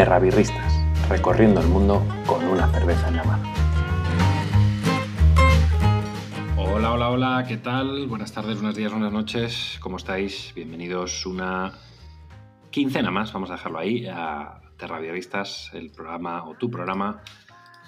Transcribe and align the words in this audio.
Terrabirristas, 0.00 0.72
recorriendo 1.10 1.60
el 1.60 1.66
mundo 1.66 2.02
con 2.24 2.42
una 2.46 2.66
cerveza 2.72 3.08
en 3.08 3.16
la 3.16 3.24
mano. 3.24 3.52
Hola, 6.56 6.92
hola, 6.94 7.10
hola, 7.10 7.44
¿qué 7.46 7.58
tal? 7.58 8.06
Buenas 8.06 8.32
tardes, 8.32 8.54
buenos 8.54 8.74
días, 8.74 8.90
buenas 8.90 9.12
noches, 9.12 9.76
¿cómo 9.78 9.98
estáis? 9.98 10.54
Bienvenidos 10.54 11.26
una 11.26 11.74
quincena 12.70 13.10
más, 13.10 13.30
vamos 13.34 13.50
a 13.50 13.56
dejarlo 13.56 13.78
ahí, 13.78 14.06
a 14.06 14.62
Terrabirristas, 14.78 15.70
el 15.74 15.90
programa 15.90 16.48
o 16.48 16.54
tu 16.54 16.70
programa 16.70 17.20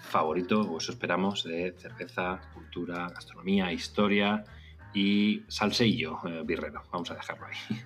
favorito, 0.02 0.60
o 0.60 0.76
eso 0.76 0.92
esperamos, 0.92 1.44
de 1.44 1.74
cerveza, 1.78 2.42
cultura, 2.52 3.08
gastronomía, 3.08 3.72
historia 3.72 4.44
y 4.92 5.44
salseillo 5.48 6.18
eh, 6.26 6.42
birrero. 6.44 6.82
Vamos 6.92 7.10
a 7.10 7.14
dejarlo 7.14 7.46
ahí. 7.46 7.80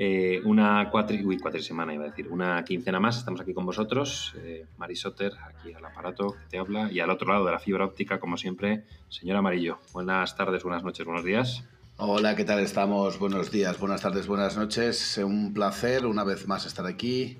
Eh, 0.00 0.40
una 0.44 0.88
cuatri, 0.92 1.26
uy, 1.26 1.40
semana 1.60 1.92
iba 1.92 2.04
a 2.04 2.10
decir, 2.10 2.28
una 2.28 2.62
quincena 2.64 3.00
más, 3.00 3.18
estamos 3.18 3.40
aquí 3.40 3.52
con 3.52 3.66
vosotros, 3.66 4.32
eh, 4.44 4.64
aquí 4.78 5.72
al 5.72 5.84
aparato 5.84 6.36
que 6.38 6.46
te 6.50 6.58
habla, 6.58 6.88
y 6.92 7.00
al 7.00 7.10
otro 7.10 7.32
lado 7.32 7.44
de 7.44 7.50
la 7.50 7.58
fibra 7.58 7.84
óptica, 7.84 8.20
como 8.20 8.36
siempre, 8.36 8.84
señor 9.08 9.36
Amarillo. 9.36 9.80
Buenas 9.92 10.36
tardes, 10.36 10.62
buenas 10.62 10.84
noches, 10.84 11.04
buenos 11.04 11.24
días. 11.24 11.64
Hola, 11.96 12.36
¿qué 12.36 12.44
tal 12.44 12.60
estamos? 12.60 13.18
Buenos 13.18 13.50
días, 13.50 13.76
buenas 13.80 14.00
tardes, 14.00 14.28
buenas 14.28 14.56
noches. 14.56 15.18
Un 15.18 15.52
placer 15.52 16.06
una 16.06 16.22
vez 16.22 16.46
más 16.46 16.64
estar 16.64 16.86
aquí 16.86 17.38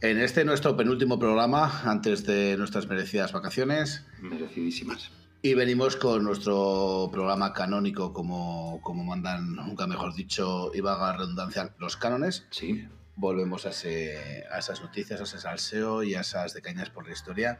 en 0.00 0.20
este 0.20 0.44
nuestro 0.44 0.76
penúltimo 0.76 1.18
programa 1.18 1.82
antes 1.82 2.24
de 2.24 2.56
nuestras 2.56 2.86
merecidas 2.86 3.32
vacaciones. 3.32 4.06
Merecidísimas. 4.20 5.10
Y 5.42 5.54
venimos 5.54 5.96
con 5.96 6.22
nuestro 6.22 7.08
programa 7.10 7.54
canónico, 7.54 8.12
como, 8.12 8.80
como 8.82 9.04
mandan, 9.04 9.54
nunca 9.54 9.86
mejor 9.86 10.14
dicho, 10.14 10.70
y 10.74 10.82
vaga 10.82 11.16
redundancia, 11.16 11.74
los 11.78 11.96
cánones. 11.96 12.46
Sí. 12.50 12.86
Volvemos 13.16 13.64
a, 13.64 13.70
ese, 13.70 14.44
a 14.52 14.58
esas 14.58 14.82
noticias, 14.82 15.18
a 15.18 15.24
ese 15.24 15.38
salseo 15.38 16.02
y 16.02 16.14
a 16.14 16.20
esas 16.20 16.52
de 16.52 16.60
cañas 16.60 16.90
por 16.90 17.06
la 17.06 17.14
historia, 17.14 17.58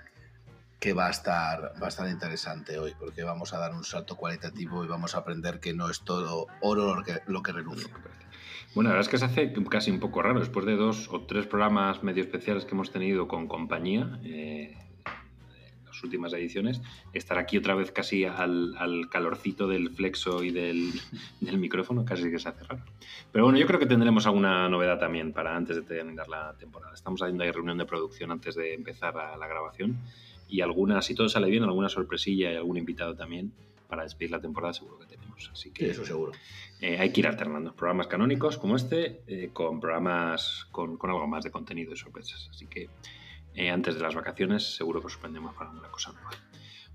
que 0.78 0.92
va 0.92 1.06
a, 1.06 1.10
estar, 1.10 1.72
va 1.82 1.86
a 1.86 1.88
estar 1.88 2.06
interesante 2.10 2.78
hoy, 2.78 2.92
porque 2.98 3.22
vamos 3.22 3.54
a 3.54 3.58
dar 3.58 3.74
un 3.74 3.84
salto 3.84 4.14
cualitativo 4.14 4.84
y 4.84 4.88
vamos 4.88 5.14
a 5.14 5.18
aprender 5.18 5.58
que 5.58 5.72
no 5.72 5.88
es 5.88 6.02
todo 6.02 6.48
oro 6.60 6.94
lo 6.94 7.02
que, 7.02 7.20
lo 7.28 7.42
que 7.42 7.52
reluce. 7.52 7.88
Bueno, 8.74 8.90
la 8.90 8.96
verdad 8.96 9.08
es 9.08 9.08
que 9.08 9.18
se 9.18 9.24
hace 9.24 9.52
casi 9.70 9.90
un 9.90 10.00
poco 10.00 10.20
raro, 10.20 10.38
después 10.38 10.66
de 10.66 10.76
dos 10.76 11.08
o 11.10 11.22
tres 11.22 11.46
programas 11.46 12.02
medio 12.02 12.22
especiales 12.22 12.66
que 12.66 12.72
hemos 12.72 12.92
tenido 12.92 13.26
con 13.26 13.48
compañía, 13.48 14.20
eh, 14.22 14.76
las 16.00 16.04
últimas 16.04 16.32
ediciones, 16.32 16.80
estar 17.12 17.36
aquí 17.36 17.58
otra 17.58 17.74
vez 17.74 17.92
casi 17.92 18.24
al, 18.24 18.74
calorcito 19.10 19.68
del 19.68 19.90
flexo 19.90 20.42
y 20.42 20.50
del, 20.50 20.92
micrófono, 21.58 22.04
casi 22.04 22.30
que 22.30 22.38
se 22.38 22.48
hace 22.48 22.64
raro. 22.64 22.82
Pero 23.30 23.44
bueno, 23.44 23.58
yo 23.58 23.66
creo 23.66 23.78
que 23.78 23.86
tendremos 23.86 24.26
alguna 24.26 24.68
novedad 24.68 24.98
también 24.98 25.32
para 25.32 25.54
antes 25.54 25.76
de 25.76 25.82
terminar 25.82 26.28
la 26.28 26.54
temporada. 26.58 26.94
Estamos 26.94 27.20
haciendo 27.22 27.44
ahí 27.44 27.50
reunión 27.50 27.76
de 27.76 27.84
producción 27.84 28.30
antes 28.30 28.54
de 28.54 28.74
empezar 28.74 29.14
la 29.14 29.46
grabación 29.46 29.98
y 30.48 30.62
alguna, 30.62 31.02
si 31.02 31.14
todo 31.14 31.28
sale 31.28 31.50
bien, 31.50 31.62
alguna 31.64 31.88
sorpresilla 31.88 32.52
y 32.52 32.56
algún 32.56 32.76
invitado 32.76 33.14
también 33.14 33.52
para 33.88 34.04
despedir 34.04 34.30
la 34.30 34.40
temporada 34.40 34.72
seguro 34.72 34.98
que 34.98 35.06
tenemos. 35.06 35.50
Así 35.52 35.70
que 35.70 35.90
eso 35.90 36.04
seguro. 36.04 36.32
Eh, 36.80 36.96
hay 36.98 37.12
que 37.12 37.20
ir 37.20 37.26
alternando 37.26 37.74
programas 37.74 38.06
canónicos 38.06 38.56
como 38.56 38.76
este 38.76 39.20
eh, 39.26 39.50
con 39.52 39.80
programas 39.80 40.66
con, 40.70 40.98
algo 41.02 41.26
más 41.26 41.44
de 41.44 41.50
contenido 41.50 41.92
y 41.92 41.96
sorpresas. 41.96 42.48
Así 42.50 42.66
que 42.66 42.88
eh, 43.54 43.70
antes 43.70 43.94
de 43.94 44.00
las 44.00 44.14
vacaciones 44.14 44.74
seguro 44.76 45.00
que 45.00 45.06
os 45.06 45.12
sorprendemos 45.12 45.54
para 45.54 45.70
una 45.70 45.88
cosa 45.88 46.12
nueva. 46.12 46.30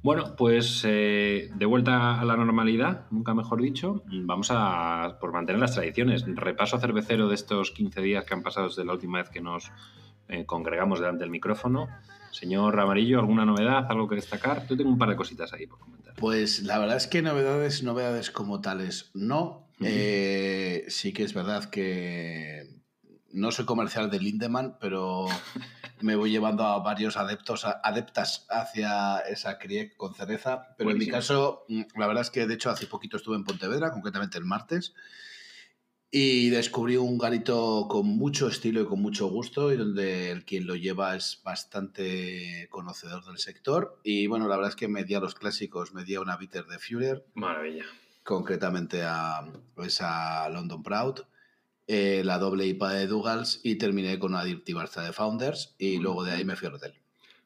Bueno, 0.01 0.35
pues 0.35 0.83
de 0.83 1.65
vuelta 1.67 2.21
a 2.21 2.25
la 2.25 2.37
normalidad, 2.37 3.07
nunca 3.09 3.33
mejor 3.33 3.59
dicho, 3.59 4.03
vamos 4.05 4.49
a 4.51 5.17
por 5.19 5.33
mantener 5.33 5.59
las 5.59 5.73
tradiciones. 5.73 6.23
Repaso 6.27 6.77
cervecero 6.77 7.27
de 7.27 7.33
estos 7.33 7.71
15 7.71 8.01
días 8.01 8.23
que 8.23 8.35
han 8.35 8.43
pasado 8.43 8.67
desde 8.67 8.85
la 8.85 8.93
última 8.93 9.17
vez 9.17 9.31
que 9.31 9.41
nos 9.41 9.71
congregamos 10.45 10.99
delante 10.99 11.23
del 11.23 11.31
micrófono. 11.31 11.89
Señor 12.35 12.77
Amarillo, 12.77 13.19
¿alguna 13.19 13.45
novedad? 13.45 13.87
¿Algo 13.89 14.09
que 14.09 14.15
destacar? 14.15 14.67
Yo 14.67 14.75
tengo 14.75 14.89
un 14.89 14.97
par 14.97 15.09
de 15.09 15.15
cositas 15.15 15.53
ahí 15.53 15.67
por 15.67 15.79
comentar. 15.79 16.15
Pues 16.15 16.63
la 16.63 16.77
verdad 16.77 16.97
es 16.97 17.07
que 17.07 17.21
novedades, 17.21 17.81
novedades 17.81 18.29
como 18.29 18.59
tales, 18.59 19.09
no. 19.13 19.69
Eh, 19.79 20.83
sí 20.89 21.13
que 21.13 21.23
es 21.23 21.33
verdad 21.33 21.69
que 21.69 22.74
no 23.35 23.51
soy 23.51 23.65
comercial 23.65 24.09
de 24.09 24.19
Lindemann, 24.19 24.77
pero 24.79 25.27
me 26.01 26.15
voy 26.15 26.31
llevando 26.31 26.63
a 26.63 26.79
varios 26.79 27.17
adeptos, 27.17 27.65
adeptas 27.65 28.47
hacia 28.49 29.19
esa 29.19 29.59
CRIEC 29.59 29.97
con 29.97 30.15
cereza. 30.15 30.73
Pero 30.77 30.91
en 30.91 30.97
mi 30.97 31.07
caso, 31.07 31.65
mm, 31.67 31.81
la 31.97 32.07
verdad 32.07 32.21
es 32.21 32.31
que 32.31 32.47
de 32.47 32.53
hecho 32.53 32.69
hace 32.69 32.87
poquito 32.87 33.17
estuve 33.17 33.35
en 33.35 33.43
Pontevedra, 33.43 33.91
concretamente 33.91 34.37
el 34.37 34.45
martes, 34.45 34.93
y 36.09 36.49
descubrí 36.49 36.95
un 36.95 37.17
garito 37.17 37.87
con 37.89 38.07
mucho 38.07 38.47
estilo 38.47 38.81
y 38.81 38.85
con 38.85 39.01
mucho 39.01 39.27
gusto 39.27 39.73
y 39.73 39.75
donde 39.75 40.31
el 40.31 40.45
quien 40.45 40.65
lo 40.65 40.75
lleva 40.75 41.15
es 41.17 41.41
bastante 41.43 42.69
conocedor 42.69 43.25
del 43.25 43.37
sector. 43.37 43.99
Y 44.03 44.27
bueno, 44.27 44.47
la 44.47 44.55
verdad 44.55 44.69
es 44.69 44.77
que 44.77 44.87
me 44.87 45.03
di 45.03 45.13
a 45.13 45.19
los 45.19 45.35
clásicos, 45.35 45.93
me 45.93 46.05
di 46.05 46.15
a 46.15 46.21
una 46.21 46.37
bitter 46.37 46.65
de 46.67 46.79
Führer. 46.79 47.25
Maravilla. 47.33 47.83
Concretamente 48.23 49.03
a 49.03 49.45
esa 49.77 50.47
London 50.47 50.81
Proud. 50.81 51.25
Eh, 51.87 52.23
la 52.25 52.39
doble 52.39 52.65
IPA 52.65 52.93
de 52.93 53.07
Dougals 53.07 53.61
y 53.63 53.75
terminé 53.75 54.17
con 54.17 54.33
una 54.33 54.43
Dirty 54.43 54.73
Barça 54.73 55.03
de 55.03 55.13
Founders 55.13 55.75
y 55.77 55.97
luego 55.97 56.23
de 56.23 56.31
ahí 56.31 56.43
me 56.43 56.55
fui 56.55 56.67
al 56.67 56.73
hotel. 56.73 56.93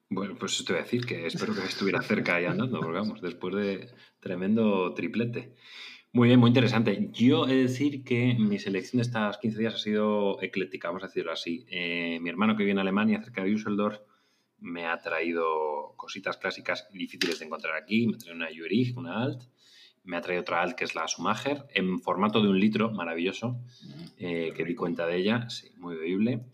Bueno, 0.10 0.36
pues 0.40 0.64
te 0.66 0.74
voy 0.74 0.80
a 0.80 0.84
decir 0.84 1.06
que 1.06 1.28
espero 1.28 1.54
que 1.54 1.62
estuviera 1.62 2.02
cerca 2.02 2.36
ahí 2.36 2.46
andando, 2.46 2.80
porque 2.80 2.98
vamos, 2.98 3.22
después 3.22 3.54
de 3.56 3.90
tremendo 4.20 4.94
triplete. 4.94 5.54
Muy 6.12 6.30
bien, 6.30 6.40
muy 6.40 6.48
interesante. 6.48 7.10
Yo 7.12 7.48
he 7.48 7.54
de 7.54 7.62
decir 7.64 8.04
que 8.04 8.34
mi 8.34 8.58
selección 8.58 8.98
de 8.98 9.04
estas 9.04 9.38
15 9.38 9.60
días 9.60 9.76
ha 9.76 9.78
sido 9.78 10.42
ecléctica, 10.42 10.88
vamos 10.88 11.04
a 11.04 11.08
decirlo 11.08 11.32
así. 11.32 11.66
Eh, 11.70 12.18
mi 12.22 12.30
hermano 12.30 12.56
que 12.56 12.64
vive 12.64 12.72
en 12.72 12.80
Alemania, 12.80 13.22
cerca 13.22 13.44
de 13.44 13.52
Düsseldorf, 13.52 14.00
me 14.58 14.88
ha 14.88 14.98
traído 14.98 15.94
cositas 15.96 16.38
clásicas 16.38 16.88
difíciles 16.92 17.38
de 17.38 17.46
encontrar 17.46 17.76
aquí. 17.76 18.08
Me 18.08 18.18
traído 18.18 18.36
una 18.36 18.48
Jurig, 18.48 18.98
una 18.98 19.22
Alt. 19.22 19.44
Me 20.09 20.18
ha 20.18 20.22
traído 20.22 20.42
otra 20.42 20.62
Alt 20.62 20.75
que 20.75 20.86
es 20.86 20.96
la 20.96 21.08
Sumager, 21.08 21.66
en 21.74 22.00
formato 22.00 22.42
de 22.42 22.50
un 22.50 22.59
litro, 22.59 22.92
maravilloso, 22.92 23.59
eh, 24.18 24.52
que 24.56 24.66
di 24.66 24.74
cuenta 24.75 25.06
de 25.06 25.18
ella, 25.18 25.50
sí, 25.50 25.70
muy 25.78 25.96
bebible. 25.96 26.46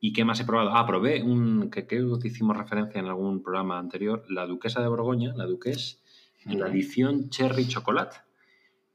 ¿Y 0.00 0.12
qué 0.12 0.24
más 0.24 0.40
he 0.40 0.44
probado? 0.44 0.74
Ah, 0.74 0.86
probé 0.86 1.22
un 1.22 1.70
que 1.70 1.86
que 1.86 2.02
hicimos 2.24 2.56
referencia 2.56 2.98
en 2.98 3.06
algún 3.06 3.42
programa 3.42 3.78
anterior, 3.78 4.24
la 4.28 4.46
Duquesa 4.46 4.80
de 4.80 4.88
Borgoña, 4.88 5.34
la 5.36 5.44
Duques, 5.44 6.02
la 6.46 6.68
edición 6.68 7.28
Cherry 7.28 7.68
Chocolate 7.68 8.16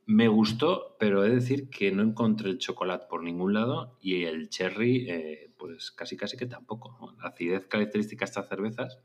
me 0.07 0.29
gustó, 0.29 0.95
pero 0.99 1.25
he 1.25 1.29
de 1.29 1.35
decir 1.35 1.69
que 1.69 1.91
no 1.91 2.01
encontré 2.01 2.49
el 2.49 2.59
chocolate 2.59 3.07
por 3.09 3.23
ningún 3.23 3.53
lado 3.53 3.97
y 4.01 4.23
el 4.23 4.49
cherry, 4.49 5.05
eh, 5.09 5.51
pues 5.57 5.91
casi 5.91 6.15
casi 6.15 6.37
que 6.37 6.45
tampoco. 6.45 7.13
La 7.21 7.29
acidez 7.29 7.67
característica 7.67 8.23
de 8.23 8.29
estas 8.29 8.47
cervezas, 8.47 8.99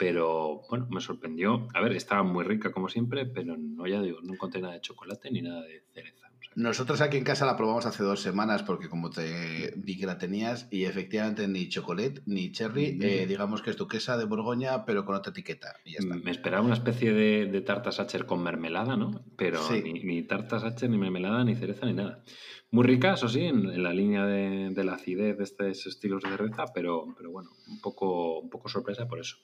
pero 0.00 0.62
bueno, 0.70 0.86
me 0.90 1.02
sorprendió. 1.02 1.68
A 1.74 1.82
ver, 1.82 1.92
estaba 1.92 2.22
muy 2.22 2.42
rica 2.42 2.72
como 2.72 2.88
siempre, 2.88 3.26
pero 3.26 3.58
no, 3.58 3.86
ya 3.86 4.00
digo, 4.00 4.20
no 4.22 4.32
encontré 4.32 4.62
nada 4.62 4.72
de 4.72 4.80
chocolate 4.80 5.30
ni 5.30 5.42
nada 5.42 5.60
de 5.60 5.84
cereza. 5.92 6.30
Nosotros 6.56 7.02
aquí 7.02 7.18
en 7.18 7.24
casa 7.24 7.44
la 7.44 7.54
probamos 7.54 7.84
hace 7.84 8.02
dos 8.02 8.22
semanas 8.22 8.62
porque 8.62 8.88
como 8.88 9.10
te 9.10 9.74
vi 9.76 9.98
que 9.98 10.06
la 10.06 10.16
tenías 10.16 10.68
y 10.70 10.86
efectivamente 10.86 11.46
ni 11.48 11.68
chocolate 11.68 12.22
ni 12.24 12.50
cherry, 12.50 12.98
eh, 13.02 13.26
digamos 13.26 13.60
que 13.60 13.68
es 13.68 13.76
duquesa 13.76 14.16
de 14.16 14.24
Borgoña 14.24 14.86
pero 14.86 15.04
con 15.04 15.14
otra 15.14 15.32
etiqueta 15.32 15.76
y 15.84 15.92
ya 15.92 15.98
está. 15.98 16.16
Me 16.16 16.30
esperaba 16.30 16.64
una 16.64 16.74
especie 16.74 17.12
de, 17.12 17.44
de 17.46 17.60
tarta 17.60 17.92
sacher 17.92 18.24
con 18.24 18.42
mermelada, 18.42 18.96
¿no? 18.96 19.22
Pero 19.36 19.60
ni, 19.70 20.22
tarta 20.22 20.58
sacher, 20.58 20.88
ni 20.88 20.96
mermelada, 20.96 21.44
ni 21.44 21.56
cereza, 21.56 21.84
ni 21.84 21.92
nada. 21.92 22.24
Muy 22.70 22.86
rica, 22.86 23.14
eso 23.14 23.28
sí, 23.28 23.40
en, 23.40 23.82
la 23.82 23.92
línea 23.92 24.24
de, 24.24 24.82
la 24.82 24.94
acidez 24.94 25.36
de 25.36 25.44
estos 25.44 25.86
estilos 25.86 26.22
de 26.22 26.30
cerveza, 26.30 26.64
pero, 26.72 27.04
pero 27.16 27.30
bueno, 27.30 27.50
un 27.68 27.80
poco, 27.80 28.40
un 28.40 28.48
poco 28.48 28.68
sorpresa 28.68 29.06
por 29.06 29.20
eso. 29.20 29.36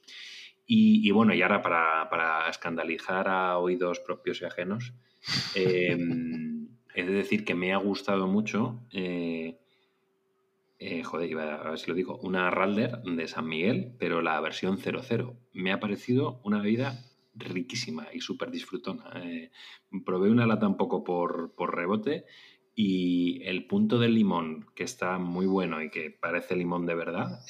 Y, 0.69 1.11
bueno, 1.13 1.33
y 1.33 1.43
ahora 1.43 1.63
para, 1.63 2.09
para 2.11 2.49
escandalizar 2.51 3.29
a 3.29 3.59
oídos 3.59 4.01
propios 4.01 4.43
y 4.43 4.47
ajenos, 4.47 4.95
eh, 5.55 5.97
Es 6.95 7.07
decir 7.07 7.45
que 7.45 7.55
me 7.55 7.73
ha 7.73 7.77
gustado 7.77 8.27
mucho, 8.27 8.81
eh, 8.91 9.59
eh, 10.79 11.03
joder, 11.03 11.39
a 11.39 11.71
ver 11.71 11.79
si 11.79 11.91
lo 11.91 11.95
digo, 11.95 12.19
una 12.19 12.51
Ralder 12.51 13.03
de 13.03 13.29
San 13.29 13.47
Miguel, 13.47 13.95
pero 13.99 14.23
la 14.23 14.41
versión 14.41 14.79
00. 14.79 15.37
Me 15.53 15.73
ha 15.73 15.81
parecido 15.81 16.41
una 16.43 16.61
bebida 16.61 16.99
riquísima 17.35 18.09
y 18.13 18.21
súper 18.21 18.51
disfrutona. 18.51 19.11
Eh, 19.25 19.51
probé 20.05 20.31
una 20.31 20.47
lata 20.47 20.67
un 20.67 20.77
poco 20.77 21.05
por, 21.05 21.55
por 21.55 21.75
rebote 21.77 22.25
y 22.79 23.43
el 23.45 23.67
punto 23.67 23.99
del 23.99 24.15
limón, 24.15 24.67
que 24.75 24.85
está 24.85 25.19
muy 25.19 25.47
bueno 25.47 25.83
y 25.83 25.91
que 25.91 26.11
parece 26.11 26.55
limón 26.55 26.87
de 26.87 26.95
verdad, 26.95 27.41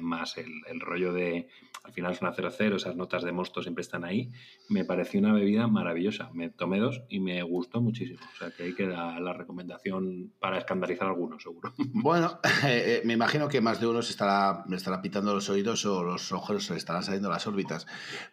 más 0.00 0.38
el, 0.38 0.62
el, 0.68 0.80
rollo 0.80 1.12
de 1.12 1.48
al 1.86 1.92
final 1.92 2.12
es 2.12 2.20
una 2.20 2.34
0-0, 2.34 2.74
esas 2.74 2.96
notas 2.96 3.22
de 3.22 3.30
mosto 3.30 3.62
siempre 3.62 3.82
están 3.82 4.04
ahí. 4.04 4.32
Me 4.68 4.84
pareció 4.84 5.20
una 5.20 5.32
bebida 5.32 5.68
maravillosa. 5.68 6.30
Me 6.34 6.50
tomé 6.50 6.80
dos 6.80 7.02
y 7.08 7.20
me 7.20 7.40
gustó 7.44 7.80
muchísimo. 7.80 8.18
O 8.34 8.36
sea 8.36 8.50
que 8.50 8.64
ahí 8.64 8.74
queda 8.74 9.20
la 9.20 9.32
recomendación 9.32 10.32
para 10.40 10.58
escandalizar 10.58 11.06
a 11.06 11.10
algunos, 11.10 11.44
seguro. 11.44 11.72
Bueno, 11.94 12.40
eh, 12.64 12.84
eh, 12.86 13.02
me 13.04 13.12
imagino 13.12 13.48
que 13.48 13.60
más 13.60 13.80
de 13.80 13.86
uno 13.86 14.02
se 14.02 14.10
estará, 14.10 14.64
me 14.66 14.76
estará 14.76 15.00
pitando 15.00 15.32
los 15.32 15.48
oídos 15.48 15.86
o 15.86 16.02
los 16.02 16.32
ojos 16.32 16.64
se 16.64 16.76
estarán 16.76 17.04
saliendo 17.04 17.30
las 17.30 17.46
órbitas. 17.46 17.86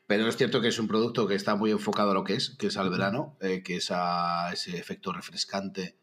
Pero 0.08 0.28
es 0.28 0.36
cierto 0.36 0.60
que 0.60 0.70
es 0.70 0.80
un 0.80 0.88
producto 0.88 1.28
que 1.28 1.36
está 1.36 1.56
muy 1.56 1.70
enfocado 1.70 2.10
a 2.12 2.14
lo 2.16 2.24
que 2.24 2.34
es, 2.34 2.56
que 2.58 2.68
es 2.68 2.78
al 2.78 2.90
verano, 2.90 3.38
eh, 3.40 3.62
que 3.64 3.76
es 3.76 3.92
a 3.92 4.52
ese 4.52 4.78
efecto 4.78 5.14
refrescante 5.14 6.03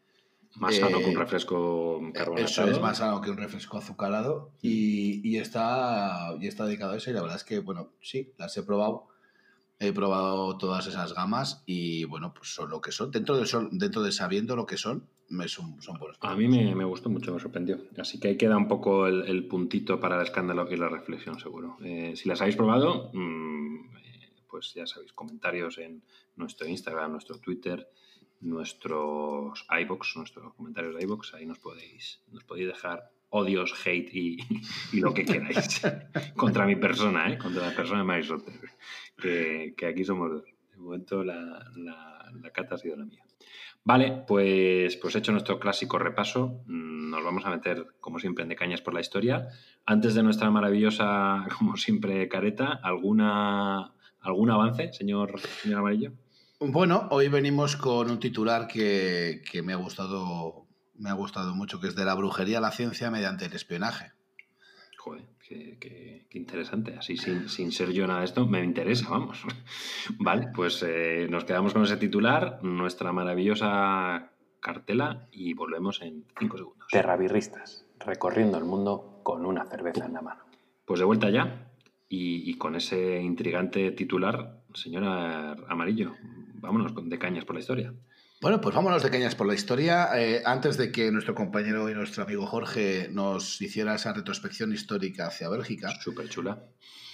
Más 0.55 0.75
sano 0.75 0.99
que 0.99 1.05
un 1.05 1.15
refresco 1.15 2.01
carbonatado. 2.13 2.45
Eso 2.45 2.65
es 2.65 2.81
más 2.81 2.97
sano 2.97 3.21
que 3.21 3.31
un 3.31 3.37
refresco 3.37 3.77
azucarado 3.77 4.51
y, 4.61 5.27
y, 5.27 5.37
está, 5.37 6.35
y 6.39 6.47
está 6.47 6.65
dedicado 6.65 6.93
a 6.93 6.97
eso. 6.97 7.09
Y 7.09 7.13
la 7.13 7.21
verdad 7.21 7.37
es 7.37 7.43
que, 7.43 7.59
bueno, 7.59 7.93
sí, 8.01 8.33
las 8.37 8.55
he 8.57 8.63
probado 8.63 9.07
He 9.83 9.93
probado 9.93 10.59
todas 10.59 10.85
esas 10.85 11.15
gamas 11.15 11.63
y 11.65 12.03
bueno, 12.05 12.35
pues 12.35 12.53
son 12.53 12.69
lo 12.69 12.81
que 12.81 12.91
son. 12.91 13.09
Dentro 13.09 13.35
de, 13.35 13.47
son, 13.47 13.79
dentro 13.79 14.03
de 14.03 14.11
sabiendo 14.11 14.55
lo 14.55 14.67
que 14.67 14.77
son, 14.77 15.07
me 15.27 15.47
son, 15.47 15.81
son 15.81 15.97
buenos. 15.97 16.19
A 16.21 16.35
mí 16.35 16.47
me, 16.47 16.85
gustó 16.85 17.09
mucho, 17.09 17.33
me 17.33 17.39
sorprendió. 17.39 17.79
Así 17.97 18.19
que 18.19 18.27
ahí 18.27 18.37
queda 18.37 18.57
un 18.57 18.67
poco 18.67 19.07
el, 19.07 19.47
puntito 19.47 19.99
para 19.99 20.17
el 20.17 20.21
escándalo 20.21 20.71
y 20.71 20.77
la 20.77 20.87
reflexión, 20.87 21.39
seguro. 21.39 21.77
Eh, 21.83 22.13
si 22.15 22.29
las 22.29 22.39
habéis 22.41 22.57
probado, 22.57 23.09
mm, 23.11 23.97
eh, 23.97 24.29
pues 24.47 24.71
ya 24.75 24.85
sabéis, 24.85 25.13
comentarios 25.13 25.79
en 25.79 26.03
nuestro 26.35 26.67
Instagram, 26.67 27.13
nuestro 27.13 27.39
Twitter, 27.39 27.89
nuestros 28.41 29.65
iBox, 29.69 30.17
nuestros 30.17 30.53
comentarios 30.53 30.95
de 30.95 31.03
iBox, 31.03 31.33
ahí 31.35 31.45
nos 31.45 31.59
podéis, 31.59 32.21
nos 32.31 32.43
podéis 32.43 32.67
dejar 32.67 33.11
odios, 33.29 33.73
hate 33.85 34.09
y, 34.13 34.37
lo 34.99 35.13
que 35.13 35.25
queráis 35.25 35.81
contra 36.35 36.65
mi 36.65 36.75
persona, 36.75 37.31
¿eh? 37.31 37.37
contra 37.37 37.69
la 37.69 37.75
persona 37.75 37.99
de 37.99 38.05
Marisol 38.05 38.43
que, 39.17 39.73
que, 39.77 39.85
aquí 39.85 40.03
somos 40.03 40.31
dos. 40.31 40.43
De 40.71 40.77
momento 40.77 41.23
la, 41.23 41.65
la, 41.75 42.49
cata 42.51 42.75
ha 42.75 42.77
sido 42.77 42.97
la 42.97 43.05
mía. 43.05 43.23
Vale, 43.83 44.23
pues, 44.27 44.97
pues 44.97 45.15
hecho 45.15 45.31
nuestro 45.31 45.59
clásico 45.59 45.97
repaso, 45.97 46.61
mm, 46.65 47.09
nos 47.09 47.23
vamos 47.23 47.45
a 47.45 47.49
meter, 47.49 47.87
como 47.99 48.19
siempre, 48.19 48.43
en 48.43 48.49
de 48.49 48.55
cañas 48.55 48.81
por 48.81 48.93
la 48.93 49.01
historia. 49.01 49.47
Antes 49.85 50.13
de 50.13 50.23
nuestra 50.23 50.49
maravillosa, 50.51 51.45
como 51.57 51.77
siempre, 51.77 52.27
careta, 52.27 52.79
¿alguna, 52.83 53.93
¿algún 54.19 54.51
avance, 54.51 54.91
señor, 54.93 55.39
señor 55.39 55.79
Amarillo? 55.79 56.11
Bueno, 56.63 57.07
hoy 57.09 57.27
venimos 57.27 57.75
con 57.75 58.11
un 58.11 58.19
titular 58.19 58.67
que, 58.67 59.41
que 59.51 59.63
me 59.63 59.73
ha 59.73 59.77
gustado 59.77 60.67
me 60.93 61.09
ha 61.09 61.13
gustado 61.13 61.55
mucho, 61.55 61.81
que 61.81 61.87
es 61.87 61.95
de 61.95 62.05
la 62.05 62.13
brujería 62.13 62.59
a 62.59 62.61
la 62.61 62.69
ciencia 62.69 63.09
mediante 63.09 63.45
el 63.45 63.53
espionaje. 63.53 64.11
Joder, 64.99 65.25
qué, 65.39 66.27
interesante. 66.33 66.95
Así 66.95 67.17
sin, 67.17 67.71
ser 67.71 67.91
yo 67.91 68.05
nada 68.05 68.19
de 68.19 68.25
esto, 68.25 68.45
me 68.45 68.63
interesa, 68.63 69.09
vamos. 69.09 69.41
vale, 70.19 70.49
pues 70.53 70.85
eh, 70.87 71.25
nos 71.31 71.45
quedamos 71.45 71.73
con 71.73 71.83
ese 71.83 71.97
titular, 71.97 72.59
nuestra 72.63 73.11
maravillosa 73.11 74.29
cartela 74.59 75.27
y 75.31 75.55
volvemos 75.55 76.03
en 76.03 76.25
cinco 76.37 76.57
segundos. 76.57 76.87
Terrabirristas, 76.91 77.87
recorriendo 77.99 78.59
el 78.59 78.65
mundo 78.65 79.21
con 79.23 79.47
una 79.47 79.65
cerveza 79.65 80.05
en 80.05 80.13
la 80.13 80.21
mano. 80.21 80.43
Pues 80.85 80.99
de 80.99 81.05
vuelta 81.05 81.31
ya 81.31 81.71
y, 82.07 82.53
con 82.57 82.75
ese 82.75 83.19
intrigante 83.19 83.89
titular, 83.91 84.61
señora 84.73 85.53
Amarillo, 85.67 86.13
vámonos 86.61 86.93
de 87.03 87.19
cañas 87.19 87.45
por 87.45 87.55
la 87.55 87.61
historia. 87.61 87.93
Bueno, 88.41 88.59
pues 88.59 88.73
vámonos 88.73 89.03
de 89.03 89.11
cañas 89.11 89.35
por 89.35 89.45
la 89.45 89.53
historia. 89.53 90.09
Eh, 90.19 90.41
antes 90.45 90.75
de 90.75 90.91
que 90.91 91.11
nuestro 91.11 91.35
compañero 91.35 91.87
y 91.89 91.93
nuestro 91.93 92.23
amigo 92.23 92.47
Jorge 92.47 93.07
nos 93.11 93.61
hiciera 93.61 93.93
esa 93.93 94.13
retrospección 94.13 94.73
histórica 94.73 95.27
hacia 95.27 95.47
Bélgica. 95.47 95.91
Súper 96.01 96.27
chula. 96.27 96.63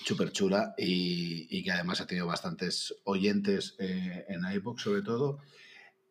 Súper 0.06 0.32
chula 0.32 0.74
y, 0.78 1.62
que 1.64 1.72
además 1.72 2.00
ha 2.00 2.08
tenido 2.08 2.28
bastantes 2.28 2.96
oyentes 3.04 3.76
eh, 3.80 4.26
en 4.30 4.50
iVoox 4.54 4.82
sobre 4.82 5.02
todo. 5.02 5.40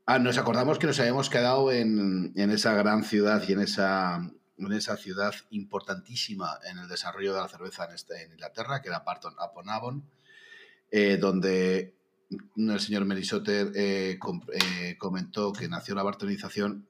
Ah, 0.04 0.18
nos 0.18 0.36
acordamos 0.36 0.78
que 0.78 0.86
nos 0.86 1.00
habíamos 1.00 1.30
quedado 1.30 1.72
en, 1.72 2.34
esa 2.36 2.74
gran 2.74 3.02
ciudad 3.02 3.42
y 3.48 3.54
en 3.54 3.60
esa, 3.60 4.20
en 4.58 4.72
esa 4.72 4.98
ciudad 4.98 5.34
importantísima 5.48 6.58
en 6.70 6.78
el 6.78 6.88
desarrollo 6.88 7.34
de 7.34 7.40
la 7.40 7.48
cerveza 7.48 7.86
en, 7.86 7.94
este, 7.94 8.22
en 8.22 8.32
Inglaterra, 8.32 8.82
que 8.82 8.88
era 8.88 9.02
Parton 9.02 9.34
upon 9.34 9.70
Avon, 9.70 10.04
eh, 10.90 11.16
donde 11.16 11.95
el 12.30 12.80
señor 12.80 13.04
Merisotter 13.04 13.72
eh, 13.74 14.18
eh, 14.52 14.96
comentó 14.98 15.52
que 15.52 15.68
nació 15.68 15.94
la 15.94 16.02
bartonización 16.02 16.86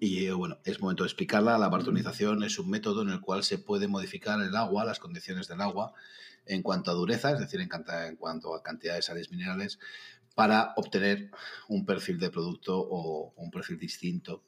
y 0.00 0.24
eh, 0.24 0.32
bueno, 0.32 0.58
es 0.64 0.80
momento 0.80 1.02
de 1.02 1.08
explicarla. 1.08 1.58
La 1.58 1.68
bartonización 1.68 2.42
es 2.44 2.58
un 2.58 2.70
método 2.70 3.02
en 3.02 3.10
el 3.10 3.20
cual 3.20 3.44
se 3.44 3.58
puede 3.58 3.88
modificar 3.88 4.40
el 4.40 4.56
agua, 4.56 4.84
las 4.84 4.98
condiciones 4.98 5.48
del 5.48 5.60
agua, 5.60 5.92
en 6.46 6.62
cuanto 6.62 6.90
a 6.90 6.94
dureza, 6.94 7.32
es 7.32 7.40
decir, 7.40 7.60
en, 7.60 8.16
cuanto 8.16 8.54
a 8.54 8.62
cantidad 8.62 8.94
de 8.94 9.02
sales 9.02 9.30
minerales, 9.30 9.78
para 10.34 10.72
obtener 10.76 11.30
un 11.68 11.84
perfil 11.84 12.18
de 12.18 12.30
producto 12.30 12.78
o 12.78 13.34
un 13.36 13.50
perfil 13.50 13.78
distinto 13.78 14.42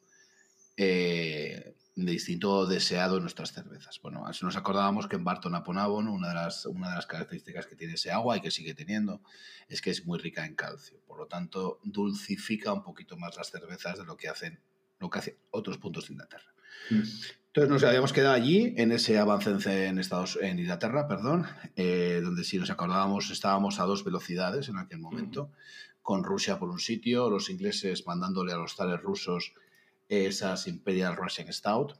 distinto 1.96 2.66
deseado 2.66 3.16
en 3.16 3.22
nuestras 3.22 3.52
cervezas. 3.52 4.00
Bueno, 4.02 4.24
nos 4.42 4.56
acordábamos 4.56 5.06
que 5.06 5.16
en 5.16 5.24
Barton 5.24 5.54
upon 5.54 5.78
Avon 5.78 6.08
una 6.08 6.28
de, 6.28 6.34
las, 6.34 6.66
una 6.66 6.90
de 6.90 6.96
las 6.96 7.06
características 7.06 7.66
que 7.66 7.76
tiene 7.76 7.94
ese 7.94 8.10
agua 8.10 8.36
y 8.36 8.40
que 8.40 8.50
sigue 8.50 8.74
teniendo 8.74 9.22
es 9.68 9.80
que 9.80 9.90
es 9.90 10.04
muy 10.04 10.18
rica 10.18 10.44
en 10.44 10.56
calcio. 10.56 11.00
Por 11.06 11.18
lo 11.18 11.26
tanto, 11.26 11.80
dulcifica 11.84 12.72
un 12.72 12.82
poquito 12.82 13.16
más 13.16 13.36
las 13.36 13.50
cervezas 13.50 13.98
de 13.98 14.04
lo 14.04 14.16
que 14.16 14.28
hacen, 14.28 14.60
lo 14.98 15.08
que 15.08 15.18
hacen 15.20 15.36
otros 15.50 15.78
puntos 15.78 16.08
de 16.08 16.14
Inglaterra. 16.14 16.54
Mm. 16.90 17.02
Entonces 17.46 17.70
nos 17.70 17.84
habíamos 17.84 18.12
quedado 18.12 18.34
allí 18.34 18.74
en 18.76 18.90
ese 18.90 19.16
avance 19.16 19.86
en 19.86 20.00
Estados 20.00 20.36
en 20.42 20.58
Inglaterra, 20.58 21.06
perdón, 21.06 21.46
eh, 21.76 22.20
donde 22.20 22.42
si 22.42 22.58
nos 22.58 22.68
acordábamos 22.70 23.30
estábamos 23.30 23.78
a 23.78 23.84
dos 23.84 24.04
velocidades 24.04 24.68
en 24.68 24.78
aquel 24.78 24.98
momento, 24.98 25.52
con 26.02 26.24
Rusia 26.24 26.58
por 26.58 26.68
un 26.68 26.80
sitio, 26.80 27.30
los 27.30 27.50
ingleses 27.50 28.08
mandándole 28.08 28.52
a 28.52 28.56
los 28.56 28.74
tales 28.74 29.00
rusos 29.00 29.54
esas 30.08 30.66
Imperial 30.66 31.16
Russian 31.16 31.52
Stout. 31.52 31.94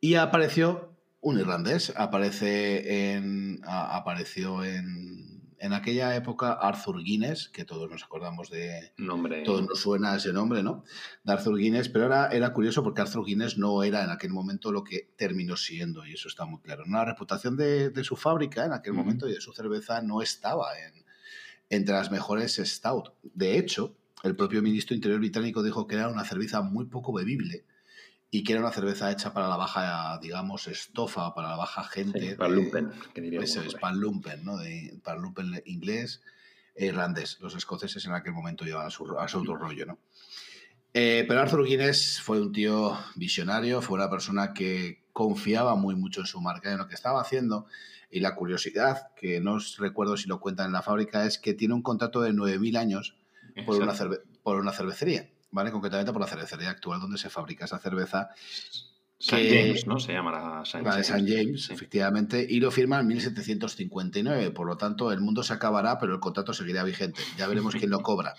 Y 0.00 0.14
apareció 0.14 0.96
un 1.20 1.38
irlandés, 1.38 1.92
aparece 1.96 3.12
en, 3.14 3.60
apareció 3.64 4.64
en, 4.64 5.52
en 5.58 5.72
aquella 5.72 6.16
época 6.16 6.52
Arthur 6.54 7.04
Guinness, 7.04 7.48
que 7.48 7.64
todos 7.64 7.88
nos 7.88 8.02
acordamos 8.02 8.50
de... 8.50 8.92
Nombre. 8.96 9.44
Todos 9.44 9.62
nos 9.62 9.78
suena 9.80 10.16
ese 10.16 10.32
nombre, 10.32 10.64
¿no? 10.64 10.82
De 11.22 11.32
Arthur 11.32 11.56
Guinness, 11.56 11.88
pero 11.88 12.06
era, 12.06 12.26
era 12.26 12.52
curioso 12.52 12.82
porque 12.82 13.02
Arthur 13.02 13.24
Guinness 13.24 13.56
no 13.56 13.84
era 13.84 14.02
en 14.02 14.10
aquel 14.10 14.32
momento 14.32 14.72
lo 14.72 14.82
que 14.82 15.12
terminó 15.16 15.56
siendo, 15.56 16.04
y 16.04 16.14
eso 16.14 16.26
está 16.26 16.44
muy 16.44 16.60
claro. 16.60 16.82
La 16.88 17.04
reputación 17.04 17.56
de, 17.56 17.90
de 17.90 18.02
su 18.02 18.16
fábrica 18.16 18.64
en 18.64 18.72
aquel 18.72 18.94
momento 18.94 19.28
y 19.28 19.34
de 19.34 19.40
su 19.40 19.52
cerveza 19.52 20.02
no 20.02 20.22
estaba 20.22 20.76
en, 20.76 21.04
entre 21.70 21.94
las 21.94 22.10
mejores 22.10 22.56
Stout. 22.56 23.12
De 23.22 23.56
hecho, 23.56 23.96
el 24.22 24.36
propio 24.36 24.62
ministro 24.62 24.94
Interior 24.94 25.20
británico 25.20 25.62
dijo 25.62 25.86
que 25.86 25.96
era 25.96 26.08
una 26.08 26.24
cerveza 26.24 26.62
muy 26.62 26.86
poco 26.86 27.12
bebible 27.12 27.64
y 28.30 28.44
que 28.44 28.52
era 28.52 28.62
una 28.62 28.72
cerveza 28.72 29.10
hecha 29.10 29.34
para 29.34 29.46
la 29.46 29.56
baja, 29.56 30.18
digamos, 30.22 30.66
estofa, 30.66 31.34
para 31.34 31.50
la 31.50 31.56
baja 31.56 31.84
gente. 31.84 32.34
para 32.34 32.48
lumpen, 32.48 32.90
que 33.12 33.20
diría. 33.20 33.40
es, 33.40 33.74
para 33.78 33.94
lumpen, 33.94 34.42
¿no? 34.42 34.56
De, 34.56 34.98
para 35.04 35.18
lumpen 35.18 35.62
inglés 35.66 36.22
e 36.74 36.86
irlandés. 36.86 37.38
Los 37.40 37.54
escoceses 37.54 38.06
en 38.06 38.12
aquel 38.12 38.32
momento 38.32 38.64
llevaban 38.64 38.86
a 38.86 38.90
su, 38.90 39.18
a 39.18 39.28
su 39.28 39.40
otro 39.40 39.56
rollo, 39.56 39.84
¿no? 39.84 39.98
Eh, 40.94 41.24
pero 41.28 41.40
Arthur 41.40 41.66
Guinness 41.66 42.20
fue 42.22 42.40
un 42.40 42.52
tío 42.52 42.98
visionario, 43.16 43.82
fue 43.82 43.96
una 43.96 44.08
persona 44.08 44.54
que 44.54 45.02
confiaba 45.12 45.74
muy 45.74 45.94
mucho 45.94 46.20
en 46.20 46.26
su 46.26 46.40
marca 46.40 46.70
y 46.70 46.72
en 46.72 46.78
lo 46.78 46.88
que 46.88 46.94
estaba 46.94 47.20
haciendo. 47.20 47.66
Y 48.10 48.20
la 48.20 48.34
curiosidad, 48.34 49.10
que 49.14 49.40
no 49.40 49.58
recuerdo 49.78 50.16
si 50.16 50.28
lo 50.28 50.40
cuentan 50.40 50.66
en 50.66 50.72
la 50.72 50.82
fábrica, 50.82 51.26
es 51.26 51.38
que 51.38 51.52
tiene 51.52 51.74
un 51.74 51.82
contrato 51.82 52.22
de 52.22 52.32
9.000 52.32 52.78
años 52.78 53.16
por 53.66 53.82
una, 53.82 53.94
por 54.42 54.58
una 54.58 54.72
cervecería, 54.72 55.28
¿vale? 55.50 55.70
Concretamente 55.70 56.12
por 56.12 56.20
la 56.20 56.26
cervecería 56.26 56.70
actual 56.70 57.00
donde 57.00 57.18
se 57.18 57.30
fabrica 57.30 57.64
esa 57.64 57.78
cerveza. 57.78 58.30
San 59.18 59.38
James, 59.38 59.86
¿no? 59.86 60.00
Se 60.00 60.12
llama 60.12 60.32
la 60.32 60.64
San 60.64 60.84
James. 60.84 61.06
San 61.06 61.26
James, 61.26 61.70
efectivamente, 61.70 62.44
y 62.48 62.58
lo 62.58 62.72
firma 62.72 62.98
en 62.98 63.06
1759. 63.06 64.50
Por 64.50 64.66
lo 64.66 64.76
tanto, 64.76 65.12
el 65.12 65.20
mundo 65.20 65.44
se 65.44 65.52
acabará, 65.52 65.98
pero 65.98 66.12
el 66.14 66.18
contrato 66.18 66.52
seguirá 66.52 66.82
vigente. 66.82 67.20
Ya 67.38 67.46
veremos 67.46 67.76
quién 67.76 67.90
lo 67.90 68.00
cobra. 68.02 68.34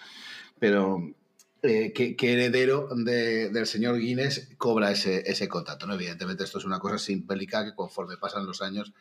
Pero, 0.59 1.15
eh, 1.61 1.93
¿qué, 1.93 2.33
heredero 2.33 2.89
del 2.93 3.65
señor 3.65 3.97
Guinness 3.97 4.49
cobra 4.57 4.91
ese, 4.91 5.23
ese 5.25 5.47
contrato? 5.47 5.87
¿no? 5.87 5.93
Evidentemente, 5.93 6.43
esto 6.43 6.57
es 6.57 6.65
una 6.65 6.79
cosa 6.79 6.97
simbólica 6.97 7.63
que 7.63 7.75
conforme 7.75 8.17
pasan 8.17 8.45
los 8.45 8.61
años, 8.61 8.91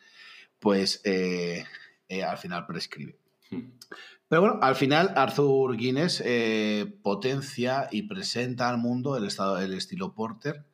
pues 0.59 1.01
eh, 1.03 1.65
eh, 2.07 2.23
al 2.23 2.37
final 2.37 2.65
prescribe. 2.65 3.17
Pero 4.33 4.41
bueno, 4.41 4.59
al 4.63 4.75
final 4.75 5.13
Arthur 5.15 5.77
Guinness 5.77 6.19
eh, 6.25 6.91
potencia 7.03 7.87
y 7.91 8.07
presenta 8.07 8.67
al 8.67 8.79
mundo 8.79 9.15
el, 9.15 9.25
estado, 9.25 9.59
el 9.59 9.75
estilo 9.75 10.15
Porter, 10.15 10.65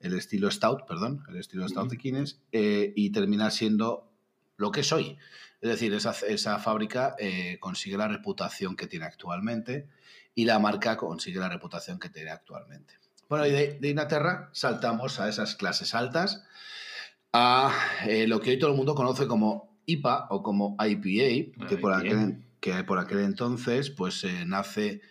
el 0.00 0.14
estilo 0.14 0.50
Stout, 0.50 0.84
perdón, 0.84 1.22
el 1.28 1.36
estilo 1.36 1.68
Stout 1.68 1.90
de 1.90 1.96
Guinness, 1.96 2.40
eh, 2.50 2.92
y 2.96 3.10
termina 3.10 3.52
siendo 3.52 4.10
lo 4.56 4.72
que 4.72 4.82
soy. 4.82 5.16
Es 5.60 5.70
decir, 5.70 5.94
esa, 5.94 6.10
esa 6.26 6.58
fábrica 6.58 7.14
eh, 7.20 7.58
consigue 7.60 7.96
la 7.96 8.08
reputación 8.08 8.74
que 8.74 8.88
tiene 8.88 9.04
actualmente 9.04 9.86
y 10.34 10.44
la 10.44 10.58
marca 10.58 10.96
consigue 10.96 11.38
la 11.38 11.48
reputación 11.48 12.00
que 12.00 12.08
tiene 12.08 12.32
actualmente. 12.32 12.94
Bueno, 13.28 13.46
y 13.46 13.52
de, 13.52 13.78
Inglaterra 13.88 14.50
saltamos 14.50 15.20
a 15.20 15.28
esas 15.28 15.54
clases 15.54 15.94
altas, 15.94 16.42
a 17.32 17.72
lo 18.26 18.40
que 18.40 18.50
hoy 18.50 18.58
todo 18.58 18.72
el 18.72 18.76
mundo 18.76 18.96
conoce 18.96 19.28
como 19.28 19.78
IPA 19.86 20.26
o 20.30 20.42
como 20.42 20.76
IPA, 20.80 21.68
que 21.68 21.76
por 21.76 21.92
aquel, 21.92 22.43
que 22.64 22.82
por 22.82 22.98
aquel 22.98 23.18
entonces 23.18 23.90
pues 23.90 24.24
nace 24.46 25.02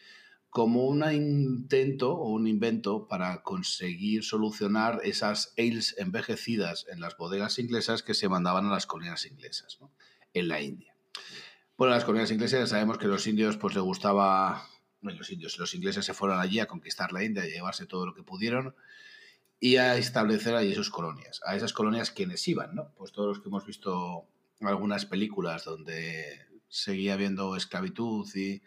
como 0.50 0.86
un 0.86 1.04
intento 1.12 2.16
o 2.16 2.30
un 2.30 2.48
invento 2.48 3.08
para 3.08 3.44
conseguir 3.44 4.24
solucionar 4.24 5.02
esas 5.04 5.54
ales 5.56 5.94
envejecidas 6.00 6.88
en 6.92 7.00
las 7.00 7.16
bodegas 7.16 7.60
inglesas 7.60 8.02
que 8.02 8.16
se 8.16 8.28
mandaban 8.28 8.66
a 8.66 8.72
las 8.72 8.88
colonias 8.88 9.28
inglesas 9.28 9.78
en 10.34 10.48
la 10.48 10.62
India. 10.62 10.96
Bueno, 11.78 11.94
las 11.94 12.06
colonias 12.06 12.32
inglesas 12.32 12.72
sabemos 12.72 12.98
que 12.98 13.06
los 13.06 13.28
indios 13.28 13.58
pues 13.58 13.76
les 13.76 13.84
gustaba 13.84 14.68
los 15.02 15.32
indios, 15.32 15.60
los 15.60 15.76
ingleses 15.76 16.06
se 16.06 16.16
fueron 16.16 16.40
allí 16.40 16.60
a 16.60 16.66
conquistar 16.66 17.12
la 17.12 17.24
India, 17.24 17.44
a 17.44 17.46
llevarse 17.46 17.86
todo 17.86 18.08
lo 18.08 18.16
que 18.16 18.24
pudieron 18.24 18.76
y 19.60 19.76
a 19.76 19.96
establecer 19.96 20.56
allí 20.56 20.74
sus 20.74 20.90
colonias. 20.90 21.40
A 21.46 21.56
esas 21.56 21.72
colonias 21.72 22.10
quienes 22.10 22.48
iban, 22.48 22.74
¿no? 22.74 22.96
Pues 22.96 23.12
todos 23.12 23.28
los 23.28 23.40
que 23.42 23.50
hemos 23.50 23.64
visto 23.64 24.28
algunas 24.60 25.06
películas 25.06 25.66
donde 25.66 26.52
seguía 26.74 27.14
habiendo 27.14 27.56
esclavitud 27.56 28.28
y, 28.36 28.64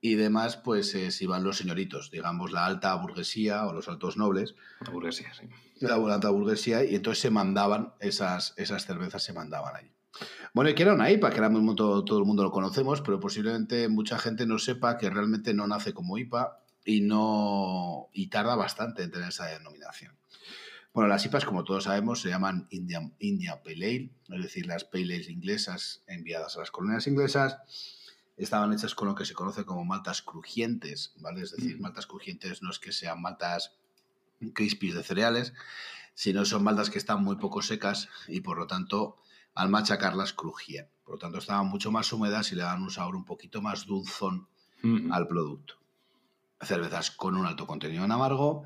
y 0.00 0.14
demás, 0.14 0.56
pues 0.56 0.94
eh, 0.94 1.10
se 1.10 1.24
iban 1.24 1.44
los 1.44 1.58
señoritos, 1.58 2.10
digamos 2.10 2.50
la 2.50 2.64
alta 2.64 2.94
burguesía 2.94 3.66
o 3.66 3.74
los 3.74 3.88
altos 3.88 4.16
nobles. 4.16 4.54
La 4.80 4.90
burguesía, 4.90 5.34
sí. 5.34 5.46
La 5.80 5.96
alta 5.96 6.30
burguesía, 6.30 6.82
y 6.82 6.94
entonces 6.94 7.20
se 7.20 7.30
mandaban, 7.30 7.92
esas, 8.00 8.54
esas 8.56 8.86
cervezas 8.86 9.22
se 9.22 9.34
mandaban 9.34 9.76
allí. 9.76 9.92
Bueno, 10.54 10.70
y 10.70 10.74
que 10.74 10.84
era 10.84 10.94
una 10.94 11.10
IPA, 11.10 11.30
que 11.30 11.36
era 11.36 11.50
todo, 11.76 12.04
todo 12.06 12.18
el 12.18 12.24
mundo 12.24 12.42
lo 12.42 12.50
conocemos, 12.50 13.02
pero 13.02 13.20
posiblemente 13.20 13.86
mucha 13.88 14.18
gente 14.18 14.46
no 14.46 14.58
sepa 14.58 14.96
que 14.96 15.10
realmente 15.10 15.52
no 15.52 15.66
nace 15.66 15.92
como 15.92 16.16
IPA 16.16 16.58
y, 16.86 17.02
no, 17.02 18.08
y 18.14 18.28
tarda 18.28 18.56
bastante 18.56 19.02
en 19.02 19.10
tener 19.10 19.28
esa 19.28 19.44
denominación. 19.44 20.16
Bueno, 20.96 21.10
las 21.10 21.26
IPAs, 21.26 21.44
como 21.44 21.62
todos 21.62 21.84
sabemos, 21.84 22.22
se 22.22 22.30
llaman 22.30 22.68
India, 22.70 23.12
India 23.18 23.62
Pale 23.62 23.86
Ale, 23.86 24.10
es 24.38 24.42
decir, 24.44 24.64
las 24.64 24.84
Pale 24.84 25.16
Ales 25.16 25.28
inglesas 25.28 26.02
enviadas 26.06 26.56
a 26.56 26.60
las 26.60 26.70
colonias 26.70 27.06
inglesas 27.06 27.58
estaban 28.38 28.72
hechas 28.72 28.94
con 28.94 29.06
lo 29.06 29.14
que 29.14 29.26
se 29.26 29.34
conoce 29.34 29.66
como 29.66 29.84
maltas 29.84 30.22
crujientes, 30.22 31.12
¿vale? 31.18 31.42
Es 31.42 31.54
decir, 31.54 31.76
mm. 31.76 31.82
maltas 31.82 32.06
crujientes 32.06 32.62
no 32.62 32.70
es 32.70 32.78
que 32.78 32.92
sean 32.92 33.20
maltas 33.20 33.76
crispies 34.54 34.94
de 34.94 35.02
cereales, 35.02 35.52
sino 36.14 36.46
son 36.46 36.64
maltas 36.64 36.88
que 36.88 36.96
están 36.96 37.22
muy 37.22 37.36
poco 37.36 37.60
secas 37.60 38.08
y 38.26 38.40
por 38.40 38.56
lo 38.56 38.66
tanto 38.66 39.18
al 39.54 39.68
machacarlas 39.68 40.32
crujían. 40.32 40.88
Por 41.04 41.16
lo 41.16 41.18
tanto 41.18 41.36
estaban 41.36 41.66
mucho 41.66 41.92
más 41.92 42.10
húmedas 42.10 42.52
y 42.52 42.54
le 42.54 42.62
dan 42.62 42.80
un 42.80 42.90
sabor 42.90 43.16
un 43.16 43.26
poquito 43.26 43.60
más 43.60 43.84
dulzón 43.84 44.48
mm. 44.80 45.12
al 45.12 45.28
producto. 45.28 45.74
Cervezas 46.62 47.10
con 47.10 47.36
un 47.36 47.44
alto 47.44 47.66
contenido 47.66 48.02
en 48.02 48.12
amargo, 48.12 48.64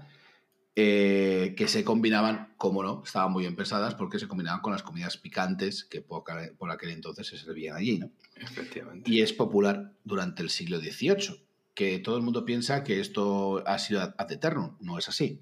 eh, 0.77 1.55
que 1.57 1.67
se 1.67 1.83
combinaban, 1.83 2.55
como 2.57 2.83
no, 2.83 3.03
estaban 3.05 3.33
muy 3.33 3.43
bien 3.43 3.57
pesadas 3.57 3.97
porque 3.97 4.21
se 4.21 4.29
combinaban 4.29 4.61
con 4.61 4.73
las 4.73 4.85
comidas 4.85 5.17
picantes 5.17 5.85
que 5.85 6.01
por, 6.01 6.23
aquel 6.71 6.91
entonces 6.91 7.27
se 7.27 7.39
servían 7.39 7.77
allí, 7.77 7.99
¿no? 7.99 8.11
Efectivamente. 8.37 9.11
Y 9.11 9.21
es 9.21 9.33
popular 9.33 9.93
durante 10.05 10.43
el 10.43 10.51
siglo 10.51 10.79
XVIII, 10.79 11.43
que 11.75 11.99
todo 11.99 12.17
el 12.17 12.23
mundo 12.23 12.45
piensa 12.45 12.85
que 12.85 13.01
esto 13.01 13.65
ha 13.67 13.79
sido 13.79 14.01
ad 14.01 14.31
eternum, 14.31 14.77
no 14.81 14.97
es 14.97 15.09
así. 15.09 15.41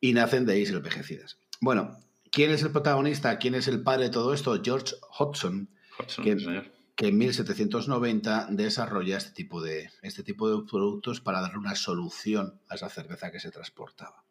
Y 0.00 0.12
nacen 0.12 0.44
de 0.44 0.52
ahí 0.52 0.64
envejecidas. 0.64 1.38
Bueno, 1.60 1.98
¿quién 2.30 2.50
es 2.50 2.62
el 2.62 2.72
protagonista? 2.72 3.38
¿Quién 3.38 3.54
es 3.54 3.68
el 3.68 3.82
padre 3.82 4.04
de 4.04 4.10
todo 4.10 4.34
esto? 4.34 4.60
George 4.62 4.94
Hodgson, 5.18 5.70
que, 6.22 6.36
que 6.94 7.08
en 7.08 7.18
1790 7.18 8.48
desarrolla 8.50 9.16
este 9.16 9.32
tipo, 9.32 9.62
de, 9.62 9.90
este 10.02 10.22
tipo 10.22 10.50
de 10.50 10.66
productos 10.68 11.22
para 11.22 11.40
darle 11.40 11.58
una 11.58 11.74
solución 11.74 12.60
a 12.68 12.74
esa 12.74 12.90
cerveza 12.90 13.32
que 13.32 13.40
se 13.40 13.50
transportaba. 13.50 14.25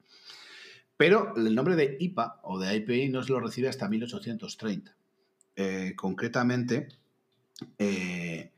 Pero 0.98 1.36
el 1.36 1.54
nombre 1.56 1.75
de 1.75 1.98
IPA 2.00 2.40
o 2.44 2.60
de 2.60 2.75
IPA 2.75 3.12
no 3.12 3.24
se 3.24 3.32
lo 3.32 3.40
recibe 3.40 3.68
hasta 3.68 3.90
1830. 3.90 4.96
Eh, 5.58 5.94
concretamente, 5.96 6.90
eh, 7.78 8.52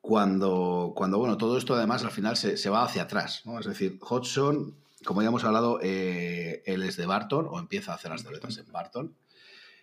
cuando, 0.00 0.92
cuando, 0.94 1.18
bueno, 1.18 1.36
todo 1.36 1.58
esto 1.58 1.74
además 1.74 2.04
al 2.04 2.10
final 2.10 2.36
se, 2.36 2.70
va 2.70 2.84
hacia 2.84 3.02
atrás, 3.02 3.42
Es 3.60 3.66
decir, 3.66 3.98
Hodgson, 4.00 4.76
como 5.04 5.22
ya 5.22 5.28
hemos 5.28 5.44
hablado, 5.44 5.80
eh, 5.82 6.62
él 6.66 6.82
es 6.82 6.96
de 6.96 7.06
Barton 7.06 7.46
o 7.50 7.58
empieza 7.58 7.92
a 7.92 7.96
hacer 7.96 8.10
las 8.10 8.22
cervezas 8.22 8.58
en 8.58 8.70
Barton. 8.70 9.16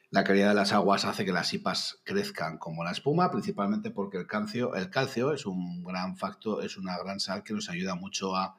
La 0.10 0.24
calidad 0.24 0.50
de 0.50 0.54
las 0.54 0.74
aguas 0.74 1.06
hace 1.06 1.26
que 1.26 1.32
las 1.32 1.54
IPAs 1.54 2.00
crezcan 2.04 2.58
como 2.58 2.84
la 2.84 2.92
espuma, 2.92 3.32
principalmente 3.32 3.90
porque 3.90 4.18
el 4.18 4.28
calcio, 4.28 4.76
el 4.76 4.90
calcio 4.90 5.34
es 5.34 5.46
un 5.46 5.84
gran 5.84 6.18
factor, 6.18 6.64
es 6.64 6.78
una 6.78 6.98
gran 6.98 7.20
sal 7.20 7.44
que 7.44 7.54
nos 7.54 7.70
ayuda 7.70 7.96
mucho 7.96 8.36
a 8.36 8.56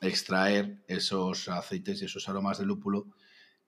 extraer 0.00 0.82
esos 0.86 1.48
aceites 1.48 2.00
y 2.02 2.06
esos 2.06 2.28
aromas 2.28 2.58
de 2.58 2.66
lúpulo 2.66 3.06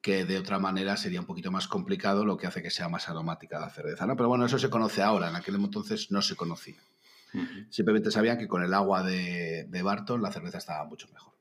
que 0.01 0.25
de 0.25 0.39
otra 0.39 0.59
manera 0.59 0.97
sería 0.97 1.21
un 1.21 1.27
poquito 1.27 1.53
más 1.53 1.69
complicado, 1.69 2.25
lo 2.25 2.37
que 2.37 2.49
hace 2.49 2.62
que 2.62 2.71
sea 2.71 2.89
más 2.89 3.09
aromática 3.09 3.61
la 3.61 3.71
cerveza. 3.71 4.05
¿no? 4.05 4.17
Pero 4.17 4.29
bueno, 4.29 4.45
eso 4.45 4.59
se 4.59 4.69
conoce 4.69 5.01
ahora, 5.01 5.31
en 5.31 5.37
aquel 5.37 5.55
entonces 5.55 6.11
no 6.11 6.21
se 6.23 6.35
conocía. 6.35 6.83
Simplemente 7.71 8.11
sabían 8.11 8.37
que 8.37 8.49
con 8.49 8.62
el 8.62 8.75
agua 8.75 9.03
de, 9.03 9.65
de, 9.65 9.83
Barton 9.83 10.21
la 10.21 10.31
cerveza 10.31 10.59
estaba 10.59 10.85
mucho 10.85 11.09
mejor. 11.09 11.33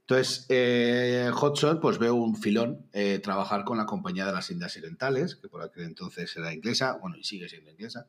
Entonces, 0.00 0.46
eh, 0.48 1.30
Hodgson 1.34 1.80
pues 1.80 1.98
ve 1.98 2.10
un 2.10 2.36
filón 2.36 2.86
eh, 2.92 3.18
trabajar 3.22 3.64
con 3.64 3.76
la 3.76 3.86
Compañía 3.86 4.24
de 4.24 4.32
las 4.32 4.50
Indias 4.50 4.76
Orientales, 4.76 5.36
que 5.36 5.48
por 5.48 5.62
aquel 5.62 5.84
entonces 5.84 6.34
era 6.36 6.54
inglesa, 6.54 6.98
bueno, 7.00 7.16
y 7.16 7.24
sigue 7.24 7.48
siendo 7.48 7.70
inglesa, 7.70 8.06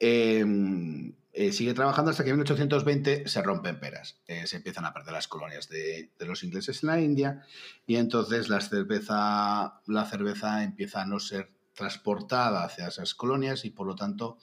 Em, 0.00 1.12
eh, 1.32 1.52
sigue 1.52 1.74
trabajando 1.74 2.10
hasta 2.10 2.24
que 2.24 2.30
en 2.30 2.36
1820 2.36 3.28
se 3.28 3.42
rompen 3.42 3.78
peras. 3.78 4.18
Eh, 4.26 4.46
se 4.46 4.56
empiezan 4.56 4.84
a 4.84 4.92
perder 4.92 5.12
las 5.12 5.28
colonias 5.28 5.68
de, 5.68 6.10
los 6.20 6.42
ingleses 6.42 6.82
en 6.82 6.88
la 6.88 7.00
India 7.00 7.44
y 7.86 7.96
entonces 7.96 8.48
la 8.48 8.60
cerveza, 8.60 9.80
la 9.86 10.06
cerveza 10.06 10.64
empieza 10.64 11.02
a 11.02 11.06
no 11.06 11.20
ser 11.20 11.50
transportada 11.74 12.64
hacia 12.64 12.88
esas 12.88 13.14
colonias 13.14 13.64
y 13.64 13.70
por 13.70 13.86
lo 13.86 13.94
tanto 13.94 14.38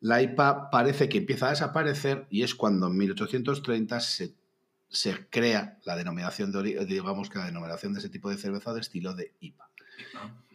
la 0.00 0.22
IPA 0.22 0.70
parece 0.70 1.08
que 1.08 1.18
empieza 1.18 1.48
a 1.48 1.50
desaparecer 1.50 2.26
y 2.30 2.42
es 2.42 2.54
cuando 2.54 2.86
en 2.86 2.96
1830 2.96 4.00
se, 4.00 4.34
se 4.88 5.28
crea 5.28 5.78
la 5.84 5.96
denominación 5.96 6.50
de, 6.50 6.84
digamos 6.86 7.28
que 7.28 7.38
la 7.38 7.46
denominación 7.46 7.92
de 7.92 8.00
ese 8.00 8.08
tipo 8.08 8.30
de 8.30 8.38
cerveza 8.38 8.72
de 8.72 8.80
estilo 8.80 9.14
de 9.14 9.32
IPA. 9.40 9.68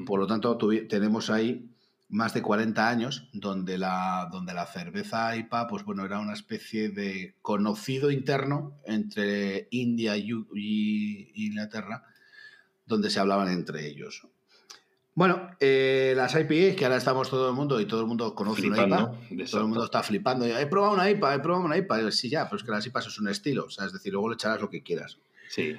Por 0.06 0.20
lo 0.20 0.28
tanto, 0.28 0.58
tenemos 0.88 1.30
ahí 1.30 1.70
más 2.10 2.34
de 2.34 2.42
40 2.42 2.88
años, 2.88 3.28
donde 3.34 3.78
la, 3.78 4.30
donde 4.32 4.54
la 4.54 4.66
cerveza 4.66 5.36
IPA, 5.36 5.68
pues 5.68 5.84
bueno, 5.84 6.06
era 6.06 6.20
una 6.20 6.34
especie 6.34 6.90
de 6.90 7.36
conocido 7.42 8.12
interno 8.12 8.80
entre 8.86 9.68
India 9.72 10.16
y, 10.16 11.32
Inglaterra, 11.36 12.04
donde 12.86 13.10
se 13.10 13.20
hablaban 13.20 13.50
entre 13.50 13.88
ellos. 13.88 14.26
Bueno, 15.16 15.50
eh, 15.60 16.14
las 16.16 16.36
IPA, 16.36 16.76
que 16.76 16.86
ahora 16.86 16.98
estamos 16.98 17.30
todo 17.30 17.50
el 17.50 17.56
mundo 17.56 17.82
y 17.82 17.86
todo 17.86 18.02
el 18.02 18.08
mundo 18.08 18.36
conoce 18.36 18.68
una 18.68 18.86
IPA, 18.86 19.12
todo 19.50 19.62
el 19.62 19.68
mundo 19.68 19.84
está 19.84 20.04
flipando. 20.04 20.46
He 20.46 20.68
probado 20.68 20.94
una 20.94 21.10
IPA, 21.10 21.36
he 21.36 21.40
probado 21.40 21.66
una 21.66 21.78
IPA. 21.78 22.12
Sí, 22.12 22.30
ya, 22.30 22.46
pero 22.46 22.58
es 22.58 22.64
que 22.64 22.72
las 22.72 22.86
IPAs 22.86 23.08
es 23.08 23.20
un 23.20 23.28
estilo, 23.28 23.66
o 23.66 23.70
sea, 23.70 23.86
es 23.86 23.94
decir, 23.94 24.14
luego 24.14 24.30
le 24.30 24.36
echarás 24.36 24.62
lo 24.62 24.70
que 24.70 24.84
quieras. 24.84 25.18
Sí. 25.50 25.76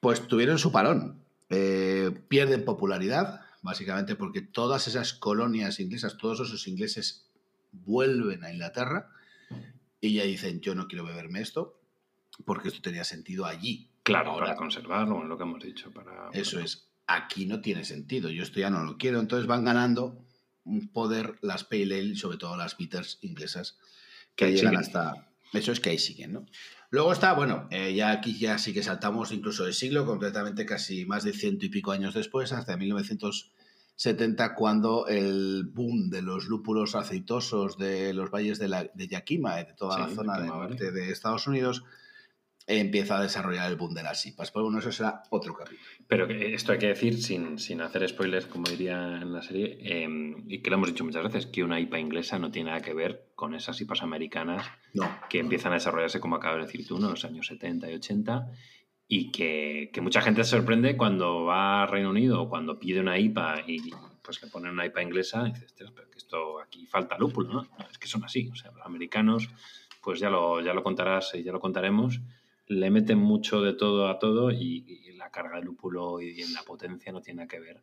Pues 0.00 0.26
tuvieron 0.26 0.58
su 0.58 0.72
parón. 0.72 1.20
Eh, 1.50 2.10
pierden 2.28 2.64
popularidad, 2.64 3.43
básicamente 3.64 4.14
porque 4.14 4.42
todas 4.42 4.86
esas 4.88 5.14
colonias 5.14 5.80
inglesas, 5.80 6.18
todos 6.18 6.40
esos 6.40 6.68
ingleses 6.68 7.30
vuelven 7.72 8.44
a 8.44 8.52
Inglaterra 8.52 9.10
y 10.02 10.12
ya 10.12 10.24
dicen, 10.24 10.60
yo 10.60 10.74
no 10.74 10.86
quiero 10.86 11.04
beberme 11.04 11.40
esto, 11.40 11.80
porque 12.44 12.68
esto 12.68 12.82
tenía 12.82 13.04
sentido 13.04 13.46
allí. 13.46 13.90
Claro, 14.02 14.36
para 14.36 14.54
conservarlo, 14.54 15.24
lo 15.24 15.38
que 15.38 15.44
hemos 15.44 15.64
dicho. 15.64 15.90
Para, 15.92 16.28
eso 16.34 16.60
es, 16.60 16.90
aquí 17.06 17.46
no 17.46 17.62
tiene 17.62 17.84
sentido, 17.84 18.28
yo 18.28 18.42
esto 18.42 18.60
ya 18.60 18.68
no 18.68 18.84
lo 18.84 18.98
quiero, 18.98 19.18
entonces 19.18 19.46
van 19.46 19.64
ganando 19.64 20.22
un 20.64 20.88
poder 20.88 21.38
las 21.40 21.64
Pale 21.64 21.98
Ale, 21.98 22.16
sobre 22.16 22.36
todo 22.36 22.58
las 22.58 22.76
bitters 22.76 23.18
inglesas, 23.22 23.78
que 24.36 24.52
llegan 24.52 24.76
hasta... 24.76 25.30
Eso 25.54 25.72
es 25.72 25.80
que 25.80 25.90
ahí 25.90 25.98
siguen, 25.98 26.32
¿no? 26.32 26.46
Luego 26.90 27.12
está, 27.12 27.32
bueno, 27.32 27.66
eh, 27.70 27.94
ya 27.94 28.10
aquí 28.10 28.38
ya 28.38 28.58
sí 28.58 28.72
que 28.72 28.82
saltamos 28.82 29.32
incluso 29.32 29.64
de 29.64 29.72
siglo, 29.72 30.06
completamente 30.06 30.66
casi 30.66 31.06
más 31.06 31.24
de 31.24 31.32
ciento 31.32 31.66
y 31.66 31.68
pico 31.68 31.92
años 31.92 32.14
después, 32.14 32.52
hasta 32.52 32.76
1970, 32.76 34.54
cuando 34.54 35.06
el 35.06 35.64
boom 35.72 36.10
de 36.10 36.22
los 36.22 36.46
lúpulos 36.46 36.94
aceitosos 36.94 37.78
de 37.78 38.14
los 38.14 38.30
valles 38.30 38.58
de, 38.58 38.68
la, 38.68 38.90
de 38.94 39.08
Yakima, 39.08 39.56
de 39.56 39.64
toda 39.76 39.98
la 39.98 40.08
zona 40.08 40.38
del 40.38 40.48
norte 40.48 40.92
de 40.92 41.10
Estados 41.10 41.46
Unidos, 41.46 41.84
empieza 42.66 43.18
a 43.18 43.22
desarrollar 43.22 43.70
el 43.70 43.76
boom 43.76 43.94
de 43.94 44.02
las 44.02 44.24
IPAs. 44.24 44.50
Pero 44.50 44.64
bueno, 44.64 44.78
eso 44.78 44.90
será 44.90 45.22
otro 45.30 45.54
capítulo. 45.54 45.80
Pero 46.06 46.26
esto 46.28 46.72
hay 46.72 46.78
que 46.78 46.88
decir 46.88 47.22
sin, 47.22 47.58
sin 47.58 47.80
hacer 47.82 48.08
spoilers, 48.08 48.46
como 48.46 48.64
diría 48.64 49.18
en 49.20 49.32
la 49.32 49.42
serie, 49.42 49.78
em, 49.80 50.44
y 50.48 50.60
que 50.60 50.70
lo 50.70 50.76
hemos 50.76 50.88
dicho 50.88 51.04
muchas 51.04 51.24
veces, 51.24 51.46
que 51.46 51.62
una 51.62 51.80
IPA 51.80 51.98
inglesa 51.98 52.38
no 52.38 52.50
tiene 52.50 52.70
nada 52.70 52.82
que 52.82 52.94
ver 52.94 53.32
con 53.34 53.54
esas 53.54 53.80
IPAs 53.80 54.02
americanas 54.02 54.66
que 55.28 55.38
empiezan 55.38 55.72
a 55.72 55.76
desarrollarse, 55.76 56.20
como 56.20 56.36
acabas 56.36 56.58
de 56.58 56.66
decir 56.66 56.86
tú, 56.86 56.96
en 56.96 57.02
los 57.02 57.24
años 57.24 57.46
70 57.46 57.90
y 57.90 57.94
80, 57.94 58.50
y 59.06 59.30
que, 59.30 59.90
que, 59.92 60.00
mucha 60.00 60.22
gente 60.22 60.44
se 60.44 60.50
sorprende 60.50 60.96
cuando 60.96 61.44
va 61.44 61.82
a 61.82 61.86
Reino 61.86 62.10
Unido 62.10 62.42
o 62.42 62.48
cuando 62.48 62.78
pide 62.78 63.00
una 63.00 63.18
IPA 63.18 63.64
y 63.66 63.90
pues 64.22 64.42
le 64.42 64.48
ponen 64.48 64.72
una 64.72 64.86
IPA 64.86 65.02
inglesa 65.02 65.46
y 65.46 65.52
dices, 65.52 65.74
pero 65.76 66.08
que 66.10 66.16
esto 66.16 66.58
aquí 66.58 66.86
falta 66.86 67.18
lúpulo, 67.18 67.52
¿no? 67.52 67.68
Es 67.90 67.98
que 67.98 68.08
son 68.08 68.24
así, 68.24 68.48
o 68.50 68.56
sea, 68.56 68.72
los 68.72 68.84
americanos, 68.86 69.50
pues 70.02 70.18
ya 70.18 70.30
lo, 70.30 70.62
ya 70.62 70.72
lo 70.72 70.82
contarás 70.82 71.34
y 71.34 71.42
ya 71.42 71.52
lo 71.52 71.60
contaremos, 71.60 72.20
le 72.66 72.90
meten 72.90 73.18
mucho 73.18 73.60
de 73.60 73.74
todo 73.74 74.08
a 74.08 74.18
todo 74.18 74.50
y, 74.50 75.12
la 75.16 75.30
carga 75.30 75.58
de 75.58 75.64
lúpulo 75.64 76.20
y, 76.20 76.42
en 76.42 76.52
la 76.52 76.62
potencia 76.62 77.12
no 77.12 77.22
tiene 77.22 77.46
que 77.46 77.60
ver 77.60 77.82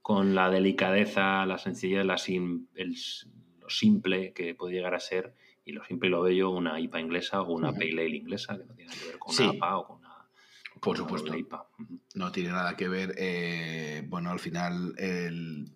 con 0.00 0.34
la 0.34 0.48
delicadeza, 0.48 1.44
la 1.44 1.58
sencillez, 1.58 2.04
la 2.04 2.16
lo 2.16 3.68
simple 3.68 4.32
que 4.32 4.54
puede 4.54 4.74
llegar 4.74 4.94
a 4.94 5.00
ser 5.00 5.34
y 5.64 5.72
lo 5.72 5.84
simple 5.84 6.08
y 6.08 6.12
lo 6.12 6.22
bello 6.22 6.50
una 6.50 6.80
IPA 6.80 7.00
inglesa 7.00 7.42
o 7.42 7.52
una 7.52 7.72
Pale 7.72 7.90
Ale 7.90 8.16
inglesa 8.16 8.56
que 8.56 8.64
no 8.64 8.74
tiene 8.74 8.94
que 8.94 9.04
ver 9.06 9.18
con 9.18 9.34
una 9.34 9.54
IPA 9.54 9.76
o 9.78 9.86
con 9.86 9.96
una 9.98 10.08
por 10.80 10.96
supuesto. 10.96 11.36
IPA. 11.36 11.66
No 12.14 12.32
tiene 12.32 12.50
nada 12.50 12.76
que 12.76 12.88
ver. 12.88 13.14
Eh, 13.18 14.04
bueno, 14.06 14.30
al 14.30 14.38
final 14.38 14.94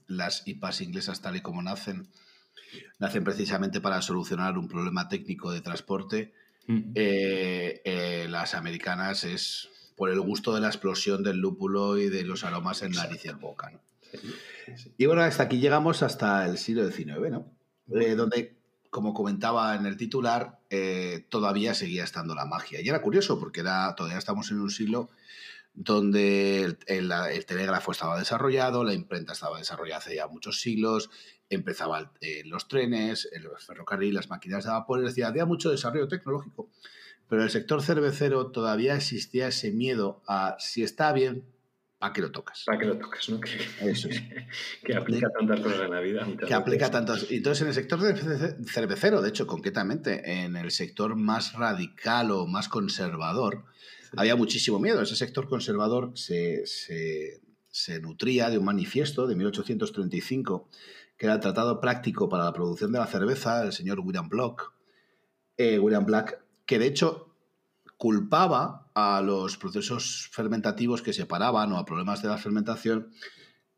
las 0.07 0.47
IPAs 0.47 0.81
inglesas 0.81 1.21
tal 1.21 1.37
y 1.37 1.41
como 1.41 1.63
nacen, 1.63 2.09
nacen 2.99 3.25
precisamente 3.25 3.81
para 3.81 4.01
solucionar 4.01 4.57
un 4.59 4.69
problema 4.69 5.09
técnico 5.09 5.51
de 5.51 5.61
transporte 5.61 6.33
Mm. 6.67 6.93
Eh, 6.95 7.81
eh, 7.85 8.27
las 8.29 8.55
americanas 8.55 9.25
es 9.25 9.69
por 9.97 10.11
el 10.11 10.21
gusto 10.21 10.55
de 10.55 10.61
la 10.61 10.69
explosión 10.69 11.23
del 11.23 11.39
lúpulo 11.39 11.99
y 11.99 12.09
de 12.09 12.25
los 12.25 12.45
aromas 12.45 12.83
en 12.83 12.93
nariz 12.93 13.25
y 13.25 13.29
en 13.29 13.41
boca. 13.41 13.73
Y 14.97 15.07
bueno, 15.07 15.23
hasta 15.23 15.45
aquí 15.45 15.59
llegamos 15.59 16.03
hasta 16.03 16.47
el 16.47 16.59
siglo 16.59 16.89
XIX, 16.89 17.31
¿no? 17.31 17.47
Eh, 17.95 18.15
donde, 18.15 18.57
como 18.91 19.15
comentaba 19.15 19.75
en 19.75 19.87
el 19.87 19.97
titular, 19.97 20.59
todavía 21.29 21.75
seguía 21.75 22.05
estando 22.05 22.35
la 22.35 22.47
magia. 22.47 22.81
Y 22.81 22.89
era 22.89 23.03
curioso 23.03 23.39
porque 23.39 23.61
era, 23.61 23.95
todavía 23.95 24.19
estamos 24.19 24.51
en 24.51 24.61
un 24.61 24.71
siglo 24.71 25.11
donde 25.75 26.65
el, 26.65 26.79
el, 26.87 27.47
telégrafo 27.47 27.93
estaba 27.93 28.19
desarrollado, 28.19 28.85
la 28.85 28.95
imprenta 28.95 29.33
estaba 29.33 29.59
desarrollada 29.59 29.99
hace 29.99 30.17
ya 30.17 30.27
muchos 30.27 30.61
siglos, 30.61 31.11
empezaban 31.55 32.11
eh, 32.21 32.43
los 32.45 32.69
trenes, 32.69 33.29
los 33.41 33.65
ferrocarriles, 33.65 34.15
las 34.15 34.31
máquinas 34.31 34.65
de 34.65 34.71
vapor, 34.71 35.01
es 35.01 35.07
decir, 35.07 35.25
había 35.25 35.47
mucho 35.47 35.71
desarrollo 35.71 36.09
tecnológico, 36.09 36.71
pero 37.29 37.43
en 37.43 37.47
el 37.47 37.51
sector 37.51 37.83
cervecero 37.83 38.51
todavía 38.51 38.95
existía 38.95 39.49
ese 39.49 39.73
miedo 39.73 40.23
a 40.27 40.57
si 40.59 40.83
está 40.83 41.13
bien, 41.13 41.45
¿para 41.99 42.13
qué 42.13 42.21
lo 42.21 42.31
tocas? 42.31 42.65
¿Para 42.67 42.79
qué 42.79 42.87
lo 42.87 42.99
tocas? 42.99 43.29
¿no? 43.29 43.41
Que, 43.81 43.91
Eso 43.91 44.09
es. 44.09 44.23
que 44.85 44.95
aplica 44.95 45.29
tantas 45.31 45.61
cosas 45.61 45.81
en 45.83 45.91
la 45.93 46.01
vida. 46.01 46.27
Que 46.47 46.53
aplica 46.53 46.91
tantas. 46.91 47.27
Entonces, 47.31 47.63
en 47.63 47.69
el 47.69 47.75
sector 47.75 48.01
cervecero, 48.67 49.23
de 49.23 49.29
hecho, 49.29 49.47
concretamente, 49.47 50.43
en 50.43 50.57
el 50.57 50.71
sector 50.73 51.17
más 51.17 51.55
radical 51.55 52.33
o 52.33 52.47
más 52.47 52.69
conservador, 52.69 53.65
había 54.17 54.37
muchísimo 54.37 54.79
miedo. 54.79 55.01
Ese 55.01 55.17
sector 55.17 55.49
conservador 55.49 56.13
se, 56.15 56.67
se, 56.67 58.01
nutría 58.01 58.51
de 58.51 58.59
un 58.59 58.65
manifiesto 58.65 59.27
de 59.27 59.37
1835 59.37 60.69
que 61.23 61.27
era 61.27 61.35
el 61.37 61.41
Tratado 61.41 61.81
Práctico 61.81 62.29
para 62.29 62.47
la 62.47 62.53
Producción 62.53 62.91
de 62.91 62.99
la 62.99 63.07
Cerveza, 63.07 63.63
del 63.63 63.73
señor 63.73 64.01
William 64.01 64.29
Block, 64.29 64.75
eh, 65.57 65.79
William 65.79 66.05
Black, 66.05 66.43
que 66.67 66.81
de 66.81 66.87
hecho 66.87 67.33
culpaba 67.97 68.91
a 68.93 69.23
los 69.23 69.57
procesos 69.57 70.29
fermentativos 70.33 71.01
que 71.01 71.13
separaban 71.13 71.71
o 71.71 71.79
a 71.79 71.85
problemas 71.85 72.23
de 72.23 72.29
la 72.29 72.39
fermentación 72.39 73.13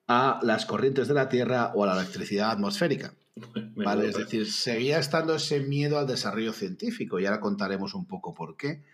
a 0.07 0.41
las 0.43 0.65
corrientes 0.65 1.07
de 1.07 1.13
la 1.13 1.29
Tierra 1.29 1.73
o 1.75 1.85
a 1.85 1.89
la 1.89 2.01
electricidad 2.01 2.51
atmosférica. 2.51 3.13
¿vale? 3.77 4.09
Es 4.09 4.17
decir, 4.17 4.51
seguía 4.51 4.99
estando 4.99 5.35
ese 5.35 5.61
miedo 5.61 5.99
al 5.99 6.07
desarrollo 6.07 6.55
científico 6.55 7.21
y 7.21 7.27
ahora 7.27 7.41
contaremos 7.41 7.93
un 7.93 8.07
poco 8.07 8.33
por 8.33 8.57
qué. 8.57 8.85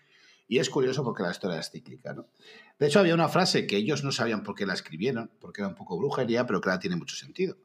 Y 0.49 0.59
es 0.59 0.69
curioso 0.69 1.05
porque 1.05 1.23
la 1.23 1.31
historia 1.31 1.57
es 1.57 1.71
cíclica. 1.71 2.13
¿no? 2.13 2.27
De 2.77 2.87
hecho, 2.87 2.99
había 2.99 3.13
una 3.13 3.29
frase 3.29 3.65
que 3.65 3.77
ellos 3.77 4.03
no 4.03 4.11
sabían 4.11 4.43
por 4.43 4.55
qué 4.55 4.65
la 4.65 4.73
escribieron, 4.73 5.31
porque 5.39 5.61
era 5.61 5.69
un 5.69 5.75
poco 5.75 5.97
brujería, 5.97 6.45
pero 6.45 6.59
que 6.59 6.67
ahora 6.67 6.81
tiene 6.81 6.97
mucho 6.97 7.15
sentido 7.15 7.55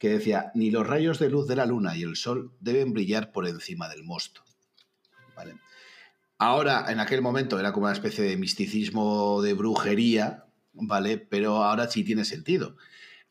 que 0.00 0.08
decía, 0.08 0.50
ni 0.54 0.70
los 0.70 0.86
rayos 0.86 1.18
de 1.18 1.28
luz 1.28 1.46
de 1.46 1.56
la 1.56 1.66
luna 1.66 1.94
y 1.94 2.02
el 2.02 2.16
sol 2.16 2.52
deben 2.58 2.94
brillar 2.94 3.32
por 3.32 3.46
encima 3.46 3.86
del 3.90 4.02
mosto. 4.02 4.42
Ahora, 6.38 6.86
en 6.88 7.00
aquel 7.00 7.20
momento 7.20 7.60
era 7.60 7.72
como 7.72 7.84
una 7.84 7.92
especie 7.92 8.24
de 8.24 8.38
misticismo 8.38 9.42
de 9.42 9.52
brujería, 9.52 10.46
¿vale? 10.72 11.18
Pero 11.18 11.62
ahora 11.62 11.86
sí 11.90 12.02
tiene 12.02 12.24
sentido. 12.24 12.76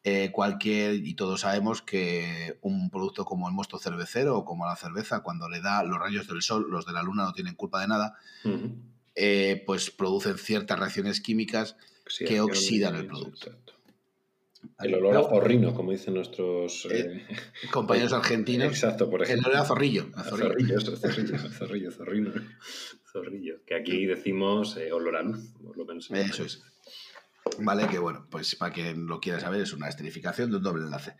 Eh, 0.04 0.30
cualquier, 0.32 0.94
y 0.94 1.16
todos 1.16 1.42
sabemos 1.42 1.82
que 1.82 2.60
un 2.62 2.92
producto 2.92 3.26
como 3.26 3.48
el 3.50 3.56
mosto 3.56 3.80
cervecero 3.80 4.38
o 4.38 4.46
como 4.46 4.68
la 4.68 4.76
cerveza, 4.76 5.22
cuando 5.22 5.50
le 5.50 5.62
da 5.62 5.84
los 5.84 6.00
rayos 6.00 6.28
del 6.28 6.44
sol, 6.44 6.68
los 6.70 6.86
de 6.86 6.94
la 6.94 7.02
luna 7.02 7.24
no 7.24 7.34
tienen 7.34 7.56
culpa 7.56 7.82
de 7.82 7.88
nada, 7.88 8.16
eh, 9.16 9.64
pues 9.66 9.90
producen 9.90 10.38
ciertas 10.38 10.78
reacciones 10.78 11.20
químicas 11.20 11.78
que 12.20 12.42
oxidan 12.42 12.96
el 12.96 13.08
producto. 13.08 13.58
El 14.80 14.96
olor 14.96 15.18
a 15.18 15.24
zorrino, 15.24 15.74
como 15.74 15.92
dicen 15.92 16.14
nuestros 16.14 16.86
eh, 16.90 17.26
eh, 17.30 17.38
compañeros 17.72 18.14
argentinos. 18.14 18.70
Exacto, 18.70 19.10
por 19.10 19.24
ejemplo. 19.24 19.50
El 19.50 19.56
olor 19.56 19.62
a 19.62 19.68
zorrillo. 19.68 20.10
A 20.16 20.24
zorrillo, 20.24 20.80
zorrillo, 20.80 21.38
zorrillo, 21.50 21.92
zorrillo, 21.92 22.32
zorrillo. 23.12 23.66
Que 23.66 23.76
aquí 23.76 24.06
decimos 24.06 24.78
eh, 24.78 24.92
olor 24.94 25.18
a 25.18 25.24
luz, 25.24 25.54
por 25.62 25.78
lo 25.78 25.86
menos. 25.86 26.10
Eso 26.12 26.44
es. 26.44 26.64
Vale, 27.60 27.88
que 27.88 28.00
bueno, 28.00 28.28
pues 28.30 28.56
para 28.56 28.74
quien 28.74 29.08
lo 29.08 29.20
quiera 29.20 29.40
saber, 29.40 29.62
es 29.62 29.74
una 29.74 29.90
esterificación 29.90 30.50
de 30.52 30.58
un 30.58 30.64
doble 30.64 30.86
enlace. 30.86 31.16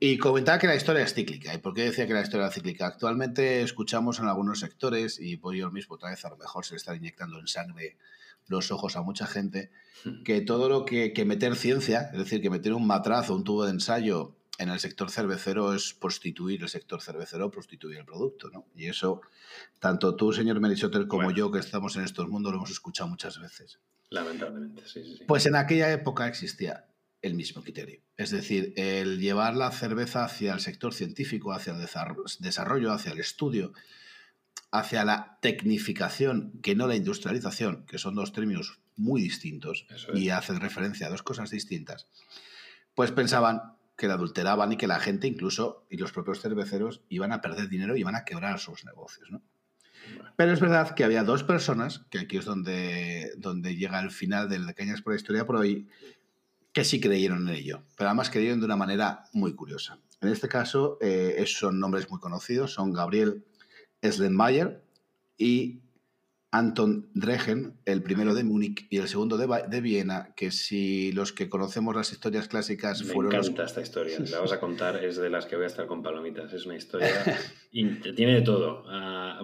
y 0.00 0.16
comentaba 0.16 0.58
que 0.58 0.68
la 0.68 0.76
historia 0.76 1.02
es 1.02 1.12
cíclica. 1.12 1.52
¿Y 1.52 1.58
por 1.58 1.74
qué 1.74 1.82
decía 1.82 2.06
que 2.06 2.14
la 2.14 2.22
historia 2.22 2.46
es 2.46 2.54
cíclica? 2.54 2.86
Actualmente 2.86 3.60
escuchamos 3.60 4.18
en 4.18 4.28
algunos 4.28 4.60
sectores, 4.60 5.20
y 5.20 5.36
voy 5.36 5.58
yo 5.58 5.70
mismo 5.70 5.96
otra 5.96 6.10
vez, 6.10 6.24
a 6.24 6.30
lo 6.30 6.38
mejor 6.38 6.64
se 6.64 6.74
le 6.74 6.76
está 6.78 6.96
inyectando 6.96 7.38
en 7.38 7.48
sangre 7.48 7.98
los 8.46 8.70
ojos 8.70 8.96
a 8.96 9.02
mucha 9.02 9.26
gente, 9.26 9.70
hmm. 10.04 10.22
que 10.22 10.40
todo 10.40 10.68
lo 10.68 10.84
que, 10.84 11.12
meter 11.24 11.56
ciencia, 11.56 12.10
es 12.12 12.18
decir, 12.18 12.42
que 12.42 12.50
meter 12.50 12.72
un 12.72 12.86
matrazo, 12.86 13.34
un 13.34 13.44
tubo 13.44 13.64
de 13.64 13.70
ensayo 13.70 14.36
en 14.58 14.68
el 14.68 14.78
sector 14.78 15.10
cervecero 15.10 15.74
es 15.74 15.94
prostituir 15.94 16.62
el 16.62 16.68
sector 16.68 17.00
cervecero, 17.00 17.50
prostituir 17.50 17.98
el 17.98 18.04
producto, 18.04 18.50
¿no? 18.50 18.66
Y 18.76 18.86
eso, 18.86 19.22
tanto 19.78 20.14
tú, 20.14 20.32
señor 20.32 20.60
Merisotter, 20.60 21.06
como 21.06 21.30
yo, 21.30 21.50
que 21.50 21.58
estamos 21.58 21.96
en 21.96 22.04
estos 22.04 22.28
mundos, 22.28 22.52
lo 22.52 22.58
hemos 22.58 22.70
escuchado 22.70 23.08
muchas 23.08 23.40
veces. 23.40 23.78
Lamentablemente, 24.10 24.82
sí, 24.86 25.02
sí, 25.02 25.24
Pues 25.26 25.46
en 25.46 25.56
aquella 25.56 25.90
época 25.90 26.28
existía 26.28 26.84
el 27.22 27.34
mismo 27.34 27.62
criterio. 27.62 28.02
Es 28.16 28.30
decir, 28.30 28.74
el 28.76 29.20
llevar 29.20 29.56
la 29.56 29.70
cerveza 29.70 30.24
hacia 30.24 30.52
el 30.52 30.60
sector 30.60 30.92
científico, 30.92 31.52
hacia 31.52 31.72
el 31.72 31.80
desarrollo, 32.40 32.92
hacia 32.92 33.12
el 33.12 33.20
estudio, 33.20 33.72
hacia 34.70 35.04
la 35.04 35.38
tecnificación, 35.40 36.58
que 36.62 36.74
no 36.74 36.86
la 36.86 36.96
industrialización, 36.96 37.84
que 37.86 37.98
son 37.98 38.14
dos 38.14 38.32
términos 38.32 38.80
muy 38.96 39.22
distintos 39.22 39.86
y 40.14 40.30
hacen 40.30 40.60
referencia 40.60 41.06
a 41.06 41.10
dos 41.10 41.22
cosas 41.22 41.50
distintas, 41.50 42.08
pues 42.94 43.12
pensaban 43.12 43.74
que 43.96 44.08
la 44.08 44.14
adulteraban 44.14 44.72
y 44.72 44.76
que 44.76 44.86
la 44.86 44.98
gente 44.98 45.26
incluso 45.26 45.86
y 45.90 45.96
los 45.96 46.12
propios 46.12 46.40
cerveceros 46.40 47.02
iban 47.08 47.32
a 47.32 47.40
perder 47.40 47.68
dinero 47.68 47.96
y 47.96 48.00
iban 48.00 48.16
a 48.16 48.24
quebrar 48.24 48.58
sus 48.58 48.84
negocios. 48.84 49.28
Pero 50.36 50.52
es 50.52 50.60
verdad 50.60 50.94
que 50.94 51.04
había 51.04 51.22
dos 51.22 51.44
personas, 51.44 52.04
que 52.10 52.18
aquí 52.18 52.38
es 52.38 52.44
donde, 52.44 53.32
donde 53.36 53.76
llega 53.76 54.00
el 54.00 54.10
final 54.10 54.48
de 54.48 54.58
la 54.58 54.72
Cañas 54.72 55.02
por 55.02 55.12
la 55.12 55.18
Historia 55.18 55.46
por 55.46 55.56
hoy, 55.56 55.88
que 56.72 56.84
sí 56.84 57.00
creyeron 57.00 57.48
en 57.48 57.54
ello, 57.54 57.82
pero 57.96 58.08
además 58.08 58.30
creyeron 58.30 58.60
de 58.60 58.66
una 58.66 58.76
manera 58.76 59.24
muy 59.32 59.54
curiosa. 59.54 59.98
En 60.20 60.28
este 60.28 60.48
caso 60.48 60.98
eh, 61.00 61.44
son 61.46 61.78
nombres 61.78 62.08
muy 62.10 62.18
conocidos, 62.18 62.72
son 62.72 62.92
Gabriel 62.92 63.44
Slenmayer 64.02 64.82
y 65.38 65.82
Anton 66.54 67.08
Dregen, 67.14 67.78
el 67.86 68.02
primero 68.02 68.34
de 68.34 68.44
Múnich 68.44 68.86
y 68.90 68.98
el 68.98 69.08
segundo 69.08 69.38
de, 69.38 69.80
Viena, 69.80 70.34
que 70.36 70.50
si 70.50 71.10
los 71.12 71.32
que 71.32 71.48
conocemos 71.48 71.96
las 71.96 72.12
historias 72.12 72.46
clásicas 72.46 73.02
Me 73.02 73.14
fueron... 73.14 73.32
Me 73.32 73.38
encanta 73.38 73.64
esta 73.64 73.80
historia, 73.80 74.18
la 74.30 74.40
vas 74.40 74.52
a 74.52 74.60
contar, 74.60 75.02
es 75.02 75.16
de 75.16 75.30
las 75.30 75.46
que 75.46 75.56
voy 75.56 75.64
a 75.64 75.68
estar 75.68 75.86
con 75.86 76.02
palomitas, 76.02 76.52
es 76.52 76.66
una 76.66 76.76
historia... 76.76 77.08
tiene 77.72 78.34
de 78.34 78.42
todo, 78.42 78.84
ah, 78.86 79.40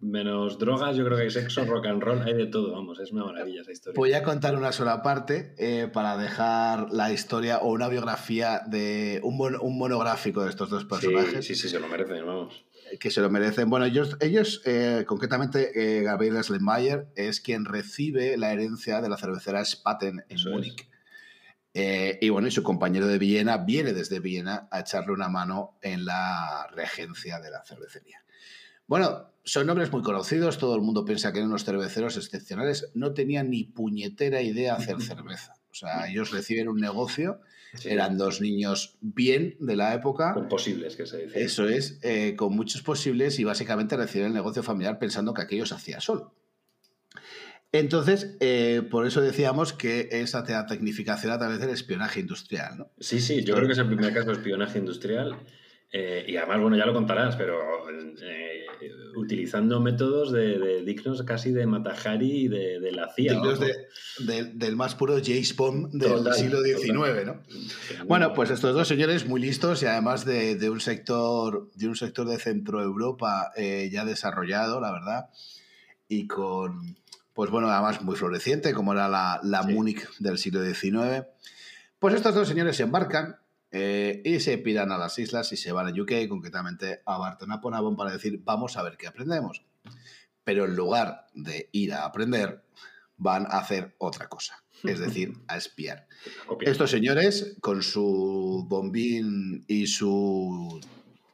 menos 0.00 0.58
drogas, 0.58 0.98
yo 0.98 1.04
creo 1.06 1.16
que 1.16 1.24
hay 1.24 1.30
sexo, 1.30 1.64
rock 1.64 1.86
and 1.86 2.02
roll, 2.02 2.20
hay 2.20 2.34
de 2.34 2.46
todo, 2.46 2.72
vamos, 2.72 3.00
es 3.00 3.10
una 3.10 3.24
maravilla 3.24 3.62
esa 3.62 3.72
historia. 3.72 3.96
Voy 3.96 4.12
a 4.12 4.22
contar 4.22 4.54
una 4.54 4.72
sola 4.72 5.00
parte 5.00 5.54
eh, 5.56 5.88
para 5.90 6.18
dejar 6.18 6.92
la 6.92 7.10
historia 7.10 7.60
o 7.60 7.72
una 7.72 7.88
biografía 7.88 8.60
de 8.66 9.18
un, 9.22 9.40
un 9.62 9.78
monográfico 9.78 10.44
de 10.44 10.50
estos 10.50 10.68
dos 10.68 10.84
personajes. 10.84 11.46
Sí, 11.46 11.54
sí, 11.54 11.62
sí, 11.62 11.68
se 11.70 11.80
lo 11.80 11.88
merecen, 11.88 12.26
vamos 12.26 12.64
que 12.98 13.10
se 13.10 13.20
lo 13.20 13.30
merecen. 13.30 13.70
Bueno, 13.70 13.86
ellos, 13.86 14.16
ellos 14.20 14.62
eh, 14.64 15.04
concretamente, 15.06 15.98
eh, 15.98 16.02
Gabriel 16.02 16.42
Schlemmayer 16.42 17.08
es 17.16 17.40
quien 17.40 17.64
recibe 17.64 18.36
la 18.36 18.52
herencia 18.52 19.00
de 19.00 19.08
la 19.08 19.16
cervecera 19.16 19.64
Spaten 19.64 20.24
en 20.28 20.50
Múnich. 20.50 20.88
Eh, 21.72 22.18
y 22.20 22.28
bueno, 22.28 22.46
y 22.46 22.52
su 22.52 22.62
compañero 22.62 23.06
de 23.06 23.18
Viena 23.18 23.56
viene 23.58 23.92
desde 23.92 24.20
Viena 24.20 24.68
a 24.70 24.80
echarle 24.80 25.12
una 25.12 25.28
mano 25.28 25.76
en 25.82 26.04
la 26.04 26.68
regencia 26.72 27.40
de 27.40 27.50
la 27.50 27.64
cervecería. 27.64 28.24
Bueno, 28.86 29.32
son 29.44 29.66
nombres 29.66 29.90
muy 29.90 30.02
conocidos, 30.02 30.58
todo 30.58 30.76
el 30.76 30.82
mundo 30.82 31.04
piensa 31.04 31.32
que 31.32 31.38
eran 31.38 31.48
unos 31.48 31.64
cerveceros 31.64 32.16
excepcionales, 32.16 32.90
no 32.94 33.12
tenían 33.12 33.50
ni 33.50 33.64
puñetera 33.64 34.40
idea 34.42 34.74
hacer 34.74 35.00
cerveza. 35.02 35.54
O 35.70 35.74
sea, 35.74 36.08
ellos 36.08 36.30
reciben 36.30 36.68
un 36.68 36.80
negocio 36.80 37.40
eran 37.84 38.18
dos 38.18 38.40
niños 38.40 38.96
bien 39.00 39.56
de 39.60 39.76
la 39.76 39.94
época. 39.94 40.34
Con 40.34 40.48
posibles, 40.48 40.96
que 40.96 41.06
se 41.06 41.24
dice. 41.24 41.42
Eso 41.42 41.68
es, 41.68 41.98
eh, 42.02 42.34
con 42.36 42.54
muchos 42.54 42.82
posibles 42.82 43.38
y 43.38 43.44
básicamente 43.44 43.96
recibir 43.96 44.26
el 44.26 44.34
negocio 44.34 44.62
familiar 44.62 44.98
pensando 44.98 45.34
que 45.34 45.42
aquello 45.42 45.66
se 45.66 45.74
hacía 45.74 46.00
solo. 46.00 46.34
Entonces, 47.72 48.36
eh, 48.38 48.82
por 48.88 49.04
eso 49.04 49.20
decíamos 49.20 49.72
que 49.72 50.08
esa 50.12 50.44
tecnificación 50.44 51.32
a 51.32 51.38
través 51.38 51.58
del 51.58 51.70
espionaje 51.70 52.20
industrial, 52.20 52.78
¿no? 52.78 52.90
Sí, 53.00 53.20
sí, 53.20 53.42
yo 53.42 53.56
creo 53.56 53.66
que 53.66 53.72
es 53.72 53.78
el 53.78 53.88
primer 53.88 54.14
caso 54.14 54.28
de 54.28 54.34
espionaje 54.34 54.78
industrial. 54.78 55.36
Eh, 55.96 56.24
y 56.26 56.36
además, 56.36 56.60
bueno, 56.60 56.76
ya 56.76 56.86
lo 56.86 56.92
contarás, 56.92 57.36
pero 57.36 57.56
utilizando 59.14 59.78
métodos 59.78 60.32
de, 60.32 60.82
dignos 60.82 61.22
casi 61.22 61.52
de 61.52 61.68
Matajari 61.68 62.46
y 62.46 62.48
de, 62.48 62.90
la 62.90 63.12
CIA. 63.14 63.34
Dignos 63.34 63.60
del 64.18 64.74
más 64.74 64.96
puro 64.96 65.18
James 65.24 65.54
Bond 65.54 65.92
del 65.92 66.34
siglo 66.34 66.62
XIX, 66.62 67.26
¿no? 67.26 67.42
Bueno, 68.06 68.32
pues 68.34 68.50
estos 68.50 68.74
dos 68.74 68.88
señores 68.88 69.24
muy 69.24 69.40
listos 69.40 69.84
y 69.84 69.86
además 69.86 70.24
de, 70.24 70.68
un, 70.68 70.80
sector, 70.80 71.70
de 71.76 71.86
un 71.86 71.94
sector 71.94 72.28
de 72.28 72.38
Centro 72.38 72.82
Europa 72.82 73.52
eh, 73.56 73.88
ya 73.92 74.04
desarrollado, 74.04 74.80
la 74.80 74.90
verdad, 74.90 75.30
y 76.08 76.26
con, 76.26 76.96
pues 77.34 77.52
bueno, 77.52 77.68
además 77.68 78.02
muy 78.02 78.16
floreciente, 78.16 78.74
como 78.74 78.94
era 78.94 79.08
la, 79.08 79.38
la 79.44 79.62
Múnich 79.62 80.08
del 80.18 80.38
siglo 80.38 80.60
XIX. 80.64 81.24
Pues 82.00 82.14
estos 82.14 82.34
dos 82.34 82.48
señores 82.48 82.74
se 82.74 82.82
embarcan 82.82 83.36
eh, 83.76 84.22
y 84.24 84.38
se 84.38 84.56
piran 84.58 84.92
a 84.92 84.98
las 84.98 85.18
islas 85.18 85.52
y 85.52 85.56
se 85.56 85.72
van 85.72 85.88
a 85.88 85.90
UK, 85.90 86.28
concretamente 86.28 87.02
a 87.04 87.18
Barton 87.18 87.50
upon 87.50 87.74
Avon, 87.74 87.96
para 87.96 88.12
decir, 88.12 88.40
vamos 88.44 88.76
a 88.76 88.84
ver 88.84 88.96
qué 88.96 89.08
aprendemos. 89.08 89.64
Pero 90.44 90.66
en 90.66 90.76
lugar 90.76 91.26
de 91.34 91.70
ir 91.72 91.92
a 91.92 92.04
aprender, 92.04 92.62
van 93.16 93.46
a 93.46 93.58
hacer 93.58 93.96
otra 93.98 94.28
cosa, 94.28 94.62
es 94.84 95.00
decir, 95.00 95.32
a 95.48 95.56
espiar. 95.56 96.06
Estos 96.60 96.88
señores, 96.88 97.56
con 97.60 97.82
su 97.82 98.64
bombín 98.68 99.64
y 99.66 99.88
su 99.88 100.80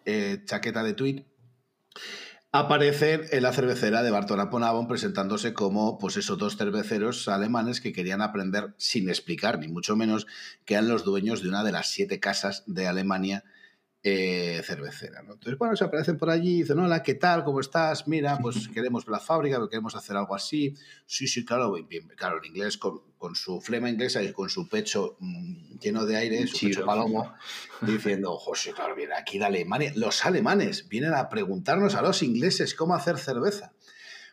eh, 0.07 0.41
chaqueta 0.47 0.83
de 0.83 0.95
tweet, 0.95 1.27
aparecen 2.53 3.23
en 3.31 3.43
la 3.43 3.53
cervecera 3.53 4.03
de 4.03 4.11
Barton 4.11 4.41
upon 4.41 4.65
Avon 4.65 4.89
presentándose 4.89 5.55
como 5.55 5.99
pues 5.99 6.17
esos 6.17 6.39
dos 6.39 6.57
cerveceros 6.57 7.29
alemanes 7.29 7.81
que 7.81 7.93
querían 7.93 8.23
aprender 8.23 8.75
sin 8.77 9.09
explicar, 9.09 9.59
ni 9.59 9.69
mucho 9.69 9.97
menos, 9.97 10.27
que 10.65 10.75
eran 10.75 10.89
los 10.89 11.05
dueños 11.05 11.43
de 11.43 11.49
una 11.49 11.63
de 11.63 11.73
las 11.73 11.91
siete 11.91 12.19
casas 12.19 12.65
de 12.67 12.89
Alemania 12.89 13.45
eh, 14.03 14.63
cervecera. 14.65 15.21
Entonces, 15.21 15.59
bueno, 15.59 15.77
se 15.77 15.85
aparecen 15.85 16.17
por 16.17 16.31
allí 16.31 16.57
y 16.57 16.63
dicen, 16.63 16.79
hola, 16.79 17.03
¿qué 17.03 17.15
tal? 17.15 17.45
¿Cómo 17.45 17.61
estás? 17.61 18.09
Mira, 18.09 18.39
pues 18.39 18.67
queremos 18.75 19.07
la 19.07 19.21
fábrica, 19.21 19.61
queremos 19.69 19.95
hacer 19.95 20.17
algo 20.17 20.35
así. 20.35 20.75
Sí, 21.07 21.29
sí, 21.29 21.45
claro, 21.45 21.73
bien, 21.73 22.09
claro, 22.17 22.39
en 22.39 22.47
inglés, 22.47 22.79
con, 22.79 23.03
su 23.35 23.61
flema 23.61 23.91
inglesa 23.91 24.23
y 24.23 24.33
con 24.33 24.49
su 24.49 24.69
pecho 24.69 25.17
mm, 25.21 25.79
lleno 25.79 26.07
de 26.07 26.17
aire, 26.17 26.47
su 26.47 26.67
pecho 26.67 26.85
palomo, 26.85 27.35
diciendo, 27.83 28.37
José, 28.37 28.73
claro, 28.73 28.95
viene 28.95 29.15
aquí 29.15 29.39
de 29.39 29.45
Alemania. 29.45 29.93
Los 29.95 30.25
alemanes 30.25 30.89
vienen 30.89 31.15
a 31.15 31.29
preguntarnos 31.29 31.95
a 31.95 32.03
los 32.03 32.23
ingleses 32.23 32.75
cómo 32.75 32.95
hacer 32.95 33.19
cerveza. 33.19 33.73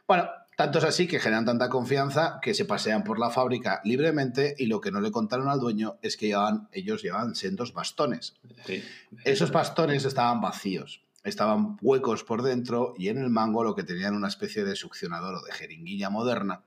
Bueno, 0.08 0.30
tanto 0.58 0.80
es 0.80 0.86
así 0.86 1.06
que 1.06 1.20
generan 1.20 1.46
tanta 1.46 1.70
confianza 1.70 2.40
que 2.42 2.56
se 2.56 2.66
pasean 2.66 3.04
por 3.04 3.20
la 3.20 3.30
fábrica 3.30 3.80
libremente 3.84 4.56
y 4.58 4.66
lo 4.66 4.82
que 4.82 4.90
no 4.90 5.02
le 5.02 5.12
contaron 5.12 5.50
al 5.50 5.60
dueño 5.60 6.00
es 6.02 6.18
que 6.18 6.26
llevaban, 6.26 6.68
ellos 6.72 7.04
llevaban 7.04 7.36
sendos 7.36 7.74
bastones. 7.74 8.34
Esos 9.24 9.52
bastones 9.52 10.04
estaban 10.04 10.42
vacíos, 10.42 11.04
estaban 11.24 11.78
huecos 11.82 12.24
por 12.24 12.42
dentro 12.42 12.96
y 12.98 13.10
en 13.10 13.20
el 13.20 13.30
mango 13.30 13.64
lo 13.64 13.76
que 13.76 13.84
tenían 13.84 14.16
una 14.16 14.30
especie 14.30 14.64
de 14.64 14.76
succionador 14.76 15.36
o 15.36 15.44
de 15.44 15.52
jeringuilla 15.52 16.10
moderna. 16.10 16.64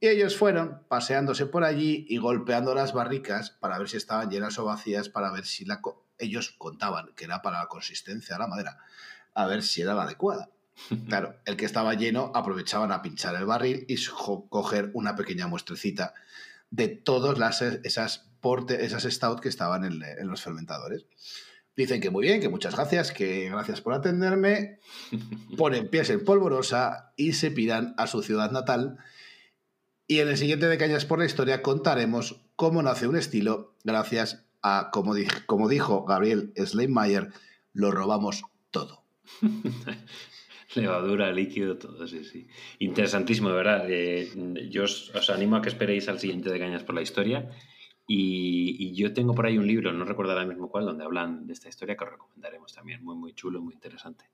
Y 0.00 0.08
ellos 0.08 0.36
fueron 0.36 0.82
paseándose 0.88 1.46
por 1.46 1.64
allí 1.64 2.04
y 2.08 2.18
golpeando 2.18 2.74
las 2.74 2.92
barricas 2.92 3.50
para 3.50 3.78
ver 3.78 3.88
si 3.88 3.96
estaban 3.96 4.30
llenas 4.30 4.58
o 4.58 4.64
vacías, 4.64 5.08
para 5.08 5.30
ver 5.30 5.46
si 5.46 5.64
la... 5.64 5.80
Ellos 6.18 6.54
contaban 6.56 7.12
que 7.14 7.24
era 7.24 7.42
para 7.42 7.60
la 7.60 7.66
consistencia 7.66 8.34
de 8.34 8.38
la 8.38 8.46
madera, 8.46 8.78
a 9.34 9.46
ver 9.46 9.62
si 9.62 9.82
era 9.82 9.94
la 9.94 10.04
adecuada. 10.04 10.50
Claro, 11.08 11.36
el 11.44 11.56
que 11.56 11.64
estaba 11.64 11.94
lleno 11.94 12.30
aprovechaban 12.34 12.92
a 12.92 13.02
pinchar 13.02 13.34
el 13.36 13.46
barril 13.46 13.84
y 13.88 13.96
coger 14.50 14.90
una 14.92 15.16
pequeña 15.16 15.46
muestrecita 15.46 16.14
de 16.70 16.88
todas 16.88 17.38
las, 17.38 17.62
esas, 17.62 18.26
porte, 18.40 18.84
esas 18.84 19.04
stout 19.04 19.40
que 19.40 19.48
estaban 19.48 19.84
en, 19.84 20.28
los 20.28 20.42
fermentadores. 20.42 21.06
Dicen 21.76 22.00
que 22.00 22.10
muy 22.10 22.26
bien, 22.26 22.40
que 22.40 22.48
muchas 22.48 22.74
gracias, 22.74 23.12
que 23.12 23.50
gracias 23.50 23.80
por 23.80 23.92
atenderme. 23.92 24.80
Ponen 25.56 25.88
pies 25.88 26.10
en 26.10 26.24
polvorosa 26.24 27.12
y 27.16 27.34
se 27.34 27.50
piran 27.50 27.94
a 27.98 28.06
su 28.06 28.22
ciudad 28.22 28.50
natal. 28.50 28.98
Y 30.08 30.20
en 30.20 30.28
el 30.28 30.36
siguiente 30.36 30.68
de 30.68 30.78
Cañas 30.78 31.04
por 31.04 31.18
la 31.18 31.24
Historia 31.24 31.62
contaremos 31.62 32.40
cómo 32.54 32.82
nace 32.82 33.08
un 33.08 33.16
estilo 33.16 33.74
gracias 33.82 34.46
a, 34.62 34.90
como, 34.92 35.14
como 35.46 35.68
dijo 35.68 36.04
Gabriel 36.04 36.52
Schleimmayer, 36.56 37.30
lo 37.72 37.90
robamos 37.90 38.44
todo. 38.70 39.02
Levadura, 40.74 41.32
líquido, 41.32 41.78
todo, 41.78 42.06
sí, 42.06 42.24
sí. 42.24 42.46
Interesantísimo, 42.78 43.48
de 43.48 43.54
verdad. 43.54 43.86
Eh, 43.88 44.30
yo 44.70 44.84
os, 44.84 45.30
animo 45.30 45.56
a 45.56 45.62
que 45.62 45.70
esperéis 45.70 46.08
al 46.08 46.20
siguiente 46.20 46.50
de 46.50 46.58
Cañas 46.58 46.84
por 46.84 46.94
la 46.94 47.02
historia. 47.02 47.50
Y, 48.08 48.94
yo 48.94 49.12
tengo 49.12 49.34
por 49.34 49.46
ahí 49.46 49.58
un 49.58 49.66
libro, 49.66 49.92
no 49.92 50.04
recuerdo 50.04 50.32
ahora 50.32 50.46
mismo 50.46 50.68
cuál, 50.68 50.84
donde 50.84 51.04
hablan 51.04 51.46
de 51.46 51.52
esta 51.52 51.68
historia 51.68 51.96
que 51.96 52.04
os 52.04 52.10
recomendaremos 52.10 52.72
también. 52.72 53.02
Muy, 53.04 53.16
muy 53.16 53.34
chulo, 53.34 53.60
muy 53.60 53.74
interesante. 53.74 54.24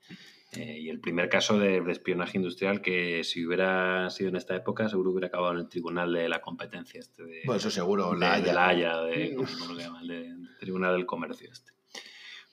Eh, 0.53 0.81
y 0.81 0.89
el 0.91 1.01
primer 1.01 1.29
caso 1.29 1.59
de, 1.59 1.83
espionaje 1.91 2.37
industrial 2.37 2.83
que 2.83 3.25
si 3.25 3.47
hubiera 3.47 4.11
sido 4.11 4.29
en 4.29 4.37
esta 4.37 4.55
época, 4.55 4.89
seguro 4.89 5.11
hubiera 5.13 5.29
acabado 5.29 5.55
en 5.55 5.61
el 5.61 5.69
tribunal 5.69 6.13
de 6.13 6.29
la 6.29 6.41
competencia. 6.41 7.01
Este 7.01 7.25
de, 7.25 7.41
pues 7.47 7.61
eso 7.61 7.71
seguro, 7.71 8.15
la 8.15 8.35
Haya. 8.35 8.45
De 8.45 8.53
la 8.53 8.69
Haya, 8.69 9.01
de, 9.03 9.35
¿cómo 9.35 9.49
se 9.49 9.83
llama? 9.83 10.03
El 10.03 10.49
tribunal 10.61 10.95
del 10.95 11.07
comercio 11.07 11.51
este. 11.51 11.73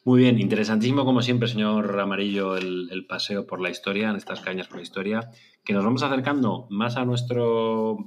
Muy 0.05 0.21
bien, 0.21 0.39
interesantísimo 0.39 1.03
como 1.03 1.21
siempre, 1.21 1.49
señor 1.49 1.99
Amarillo, 1.99 2.55
el, 2.55 3.05
paseo 3.07 3.45
por 3.45 3.59
la 3.59 3.69
historia, 3.69 4.09
en 4.09 4.15
estas 4.15 4.39
cañas 4.39 4.67
por 4.67 4.77
la 4.77 4.83
historia, 4.83 5.29
que 5.65 5.73
nos 5.73 5.83
vamos 5.83 6.03
acercando 6.03 6.67
más 6.69 6.95
a 6.95 7.03
nuestro 7.03 7.97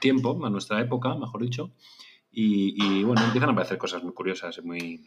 tiempo, 0.00 0.44
a 0.44 0.50
nuestra 0.50 0.80
época, 0.80 1.14
mejor 1.16 1.42
dicho, 1.42 1.70
y, 2.30 3.02
bueno, 3.02 3.24
empiezan 3.24 3.50
a 3.50 3.52
aparecer 3.52 3.78
cosas 3.78 4.02
muy 4.02 4.12
curiosas 4.12 4.58
y 4.58 4.62
muy, 4.62 5.06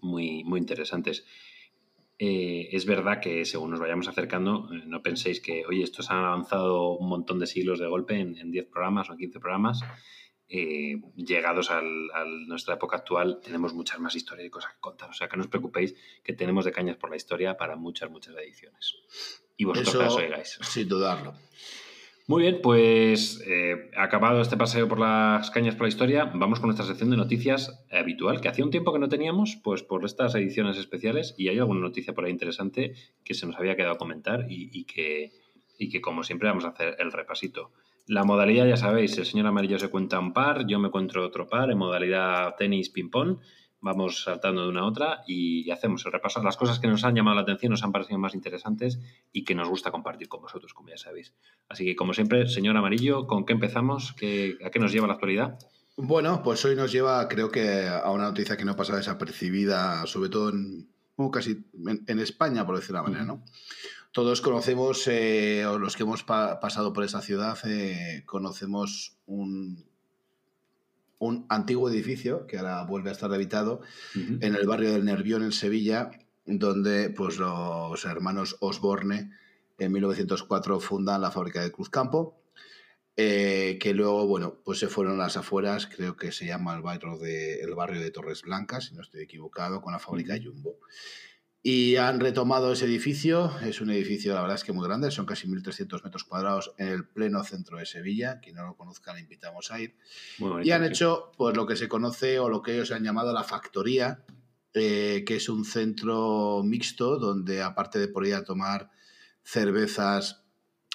muy, 0.00 0.44
muy 0.44 0.60
interesantes. 0.60 1.24
Eh, 2.18 2.68
es 2.72 2.86
verdad 2.86 3.20
que 3.20 3.44
según 3.44 3.70
nos 3.70 3.80
vayamos 3.80 4.08
acercando, 4.08 4.68
eh, 4.72 4.82
no 4.86 5.02
penséis 5.02 5.40
que, 5.40 5.64
oye, 5.66 5.82
estos 5.82 6.10
han 6.10 6.24
avanzado 6.24 6.90
un 6.90 7.08
montón 7.08 7.38
de 7.38 7.46
siglos 7.46 7.78
de 7.78 7.86
golpe 7.86 8.18
en 8.20 8.50
10 8.50 8.66
programas 8.66 9.10
o 9.10 9.12
en 9.12 9.18
15 9.18 9.40
programas. 9.40 9.80
Eh, 10.46 11.00
llegados 11.16 11.70
a 11.70 11.80
nuestra 12.46 12.74
época 12.74 12.98
actual, 12.98 13.40
tenemos 13.42 13.72
muchas 13.72 13.98
más 13.98 14.14
historias 14.14 14.46
y 14.46 14.50
cosas 14.50 14.72
que 14.74 14.80
contar. 14.80 15.10
O 15.10 15.12
sea, 15.12 15.28
que 15.28 15.36
no 15.36 15.42
os 15.42 15.48
preocupéis, 15.48 15.94
que 16.22 16.32
tenemos 16.32 16.64
de 16.64 16.72
cañas 16.72 16.96
por 16.96 17.10
la 17.10 17.16
historia 17.16 17.56
para 17.56 17.76
muchas, 17.76 18.10
muchas 18.10 18.36
ediciones. 18.36 18.94
Y 19.56 19.64
vosotros 19.64 19.94
las 19.94 20.14
oigáis. 20.14 20.58
Sin 20.62 20.88
dudarlo. 20.88 21.34
Muy 22.26 22.40
bien, 22.40 22.60
pues 22.62 23.44
eh, 23.46 23.90
acabado 23.98 24.40
este 24.40 24.56
paseo 24.56 24.88
por 24.88 24.98
las 24.98 25.50
cañas 25.50 25.74
por 25.74 25.82
la 25.82 25.90
historia, 25.90 26.30
vamos 26.32 26.58
con 26.58 26.68
nuestra 26.68 26.86
sección 26.86 27.10
de 27.10 27.18
noticias 27.18 27.84
habitual, 27.92 28.40
que 28.40 28.48
hacía 28.48 28.64
un 28.64 28.70
tiempo 28.70 28.94
que 28.94 28.98
no 28.98 29.10
teníamos, 29.10 29.60
pues 29.62 29.82
por 29.82 30.02
estas 30.06 30.34
ediciones 30.34 30.78
especiales, 30.78 31.34
y 31.36 31.48
hay 31.48 31.58
alguna 31.58 31.80
noticia 31.80 32.14
por 32.14 32.24
ahí 32.24 32.30
interesante 32.30 32.94
que 33.24 33.34
se 33.34 33.46
nos 33.46 33.56
había 33.56 33.76
quedado 33.76 33.98
comentar 33.98 34.46
y, 34.48 34.84
que, 34.84 35.32
y 35.78 35.90
que, 35.90 36.00
como 36.00 36.22
siempre, 36.22 36.48
vamos 36.48 36.64
a 36.64 36.68
hacer 36.68 36.96
el 36.98 37.12
repasito. 37.12 37.72
La 38.06 38.24
modalidad, 38.24 38.66
ya 38.66 38.78
sabéis, 38.78 39.18
el 39.18 39.26
señor 39.26 39.46
amarillo 39.46 39.78
se 39.78 39.90
cuenta 39.90 40.18
un 40.18 40.32
par, 40.32 40.66
yo 40.66 40.78
me 40.78 40.88
encuentro 40.88 41.26
otro 41.26 41.46
par 41.46 41.70
en 41.70 41.76
modalidad 41.76 42.54
tenis 42.56 42.88
ping-pong. 42.88 43.36
Vamos 43.84 44.22
saltando 44.22 44.62
de 44.62 44.68
una 44.70 44.80
a 44.80 44.86
otra 44.86 45.24
y 45.26 45.70
hacemos 45.70 46.06
el 46.06 46.12
repaso 46.12 46.42
las 46.42 46.56
cosas 46.56 46.78
que 46.78 46.86
nos 46.86 47.04
han 47.04 47.14
llamado 47.14 47.36
la 47.36 47.42
atención, 47.42 47.68
nos 47.68 47.84
han 47.84 47.92
parecido 47.92 48.18
más 48.18 48.34
interesantes 48.34 48.98
y 49.30 49.44
que 49.44 49.54
nos 49.54 49.68
gusta 49.68 49.90
compartir 49.90 50.26
con 50.26 50.40
vosotros, 50.40 50.72
como 50.72 50.88
ya 50.88 50.96
sabéis. 50.96 51.34
Así 51.68 51.84
que, 51.84 51.94
como 51.94 52.14
siempre, 52.14 52.48
señor 52.48 52.78
amarillo, 52.78 53.26
¿con 53.26 53.44
qué 53.44 53.52
empezamos? 53.52 54.12
¿A 54.12 54.70
qué 54.70 54.78
nos 54.80 54.90
lleva 54.90 55.06
la 55.06 55.12
actualidad? 55.12 55.58
Bueno, 55.98 56.42
pues 56.42 56.64
hoy 56.64 56.76
nos 56.76 56.92
lleva, 56.92 57.28
creo 57.28 57.50
que, 57.50 57.86
a 57.86 58.10
una 58.10 58.24
noticia 58.24 58.56
que 58.56 58.64
no 58.64 58.74
pasa 58.74 58.96
desapercibida, 58.96 60.06
sobre 60.06 60.30
todo 60.30 60.48
en, 60.48 60.88
casi 61.30 61.62
en, 62.06 62.18
España, 62.20 62.64
por 62.64 62.76
decir 62.76 62.92
una 62.92 63.02
manera, 63.02 63.26
¿no? 63.26 63.44
Todos 64.12 64.40
conocemos, 64.40 65.06
eh, 65.08 65.66
o 65.66 65.78
los 65.78 65.94
que 65.94 66.04
hemos 66.04 66.22
pasado 66.22 66.94
por 66.94 67.04
esa 67.04 67.20
ciudad, 67.20 67.58
eh, 67.66 68.22
conocemos 68.24 69.18
un, 69.26 69.84
un 71.24 71.46
antiguo 71.48 71.88
edificio 71.90 72.46
que 72.46 72.58
ahora 72.58 72.84
vuelve 72.84 73.10
a 73.10 73.12
estar 73.12 73.32
habitado 73.32 73.80
en 74.14 74.54
el 74.54 74.66
barrio 74.66 74.92
del 74.92 75.04
Nervión, 75.04 75.42
en 75.42 75.52
Sevilla, 75.52 76.10
donde 76.44 77.10
pues, 77.10 77.38
los 77.38 78.04
hermanos 78.04 78.56
Osborne 78.60 79.30
en 79.78 79.92
1904 79.92 80.80
fundan 80.80 81.20
la 81.20 81.30
fábrica 81.30 81.62
de 81.62 81.72
Cruzcampo, 81.72 82.40
eh, 83.16 83.78
que 83.80 83.94
luego, 83.94 84.26
bueno, 84.26 84.60
pues 84.64 84.78
se 84.78 84.88
fueron 84.88 85.14
a 85.14 85.24
las 85.24 85.36
afueras, 85.36 85.86
creo 85.86 86.16
que 86.16 86.32
se 86.32 86.46
llama 86.46 86.74
el 86.74 86.82
barrio 86.82 87.16
de, 87.16 87.60
el 87.60 87.74
barrio 87.74 88.00
de 88.00 88.10
Torres 88.10 88.42
Blancas, 88.42 88.86
si 88.86 88.94
no 88.94 89.02
estoy 89.02 89.22
equivocado, 89.22 89.80
con 89.80 89.92
la 89.92 89.98
fábrica 89.98 90.34
Jumbo. 90.42 90.78
Y 91.66 91.96
han 91.96 92.20
retomado 92.20 92.72
ese 92.72 92.84
edificio. 92.84 93.50
Es 93.62 93.80
un 93.80 93.88
edificio, 93.90 94.34
la 94.34 94.42
verdad 94.42 94.56
es 94.56 94.64
que 94.64 94.74
muy 94.74 94.86
grande, 94.86 95.10
son 95.10 95.24
casi 95.24 95.48
1.300 95.48 96.04
metros 96.04 96.24
cuadrados 96.24 96.74
en 96.76 96.88
el 96.88 97.08
pleno 97.08 97.42
centro 97.42 97.78
de 97.78 97.86
Sevilla. 97.86 98.38
Quien 98.38 98.56
no 98.56 98.66
lo 98.66 98.76
conozca, 98.76 99.14
le 99.14 99.20
invitamos 99.20 99.70
a 99.70 99.80
ir. 99.80 99.96
y 100.62 100.70
han 100.72 100.84
hecho 100.84 101.32
pues 101.38 101.56
lo 101.56 101.66
que 101.66 101.76
se 101.76 101.88
conoce 101.88 102.38
o 102.38 102.50
lo 102.50 102.60
que 102.60 102.74
ellos 102.74 102.92
han 102.92 103.02
llamado 103.02 103.32
la 103.32 103.44
factoría, 103.44 104.26
eh, 104.74 105.24
que 105.26 105.36
es 105.36 105.48
un 105.48 105.64
centro 105.64 106.60
mixto 106.62 107.16
donde, 107.16 107.62
aparte 107.62 107.98
de 107.98 108.08
por 108.08 108.26
ir 108.26 108.34
a 108.34 108.44
tomar 108.44 108.90
cervezas 109.42 110.44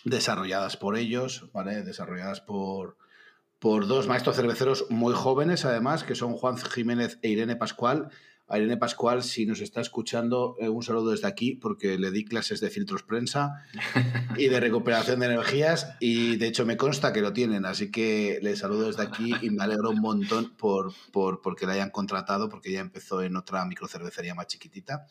desarrolladas 0.05 0.77
por 0.77 0.97
ellos, 0.97 1.49
¿vale? 1.51 1.81
desarrolladas 1.81 2.41
por, 2.41 2.95
por 3.57 3.87
dos 3.87 4.07
maestros 4.07 4.35
cerveceros 4.35 4.85
muy 4.91 5.15
jóvenes, 5.15 5.65
además, 5.65 6.03
que 6.03 6.13
son 6.13 6.33
Juan 6.33 6.57
Jiménez 6.57 7.17
e 7.23 7.29
Irene 7.29 7.55
Pascual 7.55 8.11
a 8.49 8.57
Irene 8.57 8.77
Pascual, 8.77 9.23
si 9.23 9.45
nos 9.45 9.61
está 9.61 9.79
escuchando, 9.79 10.55
eh, 10.59 10.69
un 10.69 10.81
saludo 10.83 11.11
desde 11.11 11.27
aquí, 11.27 11.53
porque 11.53 11.97
le 11.97 12.11
di 12.11 12.25
clases 12.25 12.59
de 12.59 12.69
filtros 12.69 13.03
prensa 13.03 13.63
y 14.37 14.47
de 14.47 14.59
recuperación 14.59 15.19
de 15.19 15.27
energías, 15.27 15.95
y 15.99 16.37
de 16.37 16.47
hecho 16.47 16.65
me 16.65 16.75
consta 16.75 17.13
que 17.13 17.21
lo 17.21 17.31
tienen, 17.31 17.65
así 17.65 17.91
que 17.91 18.39
le 18.41 18.55
saludo 18.55 18.87
desde 18.87 19.03
aquí 19.03 19.33
y 19.41 19.51
me 19.51 19.63
alegro 19.63 19.91
un 19.91 20.01
montón 20.01 20.51
por, 20.57 20.93
por 21.11 21.41
porque 21.41 21.65
la 21.67 21.73
hayan 21.73 21.91
contratado, 21.91 22.49
porque 22.49 22.71
ya 22.71 22.79
empezó 22.79 23.21
en 23.21 23.35
otra 23.35 23.63
microcervecería 23.65 24.33
más 24.33 24.47
chiquitita. 24.47 25.05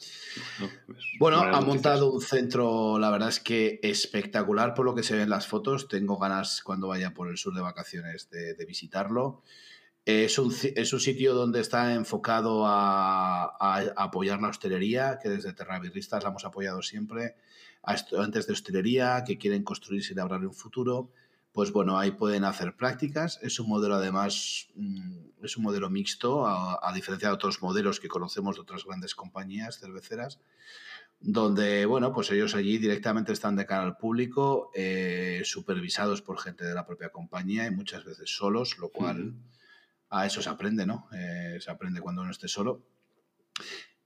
Pues, 0.87 0.99
bueno, 1.19 1.39
ha 1.39 1.61
montado 1.61 2.13
un 2.13 2.21
centro, 2.21 2.99
la 2.99 3.11
verdad 3.11 3.29
es 3.29 3.41
que 3.41 3.79
espectacular 3.83 4.75
por 4.75 4.85
lo 4.85 4.95
que 4.95 5.03
se 5.03 5.15
ve 5.15 5.23
en 5.23 5.31
las 5.31 5.47
fotos. 5.47 5.89
Tengo 5.89 6.19
ganas, 6.19 6.63
cuando 6.63 6.89
vaya 6.89 7.15
por 7.15 7.29
el 7.29 7.39
sur 7.39 7.55
de 7.55 7.61
vacaciones, 7.61 8.31
de, 8.31 8.55
de 8.55 8.65
visitarlo. 8.65 9.43
Es 10.09 10.39
un, 10.39 10.55
es 10.75 10.95
un 10.95 11.01
sitio 11.01 11.35
donde 11.35 11.61
está 11.61 11.93
enfocado 11.93 12.65
a, 12.67 13.45
apoyar 13.95 14.41
la 14.41 14.49
hostelería, 14.49 15.19
que 15.23 15.29
desde 15.29 15.53
Terravirristas 15.53 16.23
la 16.23 16.31
hemos 16.31 16.47
apoyado 16.47 16.81
siempre, 16.81 17.35
a 17.83 17.93
estudiantes 17.93 18.47
de 18.47 18.55
hostelería 18.55 19.23
que 19.27 19.37
quieren 19.37 19.63
construirse 19.65 20.15
y 20.15 20.17
labrar 20.17 20.47
un 20.47 20.55
futuro. 20.55 21.11
Pues 21.53 21.73
bueno, 21.73 21.99
ahí 21.99 22.13
pueden 22.13 22.45
hacer 22.45 22.75
prácticas. 22.75 23.39
Es 23.43 23.61
un 23.61 23.69
modelo 23.69 23.97
además, 23.97 24.69
mm, 24.77 25.45
es 25.45 25.59
un 25.59 25.65
modelo 25.65 25.91
mixto, 25.91 26.47
a, 26.47 26.91
diferencia 26.95 27.29
de 27.29 27.35
otros 27.35 27.61
modelos 27.61 28.01
que 28.01 28.09
conocemos 28.09 28.57
de 28.57 28.63
otras 28.63 28.87
grandes 28.87 29.15
compañías 29.15 29.79
cerveceras 29.79 30.41
donde, 31.21 31.85
bueno, 31.85 32.15
pues 32.15 32.31
ellos 32.31 32.55
allí 32.55 32.79
directamente 32.79 33.33
están 33.33 33.57
de 33.57 33.67
cara 33.67 33.83
al 33.83 33.99
público, 33.99 34.71
eh, 34.75 35.43
supervisados 35.45 36.23
por 36.23 36.39
gente 36.39 36.65
de 36.65 36.75
la 36.75 36.87
propia 36.87 37.11
compañía 37.11 37.67
y 37.67 37.73
muchas 37.73 38.05
veces 38.05 38.31
solos, 38.31 38.79
lo 38.79 38.89
cual 38.89 39.35
a 40.11 40.27
eso 40.27 40.43
se 40.43 40.49
aprende, 40.49 40.87
¿no? 40.87 41.09
Eh, 41.13 41.59
se 41.61 41.71
aprende 41.71 42.01
cuando 42.01 42.23
uno 42.23 42.31
esté 42.31 42.49
solo. 42.49 42.83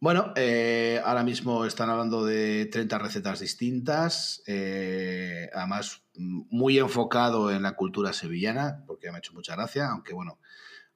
Bueno, 0.01 0.33
eh, 0.35 1.01
ahora 1.05 1.23
mismo 1.23 1.65
están 1.65 1.88
hablando 1.88 2.25
de 2.25 2.67
30 2.67 2.99
recetas 2.99 3.38
distintas, 3.38 4.43
además 4.47 6.03
muy 6.17 6.79
enfocado 6.79 7.53
en 7.53 7.62
la 7.62 7.77
cultura 7.77 8.12
sevillana, 8.12 8.83
porque 8.87 9.11
me 9.11 9.17
ha 9.17 9.19
hecho 9.19 9.33
mucha 9.33 9.55
gracia, 9.55 9.91
aunque 9.91 10.12
bueno, 10.12 10.41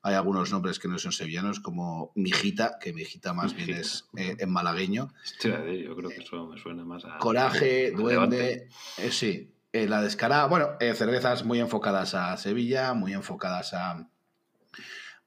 hay 0.06 0.14
algunos 0.14 0.52
nombres 0.52 0.78
que 0.78 0.86
no 0.86 1.00
son 1.00 1.10
sevillanos, 1.10 1.58
como 1.58 2.12
Mijita, 2.14 2.78
que 2.80 2.92
Mijita 2.92 3.32
más 3.32 3.56
bien 3.56 3.70
es 3.70 4.08
eh, 4.16 4.36
en 4.38 4.50
malagueño. 4.50 5.12
yo 5.42 5.96
creo 5.96 6.10
que 6.10 6.22
eso 6.22 6.46
me 6.46 6.56
suena 6.56 6.84
más 6.84 7.04
a. 7.04 7.18
Coraje, 7.18 7.90
Duende. 7.90 8.68
Eh, 8.98 9.10
sí, 9.10 9.52
eh, 9.72 9.88
la 9.88 10.00
descarada. 10.02 10.46
Bueno, 10.46 10.76
cervezas 10.78 11.44
muy 11.44 11.58
enfocadas 11.58 12.14
a 12.14 12.36
Sevilla, 12.36 12.94
muy 12.94 13.14
enfocadas 13.14 13.74
a, 13.74 14.08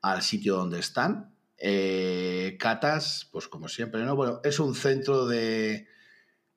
al 0.02 0.22
sitio 0.22 0.56
donde 0.56 0.80
están. 0.80 1.36
catas, 2.58 3.28
pues 3.32 3.48
como 3.48 3.68
siempre, 3.68 4.04
¿no? 4.04 4.16
Bueno, 4.16 4.42
es 4.44 4.60
un 4.60 4.76
centro 4.76 5.28
de. 5.28 5.88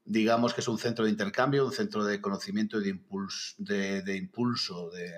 Digamos 0.04 0.52
que 0.52 0.62
es 0.62 0.68
un 0.68 0.78
centro 0.78 1.04
de 1.04 1.10
intercambio, 1.12 1.64
un 1.64 1.72
centro 1.72 2.04
de 2.04 2.20
conocimiento 2.20 2.80
y 2.80 2.84
de 2.84 2.90
impulso, 2.90 3.54
de 3.58 4.16
impulso 4.16 4.90
de, 4.90 5.12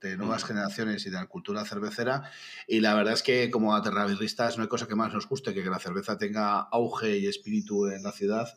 de 0.00 0.16
nuevas 0.16 0.44
generaciones 0.44 1.06
y 1.06 1.10
de 1.10 1.16
la 1.16 1.26
cultura 1.26 1.64
cervecera. 1.64 2.30
Y 2.66 2.80
la 2.80 2.94
verdad 2.94 3.14
es 3.14 3.22
que 3.22 3.50
como 3.50 3.74
aterravirristas 3.74 4.56
no 4.56 4.62
hay 4.62 4.68
cosa 4.68 4.86
que 4.86 4.94
más 4.94 5.12
nos 5.12 5.28
guste 5.28 5.54
que 5.54 5.62
que 5.62 5.70
la 5.70 5.78
cerveza 5.78 6.18
tenga 6.18 6.60
auge 6.60 7.18
y 7.18 7.26
espíritu 7.26 7.86
en 7.88 8.02
la 8.02 8.12
ciudad 8.12 8.48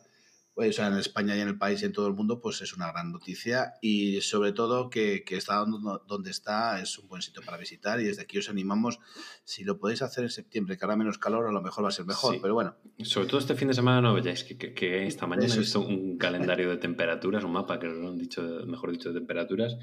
o 0.54 0.72
sea, 0.72 0.88
en 0.88 0.98
España 0.98 1.36
y 1.36 1.40
en 1.40 1.48
el 1.48 1.58
país 1.58 1.82
y 1.82 1.86
en 1.86 1.92
todo 1.92 2.06
el 2.06 2.14
mundo, 2.14 2.40
pues 2.40 2.60
es 2.60 2.74
una 2.74 2.90
gran 2.92 3.10
noticia 3.10 3.74
y 3.80 4.20
sobre 4.20 4.52
todo 4.52 4.90
que, 4.90 5.24
que 5.24 5.36
está 5.36 5.64
donde 5.64 6.30
está 6.30 6.80
es 6.80 6.98
un 6.98 7.08
buen 7.08 7.22
sitio 7.22 7.42
para 7.42 7.56
visitar 7.56 8.00
y 8.00 8.04
desde 8.04 8.22
aquí 8.22 8.38
os 8.38 8.48
animamos, 8.48 8.98
si 9.44 9.64
lo 9.64 9.78
podéis 9.78 10.02
hacer 10.02 10.24
en 10.24 10.30
septiembre, 10.30 10.76
que 10.76 10.84
ahora 10.84 10.96
menos 10.96 11.18
calor, 11.18 11.46
a 11.46 11.52
lo 11.52 11.62
mejor 11.62 11.84
va 11.84 11.88
a 11.88 11.92
ser 11.92 12.04
mejor, 12.04 12.38
pero 12.40 12.54
bueno. 12.54 12.76
Sobre 13.02 13.26
todo 13.26 13.38
este 13.38 13.54
fin 13.54 13.68
de 13.68 13.74
semana 13.74 14.00
no 14.00 14.14
veáis 14.14 14.44
que, 14.44 14.56
que, 14.56 15.06
esta 15.06 15.26
mañana 15.26 15.54
he 15.54 15.58
visto 15.58 15.80
un 15.80 16.18
calendario 16.18 16.68
de 16.68 16.76
temperaturas, 16.76 17.44
un 17.44 17.52
mapa 17.52 17.78
que 17.78 17.86
lo 17.86 18.08
han 18.08 18.18
dicho, 18.18 18.42
mejor 18.66 18.92
dicho, 18.92 19.12
de 19.12 19.20
temperaturas 19.20 19.76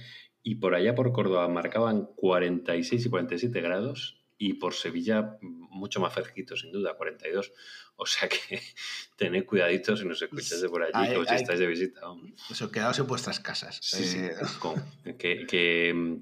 y 0.44 0.56
por 0.56 0.76
allá 0.76 0.96
por 0.96 1.12
Córdoba 1.12 1.48
marcaban 1.48 2.08
46 2.16 3.06
y 3.06 3.10
47 3.10 3.62
grados 3.62 4.24
y 4.38 4.54
por 4.54 4.74
Sevilla 4.74 5.38
mucho 5.70 6.00
más 6.00 6.14
fresquito, 6.14 6.56
sin 6.56 6.72
duda, 6.72 6.96
42. 6.96 7.52
O 7.96 8.06
sea 8.06 8.30
que 8.30 8.62
tened 9.18 9.46
cuidadito 9.46 9.96
si 9.98 10.06
nos 10.06 10.22
escucháis 10.22 10.62
de 10.62 10.70
por 10.70 10.84
allí 10.84 11.16
o 11.16 11.26
si 11.26 11.36
estáis 11.36 11.60
de 11.60 11.68
visita. 11.68 12.02
Eso, 12.50 12.72
quedaos 12.72 12.98
en 13.00 13.08
vuestras 13.08 13.40
casas. 13.40 13.80
Eh, 14.00 14.36
que, 15.18 15.46
que 15.46 15.94
mm, 15.94 16.22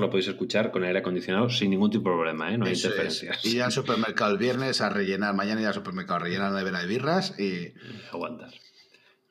lo 0.00 0.10
podéis 0.10 0.28
escuchar 0.28 0.70
con 0.70 0.84
aire 0.84 0.98
acondicionado 0.98 1.48
sin 1.48 1.70
ningún 1.70 1.90
tipo 1.90 2.10
de 2.10 2.16
problema, 2.16 2.52
¿eh? 2.52 2.58
no 2.58 2.66
hay 2.66 2.74
interferencias. 2.74 3.44
Y 3.44 3.56
ya 3.56 3.66
al 3.66 3.72
supermercado 3.72 4.32
el 4.32 4.38
viernes 4.38 4.80
a 4.80 4.88
rellenar, 4.88 5.34
mañana 5.34 5.60
ya 5.60 5.68
al 5.68 5.74
supermercado 5.74 6.16
a 6.16 6.22
rellenar 6.24 6.52
la 6.52 6.58
nevera 6.58 6.80
de 6.80 6.86
birras 6.86 7.38
y... 7.38 7.72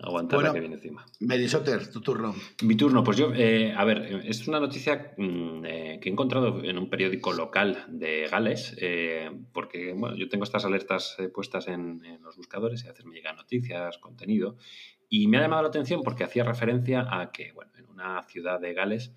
Aguantar. 0.04 0.40
Aguantar 0.40 0.44
la 0.44 0.54
que 0.54 0.60
viene 0.60 0.76
encima. 0.76 1.06
Merisotter, 1.20 1.92
tu 1.92 2.02
turno. 2.02 2.34
Mi 2.64 2.76
turno, 2.76 3.04
pues 3.04 3.18
yo, 3.18 3.32
eh, 3.36 3.74
a 3.76 3.86
ver, 3.86 4.24
es 4.26 4.48
una 4.48 4.60
noticia 4.60 5.14
mm, 5.16 5.66
eh, 5.66 6.00
que 6.02 6.10
he 6.10 6.12
encontrado 6.12 6.64
en 6.64 6.78
un 6.78 6.90
periódico 6.90 7.34
local 7.34 7.86
de 7.88 8.28
Gales, 8.28 8.76
eh, 8.80 9.30
porque 9.54 9.94
bueno, 9.94 10.16
yo 10.16 10.28
tengo 10.28 10.44
estas 10.44 10.66
alertas 10.66 11.18
puestas 11.34 11.68
en, 11.68 12.02
los 12.24 12.36
buscadores 12.36 12.84
y 12.84 12.88
a 12.88 12.92
veces 12.92 13.06
me 13.06 13.16
llegan 13.16 13.36
noticias, 13.36 14.00
contenido, 14.00 14.58
y 15.08 15.28
me 15.28 15.38
ha 15.38 15.42
llamado 15.42 15.62
la 15.62 15.68
atención 15.68 16.02
porque 16.04 16.24
hacía 16.24 16.44
referencia 16.44 17.06
a 17.10 17.32
que, 17.32 17.52
bueno, 17.52 17.72
en 17.78 17.88
una 17.88 18.24
ciudad 18.24 18.60
de 18.60 18.74
Gales, 18.74 19.14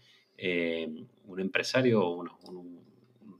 un 1.25 1.41
empresario, 1.41 2.11
uno, 2.11 2.39
un, 2.49 2.85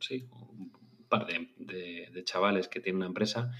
sí, 0.01 0.25
un 0.31 0.73
par 1.09 1.27
de, 1.27 2.09
de 2.11 2.25
chavales 2.25 2.69
que 2.69 2.81
tienen 2.81 2.99
una 2.99 3.07
empresa, 3.07 3.51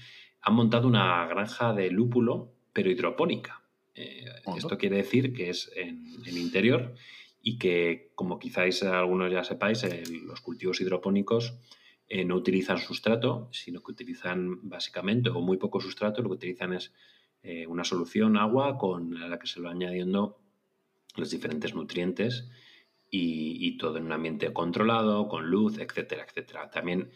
han 0.41 0.53
montado 0.55 0.87
una 0.87 1.27
granja 1.27 1.73
de 1.73 1.91
lúpulo, 1.91 2.53
pero 2.71 2.89
hidropónica. 2.89 3.64
Eh, 3.95 4.25
esto 4.57 4.77
quiere 4.77 4.97
decir 4.97 5.33
que 5.33 5.49
es 5.49 5.71
en 5.75 6.05
el 6.25 6.37
interior 6.37 6.93
y 7.41 7.57
que, 7.57 8.11
como 8.15 8.39
quizás 8.39 8.83
algunos 8.83 9.31
ya 9.31 9.43
sepáis, 9.43 9.85
los 10.23 10.41
cultivos 10.41 10.81
hidropónicos 10.81 11.53
eh, 12.09 12.25
no 12.25 12.35
utilizan 12.35 12.77
sustrato, 12.77 13.49
sino 13.51 13.81
que 13.81 13.91
utilizan 13.91 14.67
básicamente 14.67 15.29
o 15.29 15.39
muy 15.39 15.57
poco 15.57 15.79
sustrato, 15.79 16.21
lo 16.21 16.29
que 16.29 16.35
utilizan 16.35 16.73
es 16.73 16.93
eh, 17.41 17.65
una 17.67 17.83
solución, 17.83 18.37
agua, 18.37 18.77
con 18.77 19.29
la 19.29 19.39
que 19.39 19.47
se 19.47 19.59
lo 19.61 19.69
añadiendo 19.69 20.39
los 21.15 21.29
diferentes 21.29 21.73
nutrientes 21.73 22.49
y, 23.09 23.77
todo 23.77 23.97
en 23.97 24.05
un 24.05 24.11
ambiente 24.11 24.51
controlado, 24.51 25.29
con 25.29 25.49
luz, 25.49 25.77
etcétera, 25.77 26.25
etcétera. 26.27 26.69
También 26.69 27.11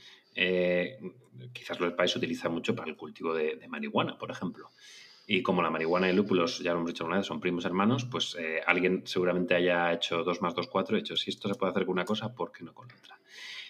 quizás 1.51 1.77
lo 1.77 1.89
sepáis, 1.89 2.11
se 2.11 2.19
utiliza 2.19 2.47
mucho 2.47 2.73
para 2.73 2.89
el 2.89 2.95
cultivo 2.95 3.33
de 3.33 3.67
marihuana, 3.67 4.17
por 4.17 4.31
ejemplo. 4.31 4.69
Y 5.31 5.43
como 5.43 5.61
la 5.61 5.69
marihuana 5.69 6.07
y 6.07 6.09
el 6.09 6.15
lúpulos, 6.15 6.57
ya 6.57 6.71
lo 6.73 6.79
hemos 6.79 6.89
dicho 6.89 7.05
una 7.05 7.17
vez, 7.17 7.27
son 7.27 7.39
primos 7.39 7.63
hermanos, 7.63 8.03
pues 8.03 8.35
eh, 8.39 8.61
alguien 8.65 9.03
seguramente 9.05 9.53
haya 9.53 9.93
hecho 9.93 10.23
2 10.23 10.41
más 10.41 10.55
2, 10.55 10.67
4, 10.67 10.97
hecho, 10.97 11.15
si 11.15 11.29
esto 11.29 11.47
se 11.47 11.53
puede 11.53 11.69
hacer 11.69 11.85
con 11.85 11.93
una 11.93 12.03
cosa, 12.03 12.33
¿por 12.33 12.51
qué 12.51 12.63
no 12.63 12.73
con 12.73 12.87
otra? 12.91 13.19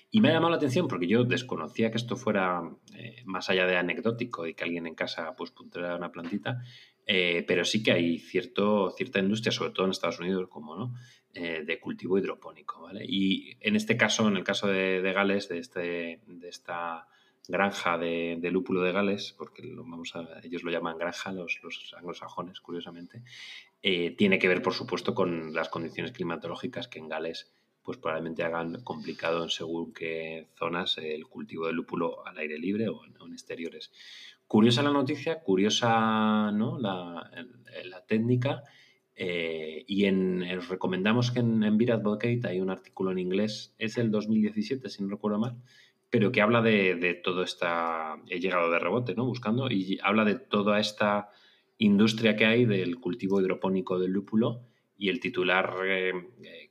Y 0.10 0.22
me 0.22 0.30
ha 0.30 0.32
llamado 0.32 0.52
la 0.52 0.56
atención 0.56 0.88
porque 0.88 1.06
yo 1.06 1.26
desconocía 1.26 1.92
que 1.92 1.98
esto 1.98 2.16
fuera 2.16 2.62
eh, 2.96 3.24
más 3.26 3.50
allá 3.50 3.68
de 3.68 3.76
anecdótico 3.76 4.48
y 4.48 4.54
que 4.54 4.64
alguien 4.64 4.88
en 4.88 4.96
casa 4.96 5.36
pues 5.36 5.52
pusiera 5.52 5.98
una 5.98 6.14
plantita, 6.14 6.64
eh, 7.06 7.44
pero 7.46 7.66
sí 7.66 7.84
que 7.84 7.92
hay 7.92 8.20
cierto, 8.20 8.92
cierta 8.92 9.20
industria, 9.20 9.52
sobre 9.52 9.72
todo 9.72 9.84
en 9.86 9.92
Estados 9.92 10.22
Unidos, 10.22 10.48
como 10.48 10.78
no, 10.78 10.94
de 11.34 11.80
cultivo 11.82 12.18
hidropónico. 12.18 12.84
¿vale? 12.84 13.04
Y 13.06 13.58
en 13.60 13.76
este 13.76 13.98
caso, 13.98 14.30
en 14.30 14.38
el 14.38 14.46
caso 14.46 14.68
de, 14.68 15.02
de 15.02 15.12
Gales, 15.12 15.50
de, 15.50 15.58
este, 15.58 16.22
de 16.26 16.48
esta 16.48 17.06
granja 17.50 17.98
de, 17.98 18.40
lúpulo 18.52 18.82
de 18.82 18.92
Gales, 18.92 19.34
porque 19.38 19.64
lo 19.64 19.84
vamos 19.84 20.16
a, 20.16 20.40
ellos 20.44 20.64
lo 20.64 20.72
llaman 20.72 20.98
granja, 20.98 21.34
los, 21.34 21.60
los 21.64 21.94
anglosajones, 21.98 22.62
curiosamente, 22.62 23.24
eh, 23.82 24.12
tiene 24.12 24.38
que 24.38 24.48
ver, 24.48 24.62
por 24.62 24.74
supuesto, 24.74 25.16
con 25.16 25.54
las 25.54 25.70
condiciones 25.70 26.12
climatológicas 26.12 26.88
que 26.88 27.00
en 27.00 27.10
Gales 27.10 27.52
pues 27.82 27.98
probablemente 27.98 28.44
hagan 28.44 28.84
complicado 28.84 29.44
en 29.44 29.50
según 29.50 29.94
qué 29.94 30.48
zonas 30.56 31.00
el 31.00 31.26
cultivo 31.26 31.66
de 31.66 31.74
lúpulo 31.74 32.26
al 32.28 32.38
aire 32.38 32.60
libre 32.60 32.88
o 32.88 33.02
en, 33.04 33.34
exteriores. 33.34 33.92
Curiosa 34.46 34.84
la 34.84 34.92
noticia, 34.92 35.40
curiosa 35.42 36.52
¿no? 36.52 36.78
la, 36.78 37.32
la 37.86 38.06
técnica. 38.06 38.64
Eh, 39.16 39.84
y 39.88 40.06
en, 40.06 40.46
recomendamos 40.70 41.32
que 41.32 41.40
en, 41.40 41.64
en 41.64 41.78
Beer 41.78 42.00
hay 42.46 42.62
un 42.62 42.70
artículo 42.70 43.12
en 43.12 43.20
inglés, 43.20 43.74
es 43.78 43.98
el 43.98 44.12
2017, 44.12 44.88
si 44.88 45.04
no 45.04 45.10
recuerdo 45.10 45.40
mal, 45.40 45.58
pero 46.10 46.32
que 46.32 46.42
habla 46.42 46.62
de, 46.62 46.96
de 46.96 47.14
todo 47.14 47.44
esta, 47.44 48.18
he 48.28 48.40
llegado 48.40 48.72
de 48.72 48.80
rebote, 48.80 49.16
¿no? 49.16 49.26
Buscando, 49.26 49.70
y 49.70 50.00
habla 50.02 50.26
de 50.26 50.36
toda 50.36 50.80
esta 50.80 51.30
industria 51.78 52.36
que 52.36 52.46
hay 52.46 52.66
del 52.66 53.00
cultivo 53.00 53.40
hidropónico 53.40 54.00
del 54.00 54.12
lúpulo 54.12 54.66
y 55.00 55.08
el 55.08 55.22
titular 55.22 55.78
eh, 55.86 56.12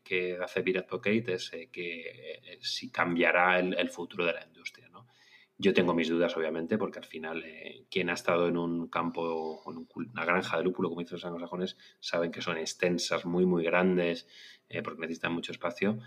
que 0.04 0.36
hace 0.36 0.60
Beer 0.60 0.80
Advocate 0.80 1.32
es 1.32 1.50
eh, 1.54 1.70
que 1.72 2.00
eh, 2.02 2.58
si 2.60 2.90
cambiará 2.90 3.58
el, 3.58 3.88
futuro 3.88 4.26
de 4.26 4.34
la 4.34 4.44
industria, 4.44 4.88
¿no? 4.90 5.06
Yo 5.56 5.72
tengo 5.72 5.94
mis 5.94 6.10
dudas, 6.10 6.36
obviamente, 6.36 6.76
porque 6.76 6.98
al 7.00 7.06
final 7.06 7.42
quien 7.90 8.10
ha 8.10 8.12
estado 8.12 8.46
en 8.46 8.56
un 8.56 8.88
campo, 8.88 9.64
en 9.66 9.88
una 10.12 10.24
granja 10.24 10.56
de 10.56 10.62
lúpulo, 10.62 10.88
como 10.88 11.00
dicen 11.00 11.16
los 11.16 11.24
anglosajones, 11.24 11.76
saben 11.98 12.30
que 12.30 12.42
son 12.42 12.58
extensas, 12.58 13.24
muy, 13.24 13.44
muy 13.44 13.64
grandes, 13.64 14.28
porque 14.84 15.00
necesitan 15.00 15.32
mucho 15.32 15.50
espacio 15.50 15.98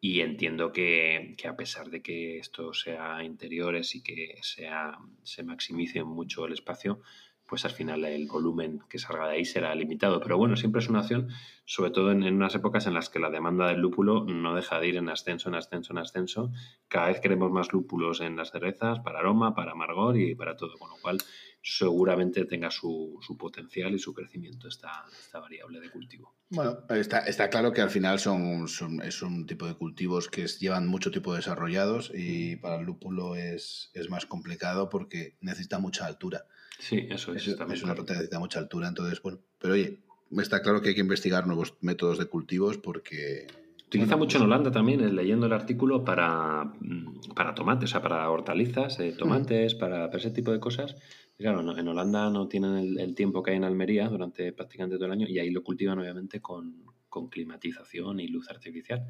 y 0.00 0.20
entiendo 0.20 0.72
que, 0.72 1.36
a 1.48 1.56
pesar 1.56 1.90
de 1.90 2.02
que 2.02 2.38
esto 2.38 2.72
sea 2.72 3.22
interiores 3.24 3.94
y 3.94 4.02
que 4.02 4.38
sea, 4.42 4.98
se 5.24 5.42
maximice 5.42 6.04
mucho 6.04 6.46
el 6.46 6.52
espacio, 6.52 7.00
pues 7.48 7.64
al 7.64 7.70
final 7.72 8.04
el 8.04 8.28
volumen 8.28 8.82
que 8.90 8.98
salga 8.98 9.26
de 9.26 9.36
ahí 9.36 9.44
será 9.44 9.74
limitado. 9.74 10.20
Pero 10.20 10.36
bueno, 10.36 10.54
siempre 10.54 10.80
es 10.80 10.88
una 10.88 11.00
opción, 11.00 11.28
sobre 11.64 11.90
todo 11.90 12.12
en, 12.12 12.22
unas 12.22 12.54
épocas 12.54 12.86
en 12.86 12.94
las 12.94 13.08
que 13.08 13.18
la 13.18 13.30
demanda 13.30 13.66
del 13.66 13.80
lúpulo 13.80 14.24
no 14.24 14.54
deja 14.54 14.78
de 14.78 14.88
ir 14.88 14.96
en 14.98 15.08
ascenso, 15.08 15.48
en 15.48 15.54
ascenso, 15.54 15.92
en 15.94 15.98
ascenso. 15.98 16.52
Cada 16.88 17.08
vez 17.08 17.20
queremos 17.20 17.50
más 17.50 17.72
lúpulos 17.72 18.20
en 18.20 18.36
las 18.36 18.50
cervezas, 18.50 19.00
para 19.00 19.20
aroma, 19.20 19.54
para 19.54 19.72
amargor 19.72 20.18
y 20.18 20.34
para 20.34 20.56
todo. 20.56 20.76
Con 20.78 20.90
lo 20.90 20.96
cual, 20.96 21.18
seguramente 21.62 22.44
tenga 22.44 22.70
su, 22.70 23.18
potencial 23.38 23.94
y 23.94 23.98
su 23.98 24.14
crecimiento 24.14 24.68
esta, 24.68 25.04
esta 25.18 25.40
variable 25.40 25.80
de 25.80 25.90
cultivo. 25.90 26.34
Bueno, 26.50 26.78
está, 26.90 27.20
está 27.20 27.50
claro 27.50 27.72
que 27.72 27.80
al 27.80 27.90
final 27.90 28.18
son, 28.18 28.66
es 29.02 29.22
un 29.22 29.46
tipo 29.46 29.66
de 29.66 29.74
cultivos 29.74 30.28
que 30.28 30.46
llevan 30.46 30.86
mucho 30.86 31.10
tiempo 31.10 31.34
desarrollados 31.34 32.10
y 32.14 32.56
para 32.56 32.76
el 32.76 32.86
lúpulo 32.86 33.36
es, 33.36 33.90
es 33.94 34.08
más 34.08 34.26
complicado 34.26 34.88
porque 34.88 35.36
necesita 35.40 35.78
mucha 35.78 36.06
altura. 36.06 36.46
Sí, 36.78 37.06
eso 37.10 37.34
es. 37.34 37.48
Es, 37.48 37.60
es 37.60 37.82
una 37.82 37.94
planta 37.94 38.12
que 38.12 38.18
necesita 38.18 38.38
mucha 38.38 38.60
altura, 38.60 38.88
entonces, 38.88 39.20
bueno, 39.20 39.40
pero 39.58 39.74
oye, 39.74 40.00
está 40.38 40.62
claro 40.62 40.80
que 40.80 40.90
hay 40.90 40.94
que 40.94 41.00
investigar 41.00 41.46
nuevos 41.46 41.74
métodos 41.80 42.18
de 42.18 42.26
cultivos 42.26 42.78
porque 42.78 43.46
Utiliza 43.88 44.18
mucho 44.18 44.36
en 44.36 44.42
pues 44.42 44.52
Holanda 44.52 44.70
también, 44.70 45.16
leyendo 45.16 45.46
el 45.46 45.52
artículo, 45.54 46.04
para, 46.04 46.64
mm, 46.64 47.32
para 47.34 47.54
tomates, 47.54 47.88
o 47.88 47.92
sea, 47.92 48.02
para 48.02 48.28
hortalizas, 48.28 49.00
eh, 49.00 49.14
tomates, 49.16 49.74
para, 49.74 50.10
ese 50.14 50.30
tipo 50.30 50.52
de 50.52 50.60
cosas. 50.60 50.94
Claro, 51.38 51.78
en 51.78 51.88
Holanda 51.88 52.30
no 52.30 52.48
tienen 52.48 52.98
el, 52.98 53.14
tiempo 53.14 53.42
que 53.42 53.52
hay 53.52 53.56
en 53.56 53.64
Almería 53.64 54.08
durante 54.08 54.52
prácticamente 54.52 54.96
todo 54.96 55.06
el 55.06 55.12
año 55.12 55.26
y 55.28 55.38
ahí 55.38 55.50
lo 55.50 55.62
cultivan 55.62 55.98
obviamente 55.98 56.40
con, 56.40 56.86
climatización 57.30 58.20
y 58.20 58.28
luz 58.28 58.48
artificial. 58.48 59.04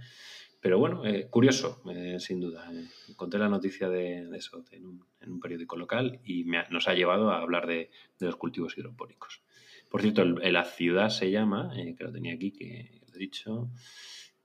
Pero 0.61 0.79
bueno, 0.79 1.05
eh, 1.05 1.29
curioso, 1.29 1.83
eh, 1.95 2.17
sin 2.19 2.41
duda. 2.41 2.71
encontré 3.07 3.39
la 3.39 3.51
noticia 3.51 3.91
de, 3.91 4.27
eso 4.35 4.65
en 4.71 4.87
un, 4.87 5.41
periódico 5.41 5.77
local 5.77 6.21
y 6.25 6.45
nos 6.71 6.89
ha 6.89 6.95
llevado 6.95 7.31
a 7.31 7.43
hablar 7.43 7.67
de, 7.67 7.91
los 8.21 8.37
cultivos 8.37 8.79
hidropónicos. 8.79 9.43
Por 9.91 10.01
cierto, 10.01 10.25
la 10.25 10.65
ciudad 10.65 11.11
se 11.11 11.31
llama, 11.31 11.71
que 11.75 12.05
lo 12.05 12.11
tenía 12.11 12.33
aquí, 12.33 12.51
que 12.51 13.03
lo 13.09 13.15
he 13.15 13.19
dicho, 13.19 13.71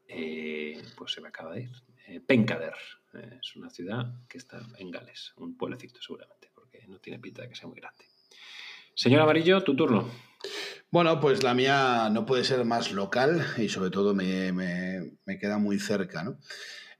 eh, 0.07 0.81
pues 0.95 1.13
se 1.13 1.21
me 1.21 1.29
acaba 1.29 1.53
de 1.53 1.63
ir. 1.63 1.71
Eh, 2.07 2.19
Pencader 2.19 2.75
eh, 3.13 3.39
es 3.41 3.55
una 3.55 3.69
ciudad 3.69 4.13
que 4.27 4.37
está 4.37 4.61
en 4.77 4.91
Gales, 4.91 5.33
un 5.37 5.57
pueblecito 5.57 6.01
seguramente, 6.01 6.49
no 6.87 6.99
tiene 6.99 7.19
pinta 7.19 7.41
de 7.41 7.49
que 7.49 7.55
sea 7.55 7.67
muy 7.67 7.79
grande. 7.79 8.05
Señor 8.95 9.21
Amarillo, 9.21 9.63
tu 9.63 9.75
turno. 9.75 10.09
Bueno, 10.91 11.19
pues 11.19 11.41
la 11.41 11.53
mía 11.53 12.09
no 12.11 12.25
puede 12.25 12.43
ser 12.43 12.63
más 12.65 12.91
local 12.91 13.43
y 13.57 13.69
sobre 13.69 13.89
todo 13.89 14.13
me, 14.13 14.51
me, 14.51 15.39
queda 15.39 15.57
muy 15.57 15.79
cerca, 15.79 16.23
¿no? 16.23 16.37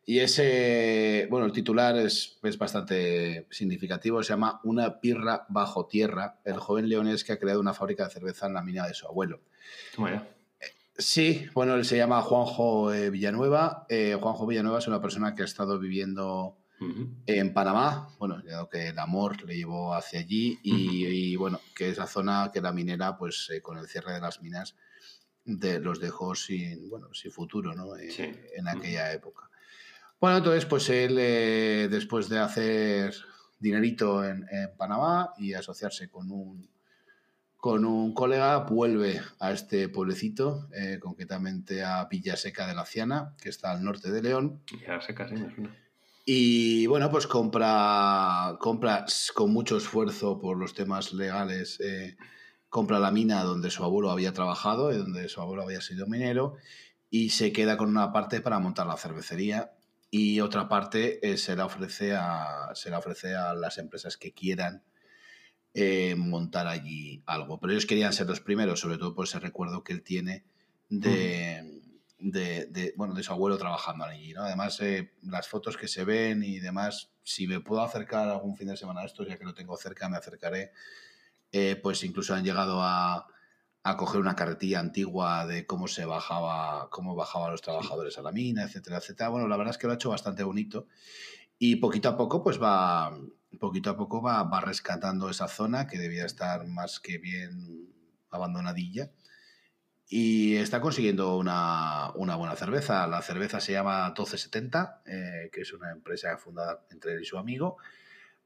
Y 0.06 0.20
ese, 0.20 1.28
bueno, 1.30 1.46
el 1.46 1.52
titular 1.54 1.96
es, 1.98 2.40
es, 2.44 2.58
bastante 2.58 3.48
significativo, 3.52 4.22
se 4.24 4.34
llama 4.34 4.60
Una 4.64 5.00
pirra 5.00 5.46
bajo 5.48 5.86
tierra, 5.86 6.40
el 6.44 6.58
joven 6.58 6.90
leonés 6.90 7.24
que 7.24 7.34
ha 7.34 7.40
creado 7.40 7.62
una 7.62 7.74
fábrica 7.74 8.06
de 8.06 8.14
cerveza 8.14 8.48
en 8.48 8.56
la 8.56 8.64
mina 8.64 8.88
de 8.88 8.96
su 8.96 9.08
abuelo. 9.08 9.42
Bueno. 9.96 10.24
Sí, 10.98 11.48
bueno, 11.54 11.76
él 11.76 11.86
se 11.86 11.98
llama 11.98 12.22
Juanjo 12.22 12.94
eh, 12.94 13.10
Villanueva. 13.10 13.86
Eh, 13.90 14.16
Juanjo 14.20 14.46
Villanueva 14.46 14.80
es 14.80 14.88
una 14.88 15.02
persona 15.02 15.34
que 15.34 15.42
ha 15.42 15.46
estado 15.46 15.80
viviendo 15.80 16.58
en 17.26 17.54
Panamá, 17.54 18.10
bueno, 18.20 18.42
ya 18.44 18.68
que 18.72 18.90
el 18.90 19.00
amor 19.00 19.44
le 19.44 19.56
llevó 19.56 19.94
hacia 19.94 20.20
allí 20.20 20.60
y, 20.64 21.36
bueno, 21.36 21.60
que 21.76 21.90
esa 21.90 22.08
zona 22.08 22.52
que 22.54 22.62
la 22.62 22.72
minera, 22.72 23.18
pues 23.18 23.50
eh, 23.52 23.62
con 23.62 23.78
el 23.78 23.88
cierre 23.88 24.14
de 24.14 24.22
las 24.22 24.42
minas, 24.42 24.76
de, 25.46 25.80
los 25.80 26.00
dejó 26.00 26.36
sin, 26.36 26.90
bueno, 26.90 27.14
sin 27.14 27.32
futuro, 27.32 27.74
¿no? 27.74 27.96
En 27.98 28.68
aquella 28.68 29.12
época. 29.12 29.50
Bueno, 30.20 30.38
entonces, 30.38 30.66
pues 30.66 30.90
él, 30.90 31.16
después 31.90 32.30
de 32.30 32.40
hacer 32.40 33.14
dinerito 33.60 34.24
en 34.24 34.46
Panamá 34.78 35.34
y 35.38 35.54
asociarse 35.54 36.10
con 36.10 36.32
un 36.32 36.74
con 37.64 37.86
un 37.86 38.14
colega 38.14 38.58
vuelve 38.58 39.22
a 39.40 39.54
este 39.54 39.88
pueblecito, 39.88 40.68
eh, 40.76 41.00
concretamente 41.00 41.82
a 41.82 42.04
Villaseca 42.12 42.68
de 42.68 42.76
la 42.76 42.86
Ciana, 42.86 43.38
que 43.42 43.48
está 43.48 43.72
al 43.72 43.86
norte 43.86 44.12
de 44.12 44.22
León. 44.22 44.62
Villaseca, 44.70 45.30
sí, 45.30 45.36
Y 46.26 46.88
bueno, 46.88 47.12
pues 47.12 47.28
compra, 47.28 48.58
compra 48.60 49.06
con 49.34 49.52
mucho 49.52 49.78
esfuerzo 49.78 50.40
por 50.40 50.58
los 50.58 50.74
temas 50.74 51.12
legales, 51.14 51.80
eh, 51.82 52.16
compra 52.70 53.00
la 53.00 53.12
mina 53.12 53.44
donde 53.44 53.70
su 53.70 53.84
abuelo 53.84 54.10
había 54.10 54.34
trabajado 54.34 54.94
y 54.94 54.98
donde 54.98 55.28
su 55.28 55.42
abuelo 55.42 55.64
había 55.64 55.82
sido 55.82 56.08
minero 56.08 56.56
y 57.10 57.32
se 57.32 57.52
queda 57.52 57.76
con 57.78 57.90
una 57.90 58.14
parte 58.14 58.40
para 58.40 58.60
montar 58.60 58.88
la 58.88 58.98
cervecería 58.98 59.74
y 60.10 60.40
otra 60.40 60.70
parte 60.70 61.20
eh, 61.28 61.38
se, 61.38 61.56
la 61.56 61.66
ofrece 61.66 62.14
a, 62.16 62.70
se 62.74 62.90
la 62.90 63.00
ofrece 63.00 63.36
a 63.36 63.54
las 63.54 63.78
empresas 63.78 64.16
que 64.16 64.32
quieran 64.32 64.84
eh, 65.74 66.16
montar 66.16 66.68
allí 66.68 67.22
algo. 67.26 67.60
Pero 67.60 67.74
ellos 67.74 67.86
querían 67.86 68.14
ser 68.14 68.28
los 68.28 68.40
primeros, 68.40 68.80
sobre 68.80 68.98
todo 68.98 69.14
por 69.14 69.26
ese 69.26 69.40
recuerdo 69.40 69.84
que 69.84 69.92
él 69.92 70.04
tiene 70.04 70.46
de, 70.88 71.73
de, 72.24 72.94
bueno, 72.96 73.14
de 73.14 73.24
su 73.24 73.34
abuelo 73.34 73.58
trabajando 73.58 74.06
allí. 74.06 74.34
¿no? 74.34 74.44
Además, 74.44 74.80
eh, 74.82 75.14
las 75.24 75.48
fotos 75.48 75.78
que 75.78 75.88
se 75.88 76.06
ven 76.06 76.44
y 76.44 76.60
demás, 76.60 77.12
si 77.24 77.48
me 77.48 77.60
puedo 77.60 77.82
acercar 77.82 78.30
algún 78.30 78.56
fin 78.56 78.68
de 78.68 78.78
semana 78.78 79.02
a 79.02 79.06
esto, 79.06 79.26
ya 79.26 79.38
que 79.38 79.44
lo 79.44 79.54
tengo 79.54 79.76
cerca, 79.78 80.10
me 80.10 80.18
acercaré. 80.18 80.72
Eh, 81.52 81.76
pues 81.82 82.04
incluso 82.04 82.34
han 82.34 82.44
llegado 82.44 82.82
a, 82.82 83.28
a 83.84 83.98
coger 83.98 84.22
una 84.22 84.36
carretilla 84.36 84.80
antigua 84.80 85.46
de 85.46 85.68
cómo 85.68 85.88
se 85.88 86.06
bajaba, 86.06 86.90
cómo 86.90 87.16
bajaban 87.16 87.52
los 87.52 87.62
trabajadores 87.62 88.18
a 88.18 88.22
la 88.22 88.32
mina, 88.32 88.64
etcétera, 88.64 88.98
etcétera. 88.98 89.30
Bueno, 89.30 89.48
la 89.48 89.58
verdad 89.58 89.72
es 89.72 89.78
que 89.78 89.88
lo 89.88 89.94
ha 89.94 89.98
hecho 89.98 90.10
bastante 90.10 90.44
bonito 90.44 90.88
y 91.60 91.76
poquito 91.76 92.10
a 92.10 92.18
poco, 92.18 92.42
pues 92.44 92.62
va, 92.62 93.16
poquito 93.60 93.92
a 93.92 93.98
poco 93.98 94.22
va, 94.22 94.44
va 94.44 94.62
rescatando 94.62 95.30
esa 95.30 95.48
zona 95.48 95.88
que 95.88 96.00
debía 96.00 96.26
estar 96.26 96.66
más 96.68 97.00
que 97.00 97.20
bien 97.20 97.94
abandonadilla 98.32 99.12
y 100.16 100.58
está 100.58 100.80
consiguiendo 100.80 101.38
una, 101.38 102.12
una, 102.14 102.36
buena 102.36 102.56
cerveza. 102.56 103.08
La 103.08 103.24
cerveza 103.24 103.60
se 103.60 103.72
llama 103.72 104.06
1270, 104.10 105.02
eh, 105.08 105.50
que 105.52 105.62
es 105.62 105.74
una 105.74 105.90
empresa 105.92 106.38
fundada 106.38 106.86
entre 106.92 107.14
él 107.14 107.24
y 107.24 107.26
su 107.26 107.36
amigo. 107.36 107.78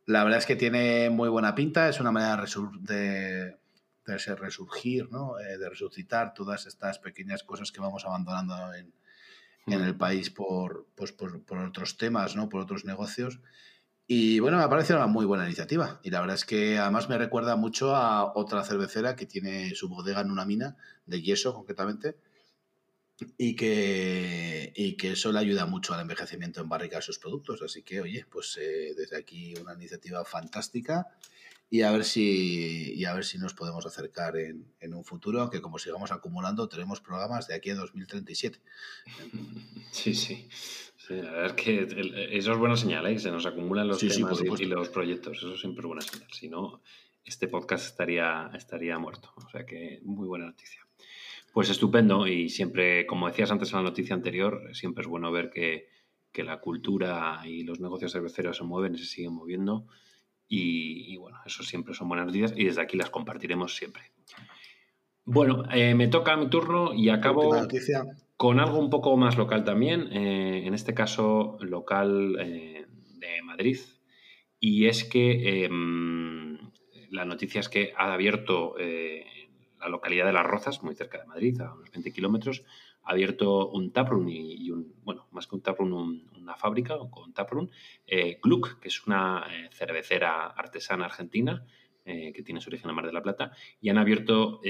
La 0.06 0.24
verdad 0.24 0.40
es 0.40 0.46
que 0.46 0.56
tiene 0.56 1.10
muy 1.10 1.28
buena 1.28 1.56
pinta, 1.56 1.90
es 1.90 2.00
una 2.00 2.14
manera 2.14 2.42
de, 2.80 3.58
de 4.06 4.36
resurgir, 4.38 5.12
¿no? 5.12 5.38
Eh, 5.40 5.58
de 5.58 5.70
resucitar 5.70 6.34
todas 6.34 6.68
estas 6.68 7.00
pequeñas 7.00 7.44
cosas 7.44 7.74
que 7.74 7.82
vamos 7.82 8.06
abandonando 8.06 8.74
en, 8.74 8.94
en 9.66 9.82
el 9.82 9.98
país 9.98 10.30
por, 10.30 10.88
pues, 10.96 11.12
por, 11.12 11.44
por, 11.44 11.58
otros 11.58 11.98
temas, 11.98 12.38
¿no? 12.38 12.48
por 12.48 12.62
otros 12.62 12.86
negocios. 12.86 13.42
Y 14.10 14.40
bueno, 14.40 14.58
me 14.58 14.64
ha 14.64 14.70
parecido 14.70 14.98
una 14.98 15.08
muy 15.08 15.26
buena 15.26 15.46
iniciativa. 15.46 16.00
Y 16.02 16.10
la 16.12 16.22
verdad 16.22 16.36
es 16.36 16.46
que 16.46 16.78
además 16.78 17.10
me 17.10 17.18
recuerda 17.18 17.58
mucho 17.58 17.94
a 17.94 18.34
otra 18.38 18.64
cervecera 18.64 19.18
que 19.18 19.26
tiene 19.26 19.76
su 19.76 19.90
bodega 19.90 20.22
en 20.22 20.32
una 20.32 20.46
mina, 20.46 20.78
de 21.06 21.22
yeso 21.22 21.54
concretamente, 21.54 22.16
y 23.38 23.56
que, 23.56 24.72
y 24.76 24.96
que 24.96 25.12
eso 25.12 25.34
le 25.34 25.40
ayuda 25.40 25.66
mucho 25.66 25.94
al 25.94 26.00
envejecimiento 26.00 26.62
en 26.62 26.70
barrica 26.70 26.96
de 26.96 27.02
sus 27.02 27.20
productos. 27.20 27.62
Así 27.62 27.84
que, 27.84 28.00
oye, 28.00 28.26
pues 28.32 28.58
eh, 28.62 28.94
desde 28.96 29.18
aquí 29.18 29.54
una 29.62 29.74
iniciativa 29.74 30.24
fantástica 30.24 31.08
y 31.70 31.82
a 31.82 31.92
ver 31.92 32.06
si, 32.06 32.94
y 32.94 33.04
a 33.04 33.14
ver 33.14 33.26
si 33.26 33.38
nos 33.38 33.54
podemos 33.54 33.86
acercar 33.86 34.38
en, 34.38 34.72
en 34.80 34.94
un 34.94 35.04
futuro, 35.04 35.42
aunque 35.42 35.62
como 35.62 35.80
sigamos 35.80 36.14
acumulando, 36.14 36.70
tenemos 36.70 37.02
programas 37.02 37.48
de 37.48 37.56
aquí 37.56 37.72
a 37.72 37.76
2037. 37.76 38.62
Sí, 39.92 40.14
sí. 40.14 40.48
Sí, 41.08 41.14
la 41.16 41.32
verdad 41.32 41.46
es 41.46 41.54
que 41.54 42.38
eso 42.38 42.52
es 42.52 42.58
buena 42.58 42.76
señal, 42.76 43.08
¿eh? 43.08 43.18
se 43.18 43.32
nos 43.32 43.46
acumulan 43.46 43.88
los 43.88 44.00
temas 44.00 44.42
y, 44.60 44.66
los 44.66 44.90
proyectos. 44.90 45.38
Eso 45.38 45.56
siempre 45.56 45.82
es 45.82 45.88
buena 45.88 46.02
señal. 46.02 46.28
Si 46.34 46.50
no, 46.50 46.82
este 47.24 47.48
podcast 47.48 47.86
estaría, 47.86 48.52
estaría 48.54 49.00
muerto. 49.00 49.32
O 49.38 49.50
sea 49.50 49.66
que 49.66 50.02
muy 50.04 50.28
buena 50.28 50.48
noticia. 50.48 50.86
Pues 51.54 51.70
estupendo 51.70 52.28
y 52.28 52.50
siempre, 52.50 53.06
como 53.06 53.28
decías 53.28 53.52
antes 53.52 53.72
en 53.72 53.78
la 53.78 53.84
noticia 53.84 54.16
anterior, 54.16 54.70
siempre 54.74 55.04
es 55.04 55.08
bueno 55.08 55.32
ver 55.32 55.50
que, 55.50 55.88
que 56.34 56.44
la 56.44 56.60
cultura 56.60 57.42
y 57.46 57.64
los 57.64 57.80
negocios 57.80 58.12
cerveceros 58.12 58.58
se 58.58 58.64
mueven 58.66 58.96
y 58.96 58.98
se 58.98 59.06
siguen 59.06 59.34
moviendo. 59.34 59.88
Y, 60.50 61.16
bueno, 61.18 61.38
eso 61.46 61.64
siempre 61.64 61.94
son 61.94 62.10
buenas 62.10 62.26
noticias 62.26 62.54
y 62.56 62.66
desde 62.66 62.82
aquí 62.82 62.98
las 62.98 63.10
compartiremos 63.10 63.76
siempre. 63.76 64.04
Bueno, 65.24 65.64
eh, 65.72 65.96
me 65.96 66.10
toca 66.10 66.36
mi 66.36 66.50
turno 66.50 66.94
y 66.94 67.10
acabo 67.10 67.54
con 68.38 68.60
algo 68.60 68.78
un 68.78 68.92
poco 68.92 69.18
más 69.18 69.36
local 69.36 69.64
también, 69.64 70.10
eh, 70.14 70.66
en 70.66 70.76
este 70.76 70.94
caso 70.94 71.58
local 71.60 72.38
eh, 72.40 72.86
de 73.16 73.42
Madrid, 73.42 73.80
y 74.60 74.86
es 74.86 75.04
que 75.04 75.66
em, 75.66 76.58
la 77.10 77.26
noticia 77.26 77.60
es 77.60 77.68
que 77.68 77.94
ha 77.98 78.14
abierto 78.14 78.76
eh, 78.80 79.26
la 79.80 79.90
localidad 79.90 80.28
de 80.28 80.34
Las 80.34 80.46
Rozas, 80.46 80.84
muy 80.84 80.94
cerca 80.94 81.18
de 81.18 81.26
Madrid, 81.26 81.60
a 81.62 81.74
unos 81.74 81.90
20 81.92 82.14
kilómetros, 82.14 82.64
ha 83.04 83.12
abierto 83.12 83.70
un 83.70 83.92
taproom 83.92 84.30
y, 84.30 84.70
un, 84.70 84.94
bueno, 85.04 85.28
más 85.32 85.48
que 85.48 85.56
un 85.56 85.62
taproom, 85.62 86.22
una 86.38 86.56
fábrica 86.56 86.98
con 87.10 87.34
taproom, 87.34 87.70
Gluck, 88.44 88.80
que 88.80 88.90
es 88.90 89.08
una 89.08 89.48
cervecera 89.72 90.48
artesana 90.48 91.06
argentina, 91.06 91.66
que 92.08 92.44
tiene 92.44 92.62
su 92.62 92.70
origen 92.70 92.90
en 92.90 92.96
Mar 92.96 93.06
de 93.06 93.14
la 93.14 93.22
Plata, 93.22 93.52
y 93.82 93.90
han 93.90 93.98
abierto 93.98 94.62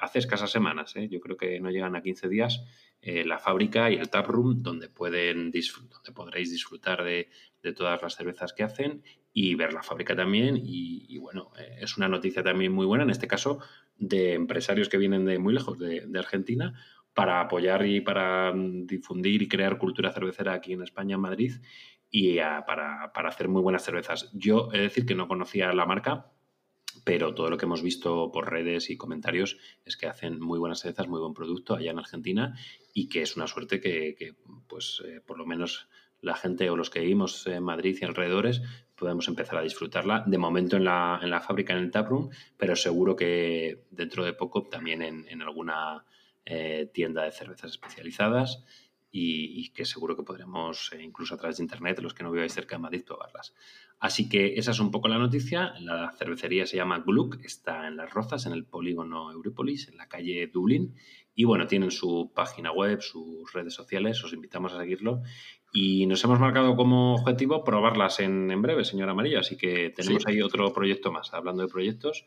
hace 0.00 0.18
escasas 0.18 0.50
semanas, 0.50 0.94
yo 1.10 1.20
creo 1.20 1.36
que 1.36 1.58
no 1.60 1.70
llegan 1.70 1.96
a 1.96 2.02
15 2.02 2.28
días, 2.28 2.62
eh, 3.00 3.24
la 3.24 3.38
fábrica 3.38 3.90
y 3.90 3.94
el 3.94 4.10
taproom, 4.10 4.60
donde, 4.60 4.88
pueden 4.88 5.52
donde 5.52 6.12
podréis 6.12 6.50
disfrutar 6.50 7.04
de, 7.04 7.28
todas 7.76 8.02
las 8.02 8.16
cervezas 8.16 8.52
que 8.54 8.64
hacen 8.64 9.02
y 9.32 9.54
ver 9.54 9.72
la 9.72 9.82
fábrica 9.82 10.16
también. 10.16 10.58
Y, 10.60 11.16
bueno, 11.18 11.52
eh, 11.58 11.76
es 11.80 11.96
una 11.96 12.08
noticia 12.08 12.42
también 12.42 12.72
muy 12.72 12.86
buena, 12.86 13.04
en 13.04 13.10
este 13.10 13.28
caso, 13.28 13.60
de 13.96 14.34
empresarios 14.34 14.88
que 14.88 14.98
vienen 14.98 15.24
de 15.26 15.38
muy 15.38 15.54
lejos 15.54 15.78
de, 15.78 16.08
Argentina 16.18 16.74
para 17.14 17.40
apoyar 17.40 17.86
y 17.86 18.00
para 18.00 18.52
mm, 18.52 18.86
difundir 18.86 19.42
y 19.42 19.48
crear 19.48 19.78
cultura 19.78 20.12
cervecera 20.12 20.54
aquí 20.54 20.72
en 20.72 20.82
España, 20.82 21.14
en 21.14 21.20
Madrid, 21.20 21.52
y 22.10 22.38
para, 22.38 23.12
para 23.12 23.28
hacer 23.28 23.48
muy 23.48 23.62
buenas 23.62 23.84
cervezas. 23.84 24.30
Yo 24.32 24.70
he 24.72 24.78
de 24.78 24.82
decir 24.84 25.06
que 25.06 25.14
no 25.14 25.28
conocía 25.28 25.72
la 25.72 25.86
marca, 25.86 26.32
pero 27.04 27.34
todo 27.34 27.50
lo 27.50 27.56
que 27.56 27.66
hemos 27.66 27.82
visto 27.82 28.30
por 28.32 28.50
redes 28.50 28.90
y 28.90 28.96
comentarios 28.96 29.58
es 29.84 29.96
que 29.96 30.06
hacen 30.06 30.40
muy 30.40 30.58
buenas 30.58 30.80
cervezas, 30.80 31.08
muy 31.08 31.20
buen 31.20 31.34
producto 31.34 31.74
allá 31.74 31.90
en 31.90 31.98
Argentina 31.98 32.58
y 32.92 33.08
que 33.08 33.22
es 33.22 33.36
una 33.36 33.46
suerte 33.46 33.80
que, 33.80 34.34
pues, 34.66 35.02
eh, 35.06 35.20
por 35.24 35.38
lo 35.38 35.46
menos 35.46 35.88
la 36.20 36.34
gente 36.34 36.68
o 36.70 36.76
los 36.76 36.90
que 36.90 37.00
vivimos 37.00 37.46
en 37.46 37.62
Madrid 37.62 37.96
y 38.00 38.04
alrededores 38.04 38.62
podemos 38.96 39.28
empezar 39.28 39.58
a 39.58 39.62
disfrutarla. 39.62 40.24
De 40.26 40.38
momento 40.38 40.76
en 40.76 40.84
la, 40.84 41.20
en 41.22 41.30
la 41.30 41.40
fábrica, 41.40 41.72
en 41.72 41.78
el 41.78 41.90
taproom, 41.90 42.30
pero 42.56 42.74
seguro 42.74 43.14
que 43.14 43.84
dentro 43.90 44.24
de 44.24 44.32
poco 44.32 44.64
también 44.64 45.02
en, 45.02 45.42
alguna 45.42 46.04
eh, 46.44 46.90
tienda 46.92 47.22
de 47.22 47.30
cervezas 47.30 47.70
especializadas 47.70 48.64
y, 49.10 49.70
que 49.70 49.84
seguro 49.84 50.16
que 50.16 50.22
podremos, 50.22 50.92
eh, 50.92 51.02
incluso 51.02 51.34
a 51.34 51.38
través 51.38 51.58
de 51.58 51.62
Internet, 51.62 52.00
los 52.00 52.14
que 52.14 52.22
no 52.22 52.32
viváis 52.32 52.52
cerca 52.52 52.76
de 52.76 52.82
Madrid, 52.82 53.04
probarlas. 53.04 53.54
Así 54.00 54.28
que 54.28 54.54
esa 54.54 54.70
es 54.70 54.78
un 54.78 54.90
poco 54.90 55.08
la 55.08 55.18
noticia. 55.18 55.74
La 55.80 56.12
cervecería 56.12 56.66
se 56.66 56.76
llama 56.76 57.02
Gluck, 57.04 57.38
está 57.44 57.88
en 57.88 57.96
Las 57.96 58.12
Rozas, 58.12 58.46
en 58.46 58.52
el 58.52 58.64
polígono 58.64 59.32
Eurípolis, 59.32 59.88
en 59.88 59.96
la 59.96 60.08
calle 60.08 60.46
Dublín. 60.46 60.94
Y 61.34 61.44
bueno, 61.44 61.66
tienen 61.66 61.90
su 61.90 62.32
página 62.34 62.72
web, 62.72 63.00
sus 63.00 63.52
redes 63.52 63.74
sociales, 63.74 64.22
os 64.22 64.32
invitamos 64.32 64.72
a 64.72 64.78
seguirlo. 64.78 65.22
Y 65.72 66.06
nos 66.06 66.22
hemos 66.24 66.38
marcado 66.38 66.76
como 66.76 67.14
objetivo 67.14 67.64
probarlas 67.64 68.20
en, 68.20 68.62
breve, 68.62 68.84
señora 68.84 69.12
Amarillo. 69.12 69.40
Así 69.40 69.56
que 69.56 69.90
tenemos 69.90 70.26
ahí 70.26 70.42
otro 70.42 70.72
proyecto 70.72 71.10
más, 71.10 71.34
hablando 71.34 71.62
de 71.62 71.68
proyectos. 71.68 72.24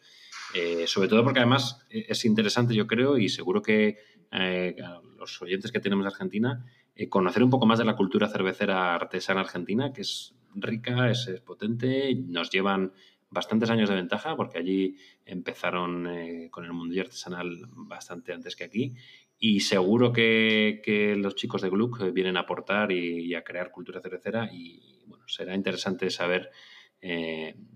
Eh, 0.54 0.86
sobre 0.88 1.08
todo 1.08 1.24
porque 1.24 1.40
además 1.40 1.86
eh, 1.90 2.06
es 2.10 2.26
interesante, 2.26 2.76
yo 2.76 2.86
creo, 2.86 3.18
y 3.18 3.30
seguro 3.30 3.62
que 3.62 3.98
eh, 4.32 4.76
los 5.18 5.42
oyentes 5.42 5.72
que 5.72 5.80
tenemos 5.80 6.04
de 6.04 6.10
Argentina, 6.10 6.66
conocer 7.10 7.42
un 7.44 7.50
poco 7.50 7.66
más 7.66 7.80
de 7.80 7.86
la 7.86 7.96
cultura 7.96 8.28
cervecera 8.28 8.94
artesana 8.94 9.40
argentina, 9.42 9.94
que 9.94 10.02
es 10.02 10.36
rica, 10.56 11.10
es, 11.10 11.28
potente, 11.46 12.16
nos 12.16 12.50
llevan 12.50 12.94
bastantes 13.30 13.70
años 13.70 13.90
de 13.90 13.96
ventaja 13.96 14.36
porque 14.36 14.58
allí 14.58 14.98
empezaron 15.26 16.50
con 16.50 16.66
el 16.66 16.74
mundo 16.74 17.00
artesanal 17.00 17.66
bastante 17.72 18.34
antes 18.34 18.58
que 18.58 18.66
aquí 18.66 18.94
y 19.40 19.62
seguro 19.62 20.14
que, 20.14 21.16
los 21.18 21.36
chicos 21.36 21.62
de 21.62 21.70
Gluck 21.70 22.12
vienen 22.14 22.38
a 22.38 22.42
aportar 22.42 22.92
y, 22.92 23.34
a 23.34 23.44
crear 23.44 23.72
cultura 23.72 24.02
cervecera 24.02 24.50
y 24.52 25.02
bueno, 25.08 25.28
será 25.28 25.56
interesante 25.56 26.10
saber 26.10 26.52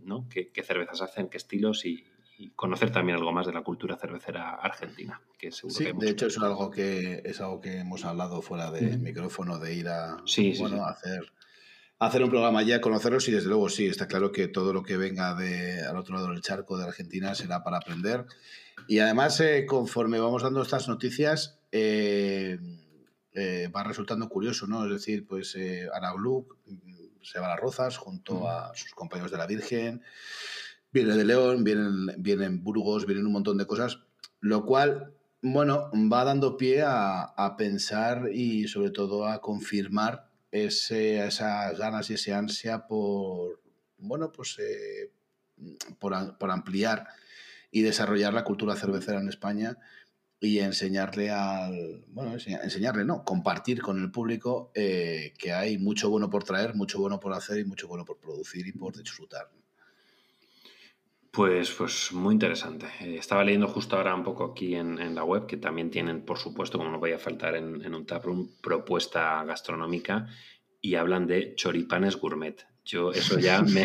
¿no? 0.03 0.27
qué, 0.29 0.51
cervezas 0.61 1.01
hacen, 1.01 1.29
qué 1.29 1.37
estilos 1.37 1.85
y, 1.85 2.03
y 2.37 2.51
conocer 2.51 2.91
también 2.91 3.17
algo 3.17 3.31
más 3.31 3.47
de 3.47 3.53
la 3.53 3.63
cultura 3.63 3.97
cervecera 3.97 4.55
argentina. 4.55 5.21
Que 5.37 5.51
seguro 5.51 5.75
sí, 5.75 5.87
de 5.97 6.09
hecho 6.09 6.27
es 6.27 6.37
algo 6.37 6.69
que 6.69 7.21
es 7.23 7.41
algo 7.41 7.59
que 7.61 7.79
hemos 7.79 8.03
hablado 8.05 8.41
fuera 8.41 8.71
de 8.71 8.97
micrófono, 8.97 9.57
de 9.57 9.73
ir 9.73 9.87
a, 9.87 10.17
bueno, 10.59 10.85
hacer 10.85 11.31
hacer 11.99 12.23
un 12.23 12.29
programa 12.29 12.59
allá, 12.59 12.81
conocerlos 12.81 13.27
y 13.27 13.31
desde 13.31 13.49
luego 13.49 13.69
sí, 13.69 13.87
está 13.87 14.07
claro 14.07 14.31
que 14.31 14.47
todo 14.47 14.73
lo 14.73 14.83
que 14.83 14.97
venga 14.97 15.35
de 15.35 15.81
al 15.81 15.97
otro 15.97 16.15
lado 16.15 16.29
del 16.29 16.41
charco 16.41 16.77
de 16.77 16.85
Argentina 16.85 17.35
será 17.35 17.63
para 17.63 17.77
aprender. 17.77 18.25
Y 18.87 18.99
además, 18.99 19.39
eh, 19.39 19.65
conforme 19.65 20.19
vamos 20.19 20.43
dando 20.43 20.61
estas 20.61 20.87
noticias, 20.87 21.59
eh, 21.71 22.59
eh, 23.33 23.69
va 23.75 23.83
resultando 23.83 24.29
curioso, 24.29 24.67
¿no? 24.67 24.85
Es 24.85 24.91
decir, 24.91 25.25
pues 25.25 25.57
Ana 25.93 26.13
Gluck 26.13 26.57
mm, 26.65 27.05
se 27.21 27.39
va 27.39 27.47
a 27.47 27.49
las 27.49 27.59
Rozas 27.59 27.97
junto 27.97 28.47
a 28.47 28.73
sus 28.75 28.91
compañeros 28.91 29.31
de 29.31 29.37
la 29.37 29.47
Virgen. 29.47 30.01
Viene 30.91 31.15
de 31.15 31.25
León, 31.25 31.63
vienen, 31.63 32.07
vienen 32.17 32.63
Burgos, 32.63 33.05
vienen 33.05 33.25
un 33.25 33.33
montón 33.33 33.57
de 33.57 33.65
cosas, 33.65 33.99
lo 34.39 34.65
cual, 34.65 35.13
bueno, 35.41 35.89
va 36.11 36.23
dando 36.23 36.55
pie 36.55 36.83
a, 36.85 37.55
pensar 37.57 38.29
y 38.31 38.67
sobre 38.67 38.91
todo 38.91 39.27
a 39.27 39.41
confirmar 39.41 40.29
ese, 40.63 41.25
esas 41.25 41.77
ganas 41.77 42.09
y 42.09 42.13
ese 42.13 42.33
ansia 42.33 42.87
por, 42.87 43.61
bueno, 43.97 44.31
pues 44.31 44.57
eh, 44.59 45.11
por, 45.99 46.13
ampliar 46.51 47.07
y 47.71 47.81
desarrollar 47.81 48.33
la 48.33 48.43
cultura 48.43 48.75
cervecera 48.75 49.19
en 49.19 49.29
España 49.29 49.77
y 50.39 50.59
enseñarle 50.59 51.31
al, 51.31 52.05
bueno, 52.07 52.33
enseñarle, 52.33 53.03
no, 53.03 53.23
compartir 53.23 53.81
con 53.81 54.01
el 54.01 54.11
público 54.11 54.71
eh, 54.75 55.33
que 55.37 55.53
hay 55.53 55.77
mucho 55.77 56.09
bueno 56.09 56.29
por 56.29 56.43
traer, 56.43 56.75
mucho 56.75 56.99
bueno 56.99 57.19
por 57.19 57.33
hacer 57.33 57.59
y 57.59 57.65
mucho 57.65 57.87
bueno 57.87 58.05
por 58.05 58.17
producir 58.17 58.67
y 58.67 58.71
por 58.71 58.95
disfrutar. 58.95 59.49
Pues, 61.35 61.71
pues 61.71 62.13
muy 62.13 62.33
interesante. 62.33 62.85
Eh, 63.01 63.17
estaba 63.17 63.43
leyendo 63.43 63.67
justo 63.67 63.97
ahora 63.97 64.15
un 64.15 64.23
poco 64.23 64.45
aquí 64.45 64.75
en, 64.75 65.13
la 65.13 65.23
web 65.25 65.45
que 65.47 65.57
también 65.57 65.91
tienen, 65.91 66.23
por 66.23 66.37
supuesto, 66.37 66.77
como 66.77 66.91
no 66.91 66.99
podía 66.99 67.19
faltar 67.19 67.55
en, 67.55 67.83
en 67.83 67.93
un 67.93 68.05
taproom, 68.05 68.47
propuesta 68.61 69.43
gastronómica 69.43 70.27
y 70.79 70.95
hablan 70.95 71.27
de 71.27 71.53
choripanes 71.55 72.15
gourmet. 72.15 72.65
Yo 72.85 73.11
eso 73.11 73.39
ya 73.39 73.61
me... 73.73 73.83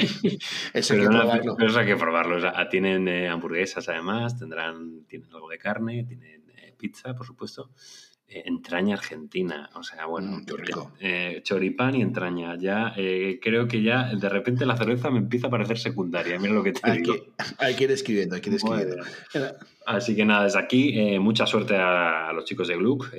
eso, 0.74 0.94
hay 0.94 1.00
que 1.00 1.06
probarlo. 1.06 1.56
eso 1.58 1.78
hay 1.80 1.86
que 1.86 1.96
probarlo. 1.96 2.68
tienen 2.68 3.08
eh, 3.08 3.28
hamburguesas 3.28 3.88
además, 3.88 4.38
tendrán 4.38 5.06
tienen 5.06 5.32
algo 5.32 5.48
de 5.48 5.58
carne, 5.58 6.04
tienen 6.04 6.44
eh, 6.56 6.74
pizza, 6.78 7.14
por 7.14 7.26
supuesto. 7.26 7.70
Eh, 8.32 8.44
entraña 8.46 8.94
argentina. 8.94 9.68
O 9.74 9.82
sea, 9.82 10.06
bueno, 10.06 10.28
mm, 10.28 10.44
rico. 10.56 10.92
Eh, 11.00 11.40
choripán 11.42 11.96
y 11.96 12.02
entraña. 12.02 12.56
Ya 12.56 12.94
eh, 12.96 13.40
creo 13.42 13.66
que 13.66 13.82
ya 13.82 14.14
de 14.14 14.28
repente 14.28 14.64
la 14.64 14.76
cerveza 14.76 15.10
me 15.10 15.18
empieza 15.18 15.48
a 15.48 15.50
parecer 15.50 15.78
secundaria. 15.78 16.38
Mira 16.38 16.54
lo 16.54 16.62
que 16.62 16.72
te 16.72 16.92
digo. 16.92 17.14
hay 17.58 17.74
que 17.74 17.84
ir 17.84 17.90
escribiendo, 17.90 18.36
hay 18.36 18.40
que 18.40 18.50
ir 18.50 18.56
escribiendo. 18.56 18.98
Así 19.84 20.14
que 20.14 20.24
nada, 20.24 20.44
desde 20.44 20.60
aquí, 20.60 21.18
mucha 21.18 21.44
suerte 21.46 21.74
a, 21.76 22.32
los 22.32 22.44
chicos 22.44 22.68
de 22.68 22.76
Gluck, 22.76 23.12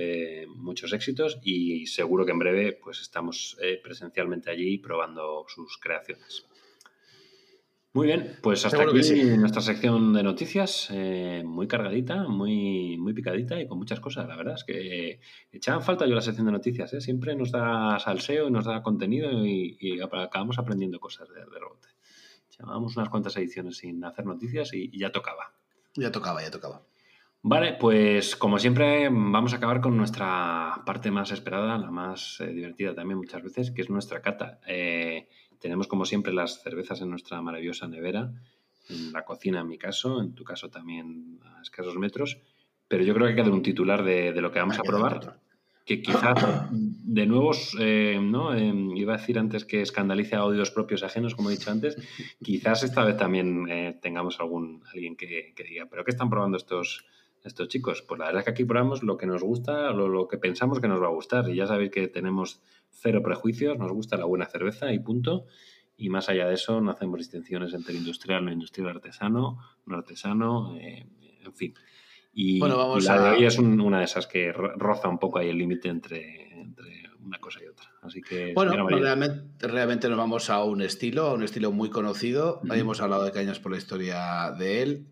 muchos 0.56 0.94
éxitos 0.94 1.40
y 1.44 1.86
seguro 1.88 2.26
que 2.26 2.32
en 2.32 2.40
breve 2.40 2.80
pues 2.82 3.02
estamos 3.02 3.58
presencialmente 3.84 4.50
allí 4.50 4.78
probando 4.78 5.46
sus 5.50 5.78
creaciones. 5.78 6.46
Muy 7.94 8.08
bien, 8.08 8.38
pues 8.42 8.66
hasta 8.66 8.84
aquí 8.84 9.36
nuestra 9.38 9.62
sección 9.62 10.14
de 10.14 10.24
noticias, 10.24 10.88
eh, 10.92 11.44
muy 11.46 11.68
cargadita, 11.68 12.24
muy, 12.26 12.98
muy 12.98 13.14
picadita 13.14 13.60
y 13.60 13.68
con 13.68 13.80
muchas 13.80 14.00
cosas. 14.00 14.30
La 14.30 14.38
verdad 14.38 14.54
es 14.56 14.64
que 14.64 15.20
echaban 15.52 15.82
falta 15.84 16.06
yo 16.08 16.16
la 16.16 16.22
sección 16.22 16.46
de 16.46 16.54
noticias, 16.54 16.94
¿eh? 16.94 17.02
siempre 17.02 17.36
nos 17.36 17.52
da 17.52 18.00
salseo 18.00 18.48
y 18.48 18.52
nos 18.52 18.64
da 18.64 18.82
contenido 18.82 19.46
y, 19.46 20.00
acabamos 20.02 20.58
aprendiendo 20.58 21.02
cosas 21.02 21.28
de, 21.28 21.36
de 21.36 21.60
rebote. 21.60 21.90
Llevábamos 22.58 22.96
unas 22.96 23.10
cuantas 23.10 23.36
ediciones 23.36 23.76
sin 23.76 24.02
hacer 24.06 24.26
noticias 24.26 24.74
y, 24.74 24.98
ya 24.98 25.12
tocaba. 25.12 25.52
Ya 25.96 26.14
tocaba, 26.14 26.42
ya 26.42 26.50
tocaba. 26.50 26.84
Vale, 27.42 27.74
pues 27.74 28.38
como 28.38 28.58
siempre 28.58 29.10
vamos 29.10 29.52
a 29.52 29.58
acabar 29.58 29.82
con 29.82 29.98
nuestra 29.98 30.82
parte 30.86 31.12
más 31.12 31.32
esperada, 31.34 31.78
la 31.78 31.92
más 31.92 32.40
eh, 32.40 32.48
divertida 32.48 32.96
también 32.96 33.18
muchas 33.18 33.44
veces, 33.44 33.72
que 33.72 33.82
es 33.82 33.90
nuestra 33.90 34.22
cata. 34.22 34.62
Tenemos 35.62 35.88
como 35.88 36.06
siempre 36.06 36.34
las 36.34 36.62
cervezas 36.62 37.02
en 37.02 37.12
nuestra 37.12 37.42
maravillosa 37.42 37.88
nevera, 37.88 38.32
en 38.90 39.14
la 39.14 39.24
cocina 39.24 39.62
en 39.62 39.68
mi 39.68 39.78
caso, 39.78 40.20
en 40.20 40.34
tu 40.34 40.44
caso 40.44 40.70
también 40.70 41.40
a 41.44 41.62
escasos 41.62 41.98
metros, 41.98 42.40
pero 42.88 43.04
yo 43.04 43.14
creo 43.14 43.28
que 43.28 43.36
queda 43.36 43.52
un 43.52 43.62
titular 43.62 44.04
de, 44.04 44.34
lo 44.42 44.52
que 44.52 44.60
vamos 44.60 44.80
a 44.80 44.84
probar, 44.84 45.40
que 45.86 46.02
quizás 46.02 46.68
de 46.72 47.26
nuevo, 47.26 47.52
eh, 47.80 48.20
¿no? 48.22 48.54
Em, 48.56 48.96
iba 48.98 49.14
a 49.14 49.18
decir 49.18 49.38
antes 49.38 49.66
que 49.66 49.82
escandalice 49.82 50.36
a 50.36 50.46
oídos 50.46 50.72
propios 50.72 51.04
ajenos, 51.04 51.36
como 51.36 51.50
he 51.50 51.54
dicho 51.54 51.72
antes, 51.72 51.96
quizás 52.44 52.84
esta 52.84 53.06
vez 53.06 53.16
también 53.18 53.68
eh, 53.70 53.98
tengamos 54.02 54.40
algún 54.40 54.84
alguien 54.92 55.16
que, 55.16 55.54
diga, 55.58 55.88
pero 55.90 56.04
¿qué 56.04 56.12
están 56.12 56.30
probando 56.30 56.58
estos, 56.58 57.06
estos 57.44 57.68
chicos? 57.68 58.02
Pues 58.02 58.20
la 58.20 58.26
verdad 58.26 58.40
es 58.40 58.46
que 58.46 58.52
aquí 58.52 58.66
probamos 58.66 59.04
lo 59.04 59.16
que 59.16 59.28
nos 59.28 59.44
gusta, 59.44 59.92
lo, 59.92 60.08
lo 60.08 60.28
que 60.28 60.38
pensamos 60.38 60.80
que 60.80 60.88
nos 60.88 61.02
va 61.02 61.08
a 61.08 61.12
gustar, 61.12 61.50
y 61.50 61.56
ya 61.56 61.68
sabéis 61.68 61.92
que 61.92 62.08
tenemos 62.08 62.62
cero 62.92 63.22
prejuicios, 63.24 63.78
nos 63.78 63.92
gusta 63.92 64.18
la 64.18 64.26
buena 64.26 64.46
cerveza 64.46 64.92
y 64.94 65.00
punto. 65.00 65.46
Y 65.98 66.10
más 66.10 66.30
allá 66.30 66.48
de 66.48 66.56
eso, 66.56 66.82
no 66.82 66.92
hacemos 66.92 67.20
distinciones 67.20 67.74
entre 67.74 67.96
industrial, 67.96 68.46
no 68.46 68.52
industrial, 68.52 68.90
artesano, 68.90 69.60
no 69.86 69.96
artesano, 69.96 70.76
eh, 70.78 71.06
en 71.44 71.54
fin. 71.54 71.74
Y, 72.34 72.60
bueno, 72.60 72.78
vamos 72.78 73.04
la 73.04 73.22
de 73.22 73.30
hoy 73.32 73.46
es 73.46 73.60
una 73.60 74.00
de 74.00 74.06
esas 74.06 74.26
que 74.26 74.52
roza 74.54 75.10
un 75.10 75.20
poco 75.20 75.40
ahí 75.40 75.50
el 75.50 75.58
límite 75.58 75.90
entre, 75.90 76.60
entre, 76.60 77.04
una 77.24 77.40
cosa 77.40 77.60
y 77.64 77.68
otra. 77.68 77.92
Así 78.02 78.22
que, 78.22 78.54
bueno, 78.54 78.88
realmente, 78.88 79.68
realmente, 79.68 80.08
nos 80.08 80.18
vamos 80.18 80.50
a 80.50 80.64
un 80.64 80.82
estilo, 80.82 81.28
a 81.28 81.34
un 81.34 81.44
estilo 81.44 81.72
muy 81.72 81.90
conocido. 81.90 82.62
Uh 82.64 82.74
hemos 82.74 83.02
hablado 83.02 83.26
de 83.26 83.32
cañas 83.32 83.60
por 83.60 83.72
la 83.72 83.78
historia 83.78 84.52
de 84.58 84.82
él, 84.82 85.08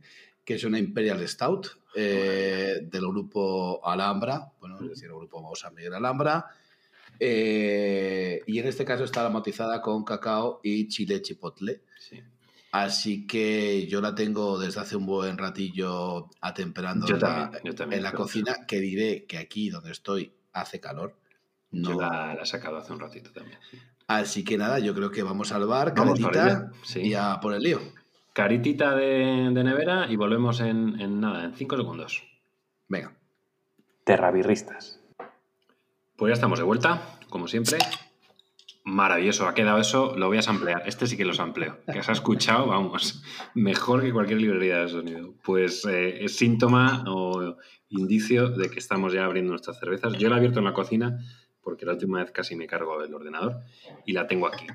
que 0.45 0.55
es 0.55 0.63
una 0.63 0.79
Imperial 0.79 1.27
Stout 1.27 1.67
eh, 1.95 2.79
del 2.83 3.01
grupo 3.01 3.85
Alhambra, 3.85 4.53
bueno, 4.59 4.79
es 4.81 4.89
decir, 4.89 5.09
el 5.09 5.15
grupo 5.15 5.55
San 5.55 5.75
Miguel 5.75 5.93
Alhambra 5.93 6.45
eh, 7.19 8.41
y 8.47 8.59
en 8.59 8.67
este 8.67 8.85
caso 8.85 9.03
está 9.03 9.21
aromatizada 9.21 9.81
con 9.81 10.03
cacao 10.03 10.59
y 10.63 10.87
chile 10.87 11.21
chipotle. 11.21 11.81
Así 12.71 13.25
que 13.25 13.87
yo 13.87 13.99
la 13.99 14.13
tengo 14.13 14.59
desde 14.59 14.79
hace 14.79 14.95
un 14.95 15.07
buen 15.07 15.37
ratillo 15.37 16.29
atemperando 16.39 17.07
en 17.07 18.03
la 18.03 18.11
cocina, 18.13 18.65
que 18.67 18.79
diré 18.79 19.25
que 19.25 19.39
aquí 19.39 19.69
donde 19.69 19.91
estoy 19.91 20.33
hace 20.53 20.79
calor. 20.79 21.15
No. 21.71 21.91
Yo 21.91 22.01
la, 22.01 22.37
he 22.39 22.45
sacado 22.45 22.77
hace 22.77 22.93
un 22.93 22.99
ratito 22.99 23.31
también. 23.31 23.59
Así 24.07 24.43
que 24.43 24.57
nada, 24.57 24.79
yo 24.79 24.93
creo 24.93 25.11
que 25.11 25.23
vamos 25.23 25.51
al 25.51 25.65
bar, 25.65 25.93
caritita, 25.93 26.71
y 26.95 27.13
a 27.15 27.39
por 27.39 27.53
el 27.53 27.63
lío. 27.63 27.79
Caritita 28.33 28.95
de, 28.95 29.51
nevera 29.51 30.07
y 30.09 30.15
volvemos 30.15 30.61
en, 30.61 30.99
en 30.99 31.19
nada, 31.19 31.45
en 31.45 31.55
cinco 31.55 31.75
segundos. 31.75 32.23
Venga. 32.87 33.13
Terrabirristas. 34.03 34.98
Pues 36.19 36.31
ya 36.31 36.33
estamos 36.33 36.59
de 36.59 36.65
vuelta, 36.65 37.17
como 37.29 37.47
siempre. 37.47 37.77
Maravilloso, 38.83 39.47
ha 39.47 39.53
quedado 39.53 39.79
eso, 39.79 40.17
lo 40.17 40.27
voy 40.27 40.37
a 40.37 40.41
samplear. 40.41 40.83
Este 40.85 41.07
sí 41.07 41.15
que 41.15 41.23
lo 41.23 41.33
sampleo. 41.33 41.77
Que 41.89 41.99
has 41.99 42.09
escuchado, 42.09 42.67
vamos, 42.67 43.23
mejor 43.55 44.01
que 44.01 44.11
cualquier 44.11 44.41
librería 44.41 44.79
de 44.79 44.89
sonido. 44.89 45.33
Pues 45.45 45.85
eh, 45.85 46.25
es 46.25 46.35
síntoma 46.35 47.05
o 47.07 47.55
indicio 47.87 48.49
de 48.49 48.69
que 48.69 48.79
estamos 48.79 49.13
ya 49.13 49.23
abriendo 49.23 49.51
nuestras 49.51 49.79
cervezas. 49.79 50.17
Yo 50.17 50.27
la 50.27 50.35
he 50.35 50.37
abierto 50.39 50.59
en 50.59 50.65
la 50.65 50.73
cocina 50.73 51.19
porque 51.61 51.85
la 51.85 51.93
última 51.93 52.19
vez 52.19 52.31
casi 52.31 52.53
me 52.57 52.67
cargo 52.67 53.01
del 53.01 53.13
ordenador 53.13 53.61
y 54.05 54.11
la 54.11 54.27
tengo 54.27 54.47
aquí. 54.47 54.67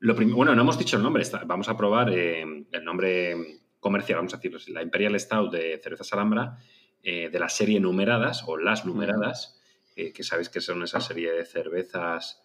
Bueno, 0.00 0.54
no 0.54 0.62
hemos 0.62 0.78
dicho 0.78 0.96
el 0.98 1.02
nombre, 1.02 1.24
vamos 1.46 1.68
a 1.68 1.76
probar 1.76 2.10
eh, 2.10 2.42
el 2.70 2.84
nombre 2.84 3.60
comercial, 3.80 4.18
vamos 4.18 4.34
a 4.34 4.36
decirlo 4.36 4.58
así, 4.58 4.72
la 4.72 4.82
Imperial 4.82 5.18
Stout 5.18 5.52
de 5.52 5.80
Cervezas 5.82 6.12
Alhambra, 6.12 6.58
eh, 7.02 7.28
de 7.28 7.38
la 7.40 7.48
serie 7.48 7.80
numeradas 7.80 8.44
o 8.46 8.56
las 8.56 8.84
numeradas, 8.84 9.61
que 9.94 10.22
sabéis 10.22 10.48
que 10.48 10.60
son 10.60 10.82
esa 10.82 11.00
serie 11.00 11.32
de 11.32 11.44
cervezas 11.44 12.42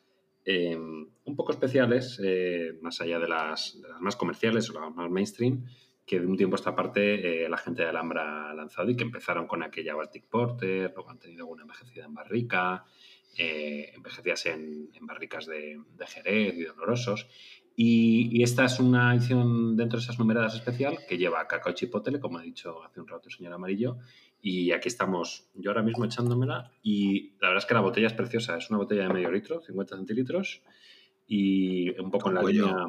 Em, 0.49 1.05
un 1.25 1.35
poco 1.35 1.51
especiales, 1.51 2.21
eh, 2.23 2.79
más 2.81 3.01
allá 3.01 3.19
de 3.19 3.27
las, 3.27 3.77
más 3.99 4.15
comerciales 4.15 4.69
o 4.69 4.79
las 4.79 4.95
más 4.95 5.11
mainstream, 5.11 5.65
que 6.05 6.21
de 6.21 6.25
un 6.25 6.37
tiempo 6.37 6.55
a 6.55 6.59
esta 6.59 6.73
parte 6.73 7.43
eh, 7.43 7.49
la 7.49 7.57
gente 7.57 7.81
de 7.81 7.89
Alhambra 7.89 8.49
ha 8.49 8.53
lanzado 8.53 8.89
y 8.89 8.95
que 8.95 9.03
empezaron 9.03 9.45
con 9.45 9.61
aquella 9.61 9.93
Baltic 9.93 10.23
Porter, 10.29 10.93
luego 10.95 11.09
han 11.09 11.19
tenido 11.19 11.41
alguna 11.41 11.63
envejecida 11.63 12.05
en 12.05 12.13
barrica, 12.13 12.85
eh, 13.37 13.91
envejecidas 13.93 14.45
en, 14.45 14.89
barricas 15.01 15.47
de, 15.47 15.81
Jerez 16.07 16.55
y 16.55 16.63
Dolorosos. 16.63 17.27
Y, 17.75 18.41
esta 18.41 18.63
es 18.63 18.79
una 18.79 19.13
edición 19.13 19.75
dentro 19.75 19.99
de 19.99 20.03
esas 20.05 20.17
numeradas 20.17 20.55
especial 20.55 20.99
que 21.09 21.17
lleva 21.17 21.45
cacao 21.45 21.73
chipotle, 21.73 22.21
como 22.21 22.37
ha 22.37 22.41
dicho 22.41 22.81
hace 22.85 23.01
un 23.01 23.07
rato 23.09 23.27
el 23.27 23.35
señor 23.35 23.51
Amarillo, 23.51 23.97
y 24.41 24.71
aquí 24.71 24.87
estamos, 24.87 25.49
yo 25.55 25.71
ahora 25.71 25.83
mismo 25.83 26.05
echándomela 26.05 26.71
y 26.83 27.31
la 27.41 27.49
verdad 27.49 27.63
es 27.63 27.65
que 27.65 27.73
la 27.73 27.81
botella 27.81 28.07
es 28.07 28.13
preciosa, 28.13 28.57
es 28.57 28.69
una 28.69 28.79
botella 28.79 29.03
de 29.03 29.13
medio 29.13 29.31
litro, 29.31 29.61
50 29.61 29.95
centilitros 29.95 30.61
y 31.27 31.89
un 31.99 32.11
poco 32.11 32.29
en 32.29 32.35
la 32.35 32.43
línea, 32.43 32.85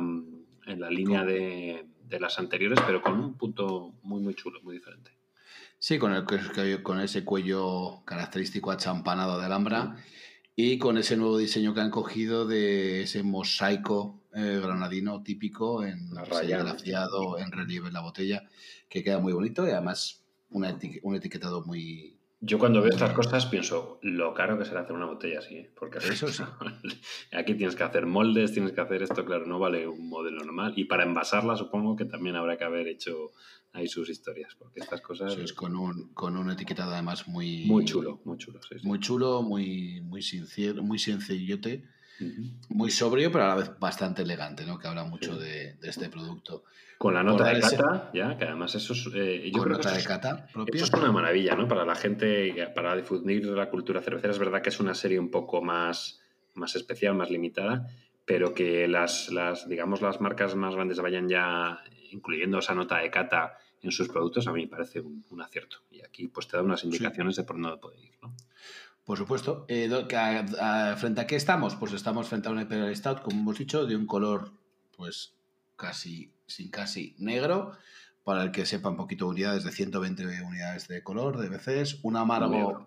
en 0.67 0.81
la 0.81 0.91
línea 0.91 1.25
de, 1.25 1.87
las 2.21 2.39
anteriores, 2.39 2.79
pero 2.87 3.03
con 3.03 3.19
un 3.19 3.35
punto 3.37 3.95
muy, 4.03 4.21
muy 4.21 4.35
chulo, 4.35 4.61
muy 4.63 4.77
diferente. 4.77 5.11
Sí, 5.79 5.99
con, 5.99 6.13
el, 6.13 6.83
con 6.83 7.01
ese 7.01 7.25
cuello 7.25 8.03
característico 8.05 8.71
achampanado 8.71 9.39
de 9.39 9.47
Alhambra 9.47 9.97
y 10.57 10.79
con 10.79 10.99
ese 10.99 11.17
nuevo 11.17 11.39
diseño 11.39 11.73
que 11.73 11.81
han 11.81 11.91
cogido 11.91 12.47
de 12.47 13.03
ese 13.03 13.23
mosaico 13.23 14.25
eh, 14.35 14.61
granadino 14.63 15.23
típico 15.23 15.85
en 15.85 16.11
grafiado 16.11 17.39
en 17.39 17.53
relieve 17.53 17.89
en 17.89 17.95
la 17.95 18.01
botella, 18.01 18.43
que 18.89 19.05
queda 19.05 19.19
muy 19.19 19.33
bonito 19.33 19.67
y 19.67 19.71
además 19.71 20.28
un 20.51 21.15
etiquetado 21.15 21.65
muy... 21.65 22.17
Yo 22.41 22.61
cuando 22.61 22.81
veo 22.81 22.93
estas 22.93 23.15
cosas 23.15 23.47
pienso 23.47 23.99
lo 24.01 24.33
caro 24.33 24.57
que 24.59 24.65
será 24.65 24.83
hacer 24.83 24.95
una 24.95 25.07
botella 25.07 25.41
así, 25.41 25.57
¿eh? 25.57 25.73
porque 25.75 25.99
eso 25.99 26.29
sí. 26.29 26.45
aquí 27.33 27.55
tienes 27.55 27.75
que 27.75 27.83
hacer 27.83 28.07
moldes, 28.07 28.53
tienes 28.53 28.73
que 28.73 28.81
hacer 28.81 29.03
esto, 29.03 29.25
claro, 29.25 29.45
no 29.47 29.59
vale 29.59 29.89
un 29.89 30.09
modelo 30.09 30.45
normal. 30.45 30.73
Y 30.77 30.85
para 30.85 31.03
envasarla 31.03 31.57
supongo 31.57 31.97
que 31.97 32.05
también 32.05 32.37
habrá 32.37 32.57
que 32.57 32.65
haber 32.65 32.87
hecho 32.87 33.33
ahí 33.73 33.89
sus 33.89 34.09
historias, 34.09 34.55
porque 34.57 34.81
estas 34.81 35.01
cosas... 35.01 35.37
es 35.37 35.53
con 35.53 35.77
un, 35.77 36.13
con 36.15 36.37
un 36.37 36.51
etiquetado 36.51 36.93
además 36.93 37.29
muy... 37.29 37.65
Muy 37.67 37.85
chulo, 37.85 38.21
muy 38.25 38.39
chulo, 38.39 38.61
Muy 38.83 39.01
chulo, 39.01 39.43
muy, 39.43 40.01
muy, 40.03 40.23
sincero, 40.23 40.83
muy 40.83 40.99
sencillote, 40.99 41.85
muy 42.69 42.91
sobrio, 42.91 43.31
pero 43.31 43.45
a 43.45 43.49
la 43.49 43.55
vez 43.57 43.71
bastante 43.79 44.23
elegante, 44.23 44.65
¿no? 44.65 44.79
Que 44.79 44.89
habla 44.89 45.05
mucho 45.05 45.37
de, 45.37 45.75
de 45.75 45.89
este 45.89 46.09
producto. 46.09 46.65
Con 46.99 47.15
la 47.15 47.23
nota 47.23 47.45
de 47.45 47.61
cata, 47.61 48.11
ya, 48.13 48.37
que 48.37 48.45
además 48.45 48.75
eso 48.75 48.93
es. 48.93 49.09
Eh, 49.15 49.53
yo 49.55 49.63
creo 49.63 49.79
que 49.79 49.87
eso, 49.87 50.85
es, 50.85 50.93
una 50.93 51.13
maravilla, 51.13 51.55
¿no? 51.55 51.69
Para 51.69 51.85
la 51.85 51.95
gente, 51.95 52.53
para 52.75 52.97
difundir 52.97 53.47
la 53.47 53.71
cultura 53.71 54.03
cervecera. 54.03 54.33
Es 54.33 54.39
verdad 54.41 54.63
que 54.63 54.71
es 54.71 54.81
una 54.81 54.95
serie 54.95 55.21
un 55.21 55.31
poco 55.31 55.63
más, 55.63 56.21
más 56.55 56.75
especial, 56.75 57.15
más 57.15 57.31
limitada, 57.31 57.87
pero 58.25 58.53
que 58.53 58.89
las, 58.89 59.31
las, 59.31 59.69
digamos, 59.69 60.03
las 60.03 60.21
marcas 60.21 60.57
más 60.57 60.75
grandes 60.75 60.99
vayan 60.99 61.29
ya 61.29 61.85
incluyendo 62.11 62.59
esa 62.59 62.75
nota 62.75 62.99
de 62.99 63.11
cata 63.13 63.57
en 63.81 63.93
sus 63.93 64.09
productos, 64.09 64.49
a 64.49 64.53
mí 64.53 64.63
me 64.63 64.69
parece 64.69 65.01
un, 65.01 65.41
acierto. 65.41 65.79
Y 65.91 66.03
aquí 66.03 66.27
pues 66.27 66.49
te 66.49 66.57
da 66.57 66.65
unas 66.65 66.83
indicaciones 66.83 67.37
de 67.37 67.45
por 67.45 67.61
dónde 67.61 67.79
puede 67.79 68.01
ir, 68.01 68.15
¿no? 68.21 68.35
Por 69.09 69.17
supuesto. 69.17 69.65
Eh, 69.69 69.89
¿Frente 70.99 71.21
a 71.23 71.27
qué 71.27 71.37
estamos? 71.37 71.77
Pues 71.77 71.95
estamos 71.95 72.29
frente 72.29 72.47
a 72.49 72.51
un 72.53 72.61
Imperial 72.61 72.95
Stout, 72.95 73.23
como 73.23 73.41
hemos 73.41 73.57
dicho, 73.57 73.87
de 73.87 73.97
un 73.97 74.05
color, 74.05 74.53
pues 74.99 75.33
casi 75.77 76.35
sin 76.47 76.71
casi 76.71 77.17
negro, 77.17 77.73
para 78.23 78.43
el 78.43 78.51
que 78.51 78.67
sepa 78.67 78.91
un 78.91 78.99
poquito 78.99 79.27
unidades 79.27 79.65
de 79.65 79.73
120 79.73 80.43
unidades 80.43 80.89
de 80.89 81.03
color, 81.03 81.39
de 81.39 81.49
veces, 81.49 82.01
un 82.03 82.17
amargo 82.17 82.87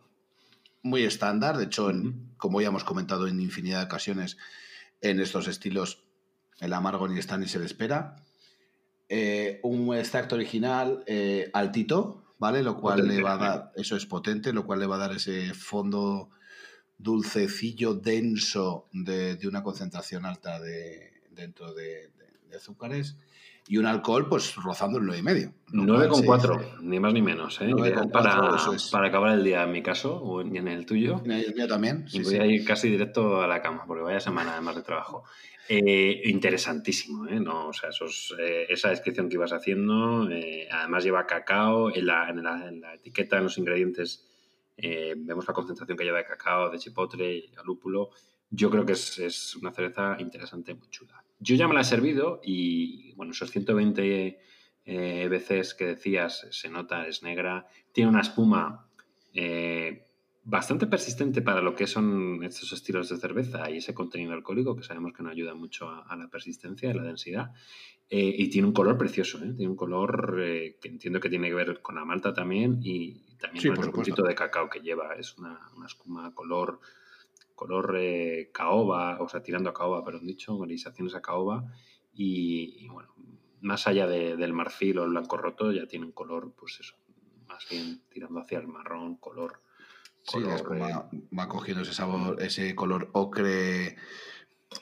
muy 0.83 1.05
estándar, 1.05 1.57
de 1.57 1.63
hecho, 1.63 1.91
como 2.37 2.61
ya 2.61 2.67
hemos 2.67 2.83
comentado 2.83 3.27
en 3.27 3.39
infinidad 3.39 3.79
de 3.79 3.85
ocasiones, 3.85 4.37
en 5.01 5.19
estos 5.19 5.47
estilos 5.47 6.03
el 6.59 6.73
amargo 6.73 7.07
ni 7.07 7.17
está 7.17 7.39
ni 7.39 7.47
se 7.47 7.57
le 7.57 7.65
espera. 7.65 8.17
Eh, 9.09 9.59
un 9.63 9.95
extracto 9.95 10.35
original 10.35 11.03
eh, 11.07 11.49
altito, 11.51 12.30
¿vale? 12.41 12.63
Lo 12.63 12.75
cual 12.75 13.07
le 13.07 13.21
va 13.21 13.33
a 13.33 13.37
dar, 13.37 13.71
eso 13.75 13.95
es 13.95 14.07
potente, 14.07 14.51
lo 14.51 14.65
cual 14.65 14.79
le 14.79 14.87
va 14.87 14.95
a 14.95 15.05
dar 15.05 15.11
ese 15.11 15.53
fondo 15.53 16.31
dulcecillo, 16.97 17.93
denso 17.93 18.87
de, 18.91 19.37
una 19.47 19.61
concentración 19.61 20.25
alta 20.25 20.59
de, 20.59 21.21
dentro 21.29 21.71
de 21.75 22.09
azúcares 22.57 23.15
y 23.67 23.77
un 23.77 23.85
alcohol 23.85 24.27
pues 24.27 24.55
rozando 24.55 24.97
el 24.97 25.05
9,5. 25.05 25.53
9,4, 25.71 26.81
ni 26.81 26.99
más 26.99 27.13
ni 27.13 27.21
menos. 27.21 27.59
¿eh? 27.61 27.71
para, 28.11 28.57
para 28.91 29.07
acabar 29.07 29.33
el 29.33 29.43
día 29.43 29.63
en 29.63 29.71
mi 29.71 29.83
caso 29.83 30.15
o 30.15 30.41
en 30.41 30.67
el 30.67 30.85
tuyo. 30.85 31.21
En 31.23 31.31
el 31.31 31.53
mío 31.53 31.67
también. 31.67 32.05
y 32.11 32.23
voy 32.23 32.35
a 32.35 32.45
ir 32.45 32.65
casi 32.65 32.89
directo 32.89 33.39
a 33.39 33.47
la 33.47 33.61
cama 33.61 33.85
porque 33.85 34.03
vaya 34.03 34.19
semana 34.19 34.53
además 34.53 34.75
de 34.75 34.81
trabajo. 34.81 35.23
Eh, 35.73 36.23
interesantísimo, 36.25 37.25
¿eh? 37.29 37.39
No, 37.39 37.69
o 37.69 37.73
sea, 37.73 37.91
eh, 38.39 38.65
esa 38.67 38.89
descripción 38.89 39.29
que 39.29 39.35
ibas 39.35 39.53
haciendo, 39.53 40.29
eh, 40.29 40.67
además 40.69 41.01
lleva 41.01 41.25
cacao, 41.25 41.95
en 41.95 42.07
la, 42.07 42.93
etiqueta, 42.93 43.37
en 43.37 43.45
los 43.45 43.57
ingredientes, 43.57 44.27
vemos 44.75 45.47
la 45.47 45.53
concentración 45.53 45.97
que 45.97 46.03
lleva 46.03 46.17
de 46.17 46.25
cacao, 46.25 46.69
de 46.69 46.77
chipotle 46.77 47.51
lúpulo. 47.63 48.09
Yo 48.49 48.69
creo 48.69 48.85
que 48.85 48.91
es, 48.91 49.55
una 49.55 49.71
cerveza 49.71 50.17
interesante, 50.19 50.73
muy 50.73 50.89
chula. 50.89 51.23
Yo 51.39 51.55
ya 51.55 51.69
me 51.69 51.73
la 51.73 51.81
he 51.81 51.85
servido 51.85 52.41
y, 52.43 53.13
bueno, 53.13 53.31
esos 53.31 53.49
120 53.49 54.39
eh, 54.83 55.27
veces 55.29 55.73
que 55.73 55.85
decías, 55.85 56.47
se 56.51 56.67
nota, 56.67 57.07
es 57.07 57.23
negra, 57.23 57.65
tiene 57.93 58.09
una 58.09 58.19
espuma 58.19 58.89
bastante 60.43 60.87
persistente 60.87 61.41
para 61.41 61.61
lo 61.61 61.75
que 61.75 61.87
son 61.87 62.43
estos 62.43 62.71
estilos 62.73 63.09
de 63.09 63.17
cerveza 63.17 63.69
y 63.69 63.77
ese 63.77 63.93
contenido 63.93 64.33
alcohólico, 64.33 64.75
que 64.75 64.83
sabemos 64.83 65.13
que 65.13 65.23
no 65.23 65.29
ayuda 65.29 65.53
mucho 65.53 65.89
a, 65.89 66.15
la 66.15 66.27
persistencia 66.29 66.89
y 66.89 66.93
la 66.93 67.03
densidad. 67.03 67.51
Eh, 68.09 68.35
y 68.37 68.49
tiene 68.49 68.67
un 68.67 68.73
color 68.73 68.97
precioso, 68.97 69.39
tiene 69.39 69.69
un 69.69 69.77
color 69.77 70.35
que 70.81 70.87
entiendo 70.89 71.19
que 71.19 71.29
tiene 71.29 71.47
que 71.47 71.55
ver 71.55 71.81
con 71.81 71.95
la 71.95 72.03
malta 72.03 72.33
también 72.33 72.79
y 72.83 73.37
también 73.37 73.73
con 73.73 73.85
el 73.85 73.91
puntito 73.91 74.23
de 74.23 74.35
cacao 74.35 74.69
que 74.69 74.81
lleva. 74.81 75.15
Es 75.15 75.37
una, 75.37 75.59
una 75.77 75.85
espuma 75.85 76.33
color 76.35 76.81
color 77.61 77.95
eh, 77.99 78.49
caoba, 78.51 79.21
o 79.21 79.29
sea, 79.29 79.43
tirando 79.43 79.69
a 79.69 79.73
caoba, 79.75 80.03
pero 80.03 80.17
han 80.17 80.25
dicho, 80.25 80.57
grisaciones 80.57 81.13
a 81.13 81.21
caoba. 81.21 81.71
Y, 82.11 82.87
bueno, 82.87 83.13
más 83.61 83.85
allá 83.85 84.07
del 84.07 84.51
marfil 84.51 84.97
o 84.97 85.03
el 85.03 85.11
blanco 85.11 85.37
roto, 85.37 85.71
ya 85.71 85.85
tiene 85.85 86.07
un 86.07 86.11
color, 86.11 86.55
pues 86.57 86.79
eso, 86.79 86.95
más 87.47 87.69
bien 87.69 88.01
tirando 88.09 88.39
hacia 88.39 88.57
el 88.57 88.67
marrón, 88.67 89.17
color. 89.17 89.61
Sí, 90.23 90.39
es 90.47 90.61
como 90.61 90.79
va, 90.81 91.09
va, 91.37 91.47
cogiendo 91.47 91.83
ese 91.83 91.93
sabor, 91.93 92.41
ese 92.41 92.75
color 92.75 93.09
ocre 93.13 93.97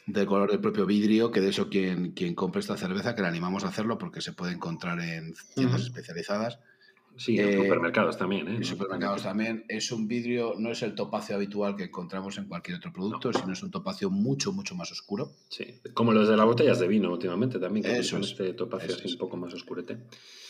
del 0.06 0.26
color 0.26 0.52
del 0.52 0.60
propio 0.60 0.86
vidrio, 0.86 1.32
que 1.32 1.42
de 1.42 1.50
eso 1.50 1.70
quien, 1.70 2.12
quien 2.12 2.36
compre 2.36 2.60
esta 2.60 2.78
cerveza, 2.78 3.16
que 3.16 3.22
le 3.22 3.28
animamos 3.28 3.64
a 3.64 3.70
hacerlo 3.70 3.98
porque 3.98 4.22
se 4.22 4.34
puede 4.34 4.54
encontrar 4.54 5.00
en 5.00 5.34
tiendas 5.56 5.82
especializadas 5.82 6.60
Sí, 7.20 7.38
en 7.38 7.50
eh, 7.50 7.58
supermercados 7.58 8.18
también. 8.18 8.48
¿eh? 8.48 8.56
En 8.56 8.64
supermercados 8.64 9.24
también. 9.24 9.66
Es 9.68 9.92
un 9.92 10.08
vidrio, 10.08 10.54
no 10.58 10.72
es 10.72 10.82
el 10.84 10.96
topacio 10.96 11.36
habitual 11.36 11.76
que 11.76 11.84
encontramos 11.84 12.38
en 12.38 12.46
cualquier 12.46 12.78
otro 12.78 12.94
producto, 12.94 13.34
sino 13.34 13.52
es 13.52 13.62
un 13.62 13.72
topacio 13.72 14.10
mucho, 14.10 14.54
mucho 14.54 14.74
más 14.74 14.90
oscuro. 14.94 15.34
Sí, 15.50 15.82
como 15.94 16.14
los 16.14 16.30
de 16.30 16.38
las 16.38 16.46
botellas 16.46 16.80
de 16.80 16.88
vino 16.88 17.12
últimamente 17.12 17.60
también, 17.60 17.86
que 17.86 18.04
son 18.04 18.22
este 18.24 18.54
topacio 18.54 18.96
así 18.96 19.12
un 19.12 19.18
poco 19.18 19.36
más 19.36 19.54
oscurete. 19.54 19.98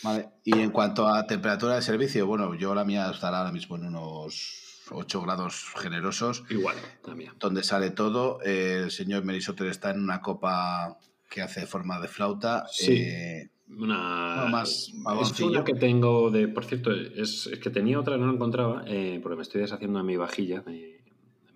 Vale, 0.04 0.30
y 0.44 0.60
en 0.60 0.70
cuanto 0.70 1.08
a 1.08 1.26
temperatura 1.26 1.76
de 1.76 1.82
servicio, 1.82 2.28
bueno, 2.28 2.54
yo 2.54 2.76
la 2.76 2.86
mía 2.86 3.10
estará 3.10 3.40
ahora 3.40 3.52
mismo 3.52 3.76
en 3.76 3.86
unos 3.86 4.68
8 4.92 5.22
grados 5.22 5.74
generosos. 5.78 6.44
Igual, 6.50 6.78
también. 7.04 7.34
Donde 7.40 7.64
sale 7.64 7.92
todo. 7.92 8.42
el 8.42 8.92
señor 8.92 9.24
Merisotter 9.24 9.68
está 9.68 9.92
en 9.92 10.02
una 10.02 10.22
copa 10.22 10.98
que 11.30 11.42
hace 11.42 11.66
forma 11.66 12.00
de 12.00 12.08
flauta. 12.08 12.66
Sí. 12.70 12.94
Eh, 12.94 13.50
una, 13.78 14.48
más, 14.50 14.92
es 15.22 15.40
una 15.42 15.64
que 15.64 15.76
tengo 15.76 16.32
de, 16.32 16.48
por 16.48 16.66
cierto, 16.66 16.92
es, 16.92 17.50
que 17.62 17.70
tenía 17.70 18.00
otra, 18.00 18.18
no 18.18 18.26
la 18.26 18.34
encontraba, 18.34 18.84
eh, 18.88 19.20
porque 19.22 19.36
me 19.36 19.44
estoy 19.44 19.62
deshaciendo 19.62 20.00
de 20.00 20.06
mi 20.06 20.18
vajilla. 20.18 20.64
Me, 20.66 20.98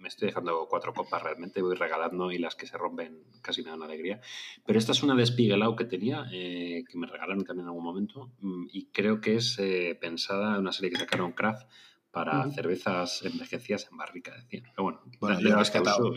estoy 0.08 0.28
dejando 0.28 0.68
cuatro 0.70 0.94
copas 0.94 1.24
realmente, 1.24 1.62
voy 1.62 1.76
regalando 1.76 2.30
y 2.32 2.38
las 2.38 2.56
que 2.56 2.68
se 2.68 2.78
rompen 2.78 3.24
casi 3.42 3.64
me 3.64 3.72
dan 3.72 3.82
alegría. 3.82 4.20
Pero 4.66 4.78
esta 4.78 4.92
es 4.92 5.02
una 5.02 5.16
de 5.16 5.26
Spiegelau 5.26 5.76
que 5.76 5.86
tenía, 5.86 6.26
eh, 6.32 6.84
que 6.88 6.98
me 6.98 7.08
regalaron 7.08 7.46
también 7.46 7.66
en 7.66 7.70
algún 7.70 7.86
momento, 7.86 8.30
mm, 8.42 8.68
y 8.72 8.88
creo 8.88 9.22
que 9.22 9.38
es 9.38 9.58
eh, 9.60 9.98
pensada 10.00 10.56
en 10.56 10.62
una 10.62 10.74
serie 10.74 10.92
que 10.92 10.98
sacaron 10.98 11.32
Kraft 11.32 11.68
para 12.14 12.48
cervezas 12.52 13.24
envejecidas 13.24 13.88
en 13.92 13.98
barrica, 13.98 14.36
decían. 14.36 14.64
Pero 14.70 14.84
bueno, 14.84 15.02
bueno 15.20 15.40
yo, 15.40 15.50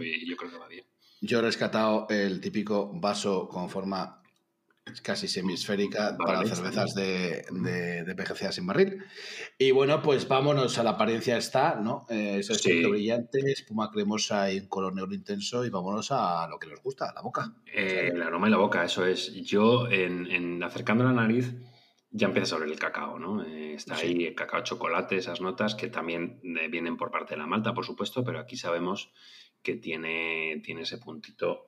y 0.02 0.28
yo 0.28 0.36
creo 0.36 0.50
que 0.50 0.58
va 0.58 0.68
bien. 0.68 0.84
Yo 1.22 1.38
he 1.38 1.42
rescatado 1.42 2.06
el 2.10 2.40
típico 2.42 2.92
vaso 3.00 3.48
con 3.48 3.70
forma 3.70 4.22
casi 5.02 5.26
semisférica 5.26 6.16
para 6.16 6.44
cervezas 6.44 6.94
de, 6.94 7.44
de, 7.50 8.14
PGCA 8.14 8.52
sin 8.52 8.66
barril. 8.66 9.02
Y 9.58 9.70
bueno, 9.70 10.02
pues 10.02 10.28
vámonos 10.28 10.78
a 10.78 10.84
la 10.84 10.90
apariencia 10.90 11.38
está, 11.38 11.76
¿no? 11.76 12.06
Eh, 12.10 12.40
es 12.40 12.62
brillante, 12.62 13.40
espuma 13.50 13.90
cremosa 13.90 14.52
y 14.52 14.60
un 14.60 14.68
color 14.68 14.94
negro 14.94 15.14
intenso 15.14 15.64
y 15.64 15.70
vámonos 15.70 16.12
a 16.12 16.46
lo 16.48 16.58
que 16.58 16.68
nos 16.68 16.82
gusta, 16.82 17.10
la 17.14 17.22
boca. 17.22 17.54
Eh, 17.74 18.10
el 18.12 18.22
aroma 18.22 18.48
y 18.48 18.50
la 18.50 18.58
boca, 18.58 18.84
eso 18.84 19.06
es. 19.06 19.32
Yo, 19.44 19.88
en, 19.90 20.30
en 20.30 20.62
acercando 20.62 21.04
la 21.04 21.12
nariz, 21.12 21.54
ya 22.10 22.28
empieza 22.28 22.56
sobre 22.56 22.70
el 22.70 22.78
cacao, 22.78 23.18
¿no? 23.18 23.42
Eh, 23.42 23.74
está 23.74 23.96
ahí 23.96 24.24
el 24.24 24.34
cacao 24.34 24.62
chocolate, 24.62 25.16
esas 25.16 25.40
notas 25.40 25.74
que 25.74 25.88
también 25.88 26.40
vienen 26.70 26.96
por 26.96 27.10
parte 27.10 27.34
de 27.34 27.38
la 27.38 27.46
malta, 27.46 27.74
por 27.74 27.84
supuesto, 27.84 28.24
pero 28.24 28.38
aquí 28.38 28.56
sabemos 28.56 29.10
que 29.62 29.76
tiene, 29.76 30.60
tiene 30.64 30.82
ese 30.82 30.98
puntito 30.98 31.66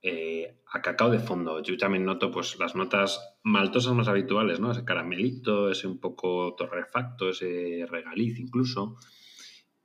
eh, 0.00 0.60
a 0.72 0.80
cacao 0.80 1.10
de 1.10 1.18
fondo. 1.18 1.60
Yo 1.62 1.76
también 1.76 2.04
noto 2.04 2.30
pues, 2.30 2.58
las 2.58 2.76
notas 2.76 3.20
maltosas 3.42 3.94
más 3.94 4.08
habituales, 4.08 4.60
¿no? 4.60 4.70
Ese 4.70 4.84
caramelito, 4.84 5.70
ese 5.70 5.86
un 5.86 5.98
poco 5.98 6.54
torrefacto, 6.56 7.30
ese 7.30 7.84
regaliz 7.88 8.38
incluso. 8.38 8.98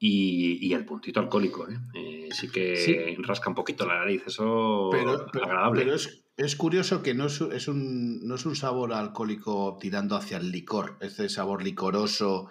Y, 0.06 0.74
el 0.74 0.84
puntito 0.84 1.22
alcohólico, 1.22 1.66
¿eh? 1.70 1.78
eh 1.94 2.30
sí 2.34 2.50
que 2.50 3.16
rasca 3.20 3.48
un 3.48 3.56
poquito 3.56 3.86
la 3.86 4.00
nariz, 4.00 4.24
eso 4.28 4.90
pero, 4.92 5.12
agradable. 5.42 5.86
Pero 5.86 5.96
es, 6.36 6.56
curioso 6.58 7.02
que 7.02 7.14
no 7.14 7.28
es, 7.28 7.68
un, 7.70 8.28
no 8.28 8.36
es 8.36 8.46
un 8.46 8.58
sabor 8.58 8.92
alcohólico 8.92 9.78
tirando 9.80 10.18
hacia 10.18 10.36
el 10.36 10.52
licor, 10.52 10.98
ese 11.00 11.30
sabor 11.30 11.64
licoroso. 11.64 12.50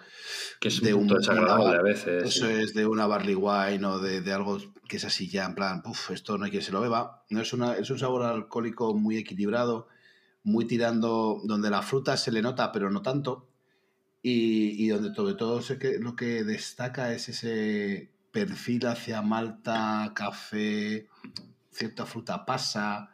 Que 0.59 0.69
es 0.69 0.81
de 0.81 0.95
un 0.95 1.07
desagradable 1.07 1.77
a 1.77 1.83
veces. 1.83 2.23
Eso 2.23 2.49
es 2.49 2.73
de 2.73 2.87
una 2.87 3.05
barley 3.05 3.35
wine 3.35 3.85
o 3.85 3.99
de, 3.99 4.21
de 4.21 4.33
algo 4.33 4.57
que 4.87 4.97
es 4.97 5.05
así 5.05 5.29
ya, 5.29 5.45
en 5.45 5.53
plan, 5.53 5.83
Puf, 5.83 6.09
esto 6.09 6.39
no 6.39 6.45
hay 6.45 6.51
que 6.51 6.61
se 6.63 6.71
lo 6.71 6.81
beba. 6.81 7.23
No 7.29 7.39
es, 7.39 7.53
una, 7.53 7.75
es 7.75 7.87
un 7.91 7.99
sabor 7.99 8.23
alcohólico 8.23 8.95
muy 8.95 9.17
equilibrado, 9.17 9.87
muy 10.41 10.65
tirando, 10.65 11.39
donde 11.43 11.69
la 11.69 11.83
fruta 11.83 12.17
se 12.17 12.31
le 12.31 12.41
nota, 12.41 12.71
pero 12.71 12.89
no 12.89 13.03
tanto. 13.03 13.52
Y, 14.23 14.83
y 14.83 14.87
donde 14.87 15.13
sobre 15.13 15.35
todo 15.35 15.61
que, 15.77 15.99
lo 15.99 16.15
que 16.15 16.43
destaca 16.43 17.13
es 17.13 17.29
ese 17.29 18.09
perfil 18.31 18.87
hacia 18.87 19.21
malta, 19.21 20.11
café, 20.15 21.07
cierta 21.71 22.05
fruta 22.05 22.45
pasa. 22.45 23.11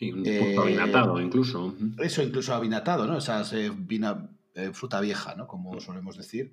Un 0.00 0.22
eh, 0.26 0.56
avinatado 0.58 1.20
incluso. 1.20 1.74
Eso, 1.98 2.22
incluso 2.22 2.54
avinatado, 2.54 3.06
¿no? 3.06 3.16
O 3.16 3.20
sea, 3.20 3.42
vina, 3.74 4.28
eh, 4.54 4.70
fruta 4.72 5.00
vieja, 5.00 5.34
¿no? 5.34 5.46
Como 5.46 5.80
solemos 5.80 6.16
decir. 6.16 6.52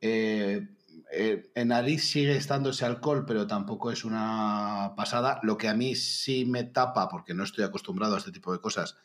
Eh, 0.00 0.66
eh, 1.12 1.50
en 1.54 1.68
nariz 1.68 2.04
sigue 2.04 2.36
estando 2.36 2.70
ese 2.70 2.84
alcohol, 2.84 3.24
pero 3.26 3.46
tampoco 3.46 3.90
es 3.90 4.04
una 4.04 4.94
pasada. 4.96 5.40
Lo 5.42 5.56
que 5.56 5.68
a 5.68 5.74
mí 5.74 5.94
sí 5.94 6.44
me 6.44 6.64
tapa, 6.64 7.08
porque 7.08 7.34
no 7.34 7.44
estoy 7.44 7.64
acostumbrado 7.64 8.14
a 8.14 8.18
este 8.18 8.32
tipo 8.32 8.52
de 8.52 8.60
cosas, 8.60 8.96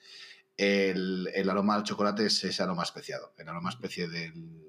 el, 0.58 1.50
aroma 1.50 1.76
al 1.76 1.84
chocolate 1.84 2.26
es 2.26 2.44
ese 2.44 2.64
aroma 2.64 2.84
especiado, 2.84 3.34
el 3.38 3.48
aroma 3.48 3.70
especie 3.70 4.08
del, 4.08 4.66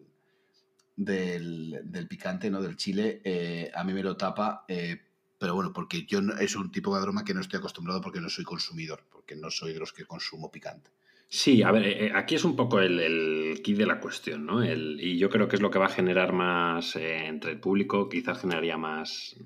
del, 0.97 2.07
picante, 2.09 2.51
¿no? 2.51 2.61
del 2.61 2.77
chile, 2.77 3.21
eh, 3.25 3.71
a 3.75 3.85
mí 3.85 3.93
me 3.93 4.03
lo 4.03 4.17
tapa, 4.17 4.65
eh, 4.69 5.01
pero 5.39 5.55
bueno, 5.55 5.73
porque 5.73 6.07
yo 6.07 6.21
es 6.41 6.57
un 6.57 6.73
tipo 6.73 6.95
de 6.95 7.03
aroma 7.03 7.25
que 7.25 7.35
no 7.35 7.41
estoy 7.41 7.59
acostumbrado 7.59 8.01
porque 8.01 8.21
no 8.21 8.29
soy 8.29 8.45
consumidor, 8.45 9.05
porque 9.11 9.37
no 9.37 9.51
soy 9.51 9.73
de 9.73 9.81
los 9.81 9.93
que 9.93 10.05
consumo 10.05 10.51
picante. 10.51 10.91
Sí, 11.29 11.63
a 11.63 11.73
ver, 11.73 11.87
eh, 11.87 12.13
aquí 12.15 12.37
es 12.37 12.45
un 12.45 12.55
poco 12.55 12.81
el, 12.81 13.61
kit 13.63 13.77
de 13.77 13.87
la 13.87 14.01
cuestión, 14.01 14.47
¿no? 14.47 14.65
y 14.65 15.19
yo 15.19 15.29
creo 15.29 15.49
que 15.49 15.57
es 15.57 15.63
lo 15.63 15.71
que 15.71 15.79
va 15.79 15.87
a 15.87 15.91
generar 15.91 16.33
más 16.33 16.97
entre 16.97 17.53
el 17.53 17.61
público, 17.61 18.09
quizás 18.09 18.41
generaría 18.41 18.77
más, 18.77 19.37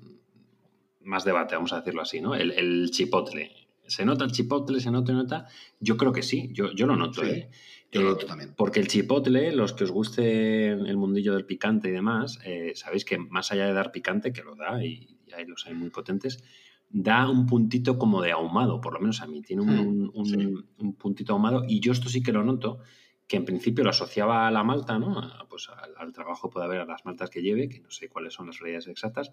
más 1.03 1.23
debate, 1.23 1.55
vamos 1.55 1.73
a 1.73 1.77
decirlo 1.77 2.01
así, 2.01 2.21
¿no? 2.21 2.35
El, 2.35 2.89
chipotle. 2.91 3.60
¿Se 3.91 4.05
nota 4.05 4.25
el 4.25 4.31
chipotle? 4.31 4.79
¿Se 4.79 4.91
nota? 4.91 5.13
nota? 5.13 5.47
Yo 5.79 5.97
creo 5.97 6.11
que 6.11 6.23
sí, 6.23 6.49
yo, 6.53 6.71
yo 6.71 6.87
lo 6.87 6.95
noto, 6.95 7.23
¿eh? 7.23 7.49
Yo 7.91 8.01
lo 8.01 8.11
noto 8.11 8.25
también. 8.25 8.53
Porque 8.55 8.79
el 8.79 8.87
chipotle, 8.87 9.51
los 9.51 9.73
que 9.73 9.83
os 9.83 9.91
guste 9.91 10.69
el 10.69 10.97
mundillo 10.97 11.33
del 11.33 11.45
picante 11.45 11.89
y 11.89 11.91
demás, 11.91 12.39
sabéis 12.75 13.05
que 13.05 13.17
más 13.17 13.51
allá 13.51 13.65
de 13.65 13.73
dar 13.73 13.91
picante, 13.91 14.31
que 14.31 14.43
lo 14.43 14.55
da 14.55 14.83
y, 14.83 15.17
y 15.27 15.33
ahí 15.33 15.45
los 15.45 15.65
hay 15.65 15.73
muy 15.73 15.89
potentes, 15.89 16.43
da 16.91 17.29
un 17.29 17.45
puntito 17.45 17.97
como 17.97 18.21
de 18.21 18.31
ahumado, 18.31 18.81
por 18.81 18.93
lo 18.93 18.99
menos 18.99 19.21
a 19.21 19.27
mí, 19.27 19.41
tiene 19.41 19.61
un, 19.63 20.11
hmm, 20.13 20.93
puntito 20.93 21.33
ahumado 21.33 21.63
y 21.67 21.79
yo 21.79 21.91
esto 21.91 22.09
sí 22.09 22.21
que 22.21 22.33
lo 22.33 22.43
noto, 22.43 22.79
que 23.27 23.37
en 23.37 23.45
principio 23.45 23.83
lo 23.83 23.91
asociaba 23.91 24.47
a 24.47 24.51
la 24.51 24.63
malta, 24.63 24.99
¿no? 24.99 25.21
Pues 25.49 25.69
al, 25.97 26.11
trabajo 26.11 26.49
puede 26.49 26.65
haber 26.65 26.81
a 26.81 26.85
las 26.85 27.05
maltas 27.05 27.29
que 27.29 27.41
lleve, 27.41 27.69
que 27.69 27.79
no 27.79 27.89
sé 27.89 28.09
cuáles 28.09 28.33
son 28.33 28.47
las 28.47 28.59
realidades 28.59 28.87
exactas, 28.87 29.31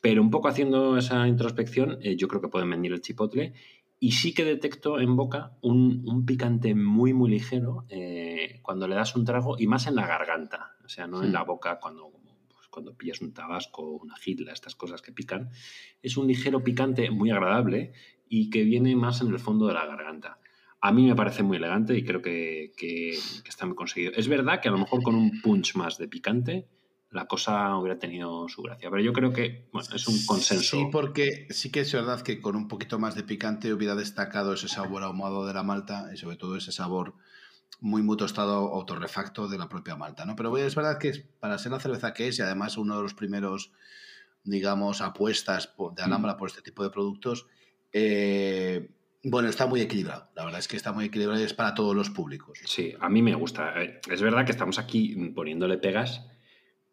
pero 0.00 0.22
un 0.22 0.30
poco 0.30 0.48
haciendo 0.48 0.96
esa 0.96 1.26
introspección, 1.26 1.98
eh, 2.00 2.14
yo 2.16 2.28
creo 2.28 2.40
que 2.40 2.48
pueden 2.48 2.70
venir 2.70 2.92
el 2.92 3.00
chipotle 3.00 3.54
y 4.04 4.12
sí 4.12 4.34
que 4.34 4.44
detecto 4.44 5.00
en 5.00 5.16
boca 5.16 5.56
un, 5.62 6.26
picante 6.26 6.74
muy, 6.74 7.14
muy 7.14 7.30
ligero 7.30 7.86
eh, 7.88 8.60
cuando 8.60 8.86
le 8.86 8.96
das 8.96 9.16
un 9.16 9.24
trago 9.24 9.56
y 9.58 9.66
más 9.66 9.86
en 9.86 9.94
la 9.94 10.06
garganta, 10.06 10.76
o 10.84 10.88
sea, 10.90 11.06
no 11.06 11.22
en 11.22 11.32
la 11.32 11.42
boca 11.42 11.80
cuando 11.80 12.12
cuando 12.68 12.94
pillas 12.94 13.22
un 13.22 13.32
tabasco, 13.32 13.82
una 13.82 14.14
gitla, 14.16 14.52
estas 14.52 14.74
cosas 14.74 15.00
que 15.00 15.12
pican, 15.12 15.52
es 16.02 16.18
un 16.18 16.26
ligero 16.26 16.62
picante 16.62 17.10
muy 17.10 17.30
agradable 17.30 17.92
y 18.28 18.50
que 18.50 18.64
viene 18.64 18.94
más 18.94 19.22
en 19.22 19.28
el 19.28 19.38
fondo 19.38 19.68
de 19.68 19.72
la 19.72 19.86
garganta. 19.86 20.38
A 20.82 20.92
mí 20.92 21.06
me 21.06 21.14
parece 21.14 21.42
muy 21.42 21.56
elegante 21.56 21.96
y 21.96 22.04
creo 22.04 22.20
que, 22.20 22.72
está 23.48 23.64
muy 23.64 23.74
conseguido. 23.74 24.12
Es 24.16 24.28
verdad 24.28 24.60
que 24.60 24.68
a 24.68 24.72
lo 24.72 24.78
mejor 24.78 25.02
con 25.02 25.14
un 25.14 25.40
punch 25.40 25.76
más 25.76 25.96
de 25.96 26.08
picante 26.08 26.68
la 27.14 27.26
cosa 27.26 27.76
hubiera 27.76 27.96
tenido 27.96 28.48
su 28.48 28.60
gracia, 28.60 28.90
pero 28.90 29.00
yo 29.00 29.12
creo 29.12 29.32
que 29.32 29.68
es 29.94 30.08
un 30.08 30.26
consenso. 30.26 30.76
Sí, 30.78 30.88
porque 30.90 31.46
sí 31.50 31.70
que 31.70 31.80
es 31.80 31.92
verdad 31.92 32.22
que 32.22 32.40
con 32.40 32.56
un 32.56 32.66
poquito 32.66 32.98
más 32.98 33.14
de 33.14 33.22
picante 33.22 33.72
hubiera 33.72 33.94
destacado 33.94 34.52
ese 34.52 34.66
sabor 34.66 35.04
ahumado 35.04 35.46
de 35.46 35.54
la 35.54 35.62
malta 35.62 36.10
y 36.12 36.16
sobre 36.16 36.36
todo 36.36 36.56
ese 36.56 36.72
sabor 36.72 37.14
muy, 37.80 38.02
muy 38.02 38.16
tostado 38.16 38.68
o 38.68 38.84
torrefacto 38.84 39.46
de 39.46 39.58
la 39.58 39.68
propia 39.68 39.94
malta, 39.94 40.24
¿no? 40.24 40.34
Pero 40.34 40.56
es 40.58 40.74
verdad 40.74 40.98
que 40.98 41.12
para 41.38 41.56
ser 41.58 41.70
la 41.70 41.78
cerveza 41.78 42.12
que 42.12 42.26
es 42.26 42.38
y 42.40 42.42
además 42.42 42.76
uno 42.76 42.96
de 42.96 43.02
los 43.02 43.14
primeros, 43.14 43.70
digamos, 44.42 45.00
apuestas 45.00 45.72
de 45.78 46.02
mm. 46.02 46.04
Alhambra 46.04 46.36
por 46.36 46.48
este 46.48 46.62
tipo 46.62 46.82
de 46.82 46.90
productos, 46.90 47.46
eh, 47.92 48.90
bueno, 49.22 49.48
está 49.48 49.68
muy 49.68 49.80
equilibrado. 49.80 50.30
La 50.34 50.44
verdad 50.44 50.58
es 50.58 50.66
que 50.66 50.76
está 50.76 50.92
muy 50.92 51.04
equilibrado 51.04 51.40
y 51.40 51.44
es 51.44 51.54
para 51.54 51.74
todos 51.74 51.94
los 51.94 52.10
públicos. 52.10 52.58
Sí, 52.64 52.92
a 52.98 53.08
mí 53.08 53.22
me 53.22 53.36
gusta. 53.36 53.80
Eh, 53.80 54.00
es 54.10 54.20
verdad 54.20 54.44
que 54.44 54.50
estamos 54.50 54.80
aquí 54.80 55.14
poniéndole 55.32 55.78
pegas 55.78 56.22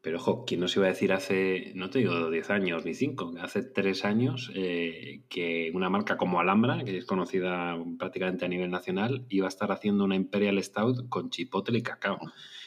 pero, 0.02 0.18
ojo, 0.18 0.46
¿quién 0.46 0.60
nos 0.60 0.76
iba 0.76 0.86
a 0.86 0.90
decir 0.90 1.14
hace, 1.14 1.74
no 1.76 1.92
te 1.92 2.00
digo 2.00 2.32
10 2.32 2.50
años 2.50 2.86
ni 2.86 2.96
5, 2.96 3.34
hace 3.40 3.62
3 3.62 4.06
años 4.06 4.52
eh, 4.56 5.22
que 5.30 5.72
una 5.76 5.90
marca 5.90 6.18
como 6.18 6.40
Alhambra, 6.40 6.84
que 6.84 6.98
es 6.98 7.06
conocida 7.06 7.78
prácticamente 8.00 8.46
a 8.46 8.48
nivel 8.48 8.72
nacional, 8.72 9.26
iba 9.30 9.46
a 9.46 9.50
estar 9.50 9.72
haciendo 9.72 10.04
una 10.04 10.16
Imperial 10.16 10.62
Stout 10.64 11.08
con 11.08 11.30
chipotle 11.30 11.78
y 11.78 11.84
cacao? 11.84 12.20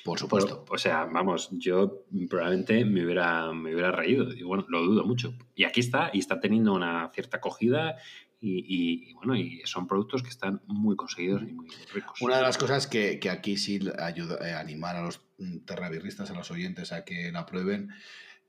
Por 0.04 0.18
supuesto. 0.18 0.64
o 0.68 0.78
sea, 0.78 1.06
vamos, 1.06 1.48
yo 1.52 2.04
probablemente 2.28 2.84
me 2.84 3.04
hubiera, 3.04 3.52
me 3.52 3.72
hubiera 3.72 3.90
reído. 3.90 4.32
Y 4.32 4.42
bueno, 4.42 4.66
lo 4.68 4.82
dudo 4.82 5.04
mucho. 5.04 5.32
Y 5.54 5.64
aquí 5.64 5.80
está, 5.80 6.10
y 6.12 6.18
está 6.18 6.40
teniendo 6.40 6.74
una 6.74 7.10
cierta 7.14 7.38
acogida 7.38 7.96
y, 8.40 9.14
bueno, 9.14 9.36
y 9.36 9.62
son 9.64 9.86
productos 9.86 10.22
que 10.22 10.28
están 10.28 10.60
muy 10.66 10.96
conseguidos 10.96 11.42
y 11.42 11.52
muy 11.52 11.68
ricos. 11.92 12.20
Una 12.20 12.36
de 12.36 12.42
las 12.42 12.58
cosas 12.58 12.86
que, 12.86 13.18
aquí 13.30 13.56
sí 13.56 13.80
ayuda 13.98 14.36
eh, 14.46 14.54
animar 14.54 14.96
a 14.96 15.02
los 15.02 15.22
terrabirristas, 15.64 16.30
a 16.30 16.34
los 16.34 16.50
oyentes 16.50 16.92
a 16.92 17.04
que 17.04 17.32
la 17.32 17.46
prueben. 17.46 17.90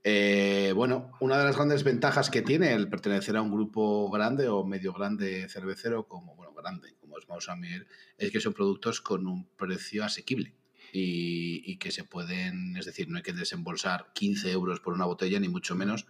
Eh, 0.04 0.74
bueno, 0.76 1.12
una 1.20 1.38
de 1.38 1.46
las 1.46 1.56
grandes 1.56 1.84
ventajas 1.84 2.30
que 2.30 2.42
tiene 2.42 2.74
el 2.74 2.90
pertenecer 2.90 3.38
a 3.38 3.42
un 3.42 3.52
grupo 3.52 4.10
grande 4.12 4.48
o 4.50 4.64
medio 4.64 4.94
grande 4.94 5.48
cervecero, 5.50 6.08
como, 6.08 6.36
bueno, 6.36 6.54
grande, 6.54 6.96
como 7.00 7.18
es 7.18 7.28
Mausamir, 7.28 7.88
es 8.18 8.32
que 8.32 8.40
son 8.40 8.54
productos 8.54 9.02
con 9.02 9.26
un 9.28 9.48
precio 9.56 10.04
asequible. 10.04 10.54
Y, 10.94 11.62
y, 11.66 11.78
que 11.78 11.92
se 11.92 12.06
pueden, 12.06 12.78
es 12.78 12.86
decir, 12.86 13.10
no 13.10 13.18
hay 13.18 13.24
que 13.24 13.34
desembolsar 13.34 14.14
15 14.14 14.52
euros 14.52 14.80
por 14.80 14.94
una 14.94 15.04
botella, 15.04 15.40
ni 15.42 15.50
mucho 15.50 15.76
menos, 15.76 16.06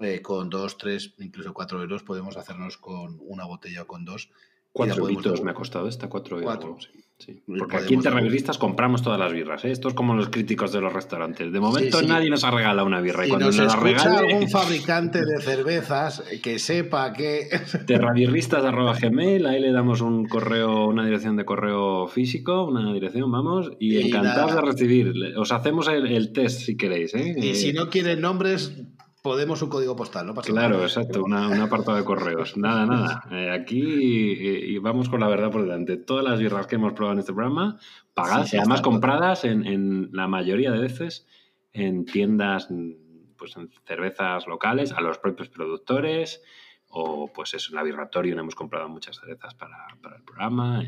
eh, 0.00 0.22
con 0.22 0.48
dos, 0.48 0.78
tres, 0.78 1.14
incluso 1.18 1.52
cuatro 1.52 1.80
euros 1.80 2.02
podemos 2.02 2.36
hacernos 2.36 2.76
con 2.78 3.18
una 3.20 3.44
botella 3.44 3.82
o 3.82 3.86
con 3.86 4.04
dos. 4.04 4.30
Cuatro 4.72 5.08
euros 5.08 5.42
me 5.42 5.50
ha 5.50 5.54
costado 5.54 5.88
esta, 5.88 6.08
cuatro 6.08 6.40
euros. 6.40 6.90
Porque 7.46 7.76
aquí 7.78 7.94
en 7.94 8.02
Terravirristas 8.02 8.58
compramos 8.58 9.02
todas 9.02 9.18
las 9.18 9.32
birras. 9.32 9.64
¿eh? 9.64 9.72
Esto 9.72 9.88
es 9.88 9.94
como 9.94 10.14
los 10.14 10.28
críticos 10.28 10.72
de 10.72 10.80
los 10.80 10.92
restaurantes. 10.92 11.52
De 11.52 11.58
momento 11.58 12.00
nadie 12.02 12.30
nos 12.30 12.44
ha 12.44 12.52
regalado 12.52 12.86
una 12.86 13.00
birra. 13.00 13.26
Y, 13.26 13.30
cuando 13.30 13.46
nos, 13.46 13.56
nos 13.56 13.74
escucha 13.74 14.18
algún 14.18 14.48
fabricante 14.50 15.24
de 15.24 15.40
cervezas 15.40 16.22
que 16.42 16.60
sepa 16.60 17.12
que... 17.12 17.48
Terravirristas.gmail, 17.86 19.46
ahí 19.46 19.60
le 19.60 19.72
damos 19.72 20.00
un 20.00 20.26
correo, 20.26 20.86
una 20.86 21.04
dirección 21.04 21.36
de 21.36 21.44
correo 21.44 22.06
físico, 22.06 22.64
una 22.66 22.92
dirección, 22.92 23.32
vamos, 23.32 23.72
y, 23.80 23.98
encantados 23.98 24.54
de 24.54 24.60
recibir. 24.60 25.12
Os 25.36 25.50
hacemos 25.50 25.88
el, 25.88 26.32
test 26.32 26.60
si 26.60 26.76
queréis. 26.76 27.14
¿eh? 27.14 27.34
Y 27.36 27.56
si 27.56 27.72
no 27.72 27.88
quieren 27.90 28.20
nombres, 28.20 28.72
Podemos 29.22 29.62
un 29.62 29.68
código 29.68 29.96
postal, 29.96 30.26
¿no? 30.26 30.34
claro, 30.34 30.82
exacto, 30.82 31.24
una, 31.24 31.48
un 31.48 31.60
apartado 31.60 31.96
de 31.96 32.04
correos. 32.04 32.56
Nada, 32.56 32.86
nada. 32.86 33.24
Eh, 33.32 33.50
aquí 33.50 33.82
y, 33.82 34.78
vamos 34.78 35.08
con 35.08 35.20
la 35.20 35.28
verdad 35.28 35.50
por 35.50 35.62
delante. 35.62 35.96
Todas 35.96 36.24
las 36.24 36.38
birras 36.38 36.68
que 36.68 36.76
hemos 36.76 36.92
probado 36.92 37.14
en 37.14 37.20
este 37.20 37.32
programa, 37.32 37.78
pagadas 38.14 38.54
y 38.54 38.58
además 38.58 38.80
compradas 38.80 39.44
en, 39.44 40.10
la 40.12 40.28
mayoría 40.28 40.70
de 40.70 40.78
veces 40.78 41.26
en 41.72 42.04
tiendas, 42.04 42.68
pues 43.36 43.56
en 43.56 43.70
cervezas 43.84 44.46
locales, 44.46 44.92
a 44.92 45.00
los 45.00 45.18
propios 45.18 45.48
productores. 45.48 46.40
o 46.88 47.32
pues 47.32 47.54
eso, 47.54 47.70
en 47.70 47.76
la 47.76 47.82
Virratorium 47.82 48.38
hemos 48.38 48.54
comprado 48.54 48.88
muchas 48.88 49.16
cervezas 49.16 49.54
para, 49.54 49.88
el 50.16 50.22
programa, 50.22 50.84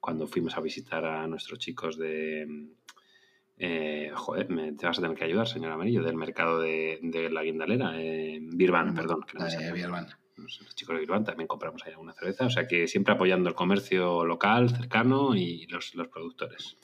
cuando 0.00 0.26
fuimos 0.26 0.56
a 0.56 0.60
visitar 0.60 1.04
a 1.04 1.26
nuestros 1.26 1.58
chicos 1.58 1.98
de... 1.98 2.46
Eh, 3.62 4.10
joder, 4.14 4.48
me, 4.48 4.72
te 4.72 4.86
vas 4.86 4.98
a 4.98 5.02
tener 5.02 5.16
que 5.16 5.24
ayudar, 5.24 5.46
señor 5.46 5.70
Amarillo, 5.70 6.02
del 6.02 6.16
mercado 6.16 6.60
de, 6.60 7.28
la 7.30 7.42
guindalera, 7.42 7.92
eh, 8.00 8.38
Birban, 8.40 8.94
perdón. 8.94 9.22
Que 9.22 9.38
no 9.38 9.44
los 10.40 10.74
chicos 10.74 10.94
de 10.94 11.00
Bilbao 11.00 11.22
también 11.22 11.46
compramos 11.46 11.82
ahí 11.84 11.92
alguna 11.92 12.12
cerveza. 12.12 12.46
O 12.46 12.50
sea 12.50 12.66
que 12.66 12.88
siempre 12.88 13.14
apoyando 13.14 13.48
el 13.48 13.54
comercio 13.54 14.24
local, 14.24 14.70
cercano 14.70 15.34
y 15.36 15.66
los, 15.66 15.92
productores. 16.10 16.78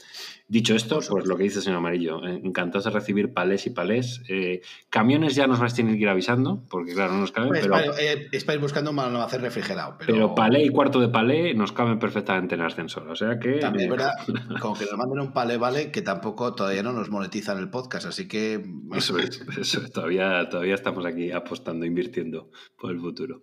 Dicho 0.48 0.76
esto, 0.76 1.00
pues 1.08 1.26
lo 1.26 1.36
que 1.36 1.42
dice 1.42 1.58
el 1.58 1.64
señor 1.64 1.78
Amarillo, 1.78 2.24
eh, 2.24 2.40
encantados 2.44 2.84
de 2.84 2.90
recibir 2.90 3.34
palés 3.34 3.66
y 3.66 3.70
palés. 3.70 4.22
Eh, 4.28 4.62
camiones 4.90 5.34
ya 5.34 5.48
nos 5.48 5.58
vais 5.58 5.72
a 5.72 5.76
tener 5.76 5.96
que 5.96 6.02
ir 6.02 6.08
avisando, 6.08 6.62
porque 6.70 6.94
claro, 6.94 7.14
no 7.14 7.20
nos 7.20 7.32
caben. 7.32 7.48
Pues, 7.48 7.66
pero, 7.66 7.98
eh, 7.98 8.28
estáis 8.30 8.60
buscando 8.60 8.92
un 8.92 8.98
hacer 8.98 9.40
refrigerado. 9.40 9.96
Pero... 9.98 10.36
palé 10.36 10.62
y 10.62 10.68
cuarto 10.68 11.00
de 11.00 11.08
palé 11.08 11.52
nos 11.54 11.72
caben 11.72 11.98
perfectamente 11.98 12.54
en 12.54 12.60
el 12.60 12.68
ascensor. 12.68 13.08
O 13.08 13.16
sea 13.16 13.40
que. 13.40 13.54
También 13.54 13.90
verdad, 13.90 14.12
como 14.60 14.78
que 14.78 14.84
nos 14.84 14.96
manden 14.96 15.18
un 15.18 15.32
palé, 15.32 15.56
vale, 15.56 15.90
que 15.90 16.02
tampoco 16.02 16.54
todavía 16.54 16.84
no 16.84 16.92
nos 16.92 17.10
monetizan 17.10 17.58
el 17.58 17.68
podcast. 17.68 18.06
Así 18.06 18.28
que. 18.28 18.64
Eso 18.94 19.18
es, 19.18 19.44
eso 19.58 19.80
Todavía, 19.90 20.48
todavía 20.48 20.74
estamos 20.74 21.04
aquí 21.06 21.32
apostando, 21.32 21.84
invirtiendo 21.86 22.50
por 22.78 22.92
el 22.92 23.00
futuro. 23.00 23.42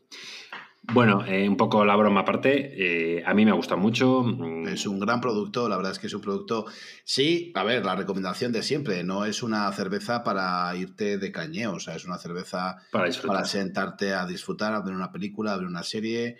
Bueno, 0.92 1.26
eh, 1.26 1.48
un 1.48 1.56
poco 1.56 1.86
la 1.86 1.96
broma 1.96 2.22
aparte, 2.22 3.18
eh, 3.18 3.24
a 3.26 3.34
mí 3.34 3.46
me 3.46 3.54
gusta 3.54 3.78
mucho. 3.78 4.22
Mm. 4.22 4.68
Es 4.68 4.86
un 4.86 5.00
gran 5.00 5.22
producto, 5.22 5.70
la 5.70 5.78
verdad 5.78 5.94
es 5.94 6.00
que 6.00 6.08
es 6.08 6.14
un 6.14 6.22
producto, 6.22 6.66
sí, 7.06 7.54
a 7.56 7.64
ver, 7.64 7.86
la 7.86 7.96
recomendación 7.96 8.52
de 8.52 8.64
siempre, 8.64 9.04
no 9.04 9.24
es 9.24 9.44
una 9.44 9.72
cerveza 9.72 10.24
para 10.24 10.76
irte 10.76 11.18
de 11.18 11.32
cañeo, 11.32 11.76
o 11.76 11.80
sea, 11.80 11.96
es 11.96 12.06
una 12.06 12.18
cerveza 12.18 12.78
para, 12.92 13.10
para 13.26 13.46
sentarte 13.46 14.14
a 14.14 14.26
disfrutar, 14.26 14.74
a 14.74 14.82
ver 14.82 14.94
una 14.94 15.12
película, 15.12 15.54
a 15.54 15.58
ver 15.58 15.68
una 15.68 15.84
serie, 15.84 16.38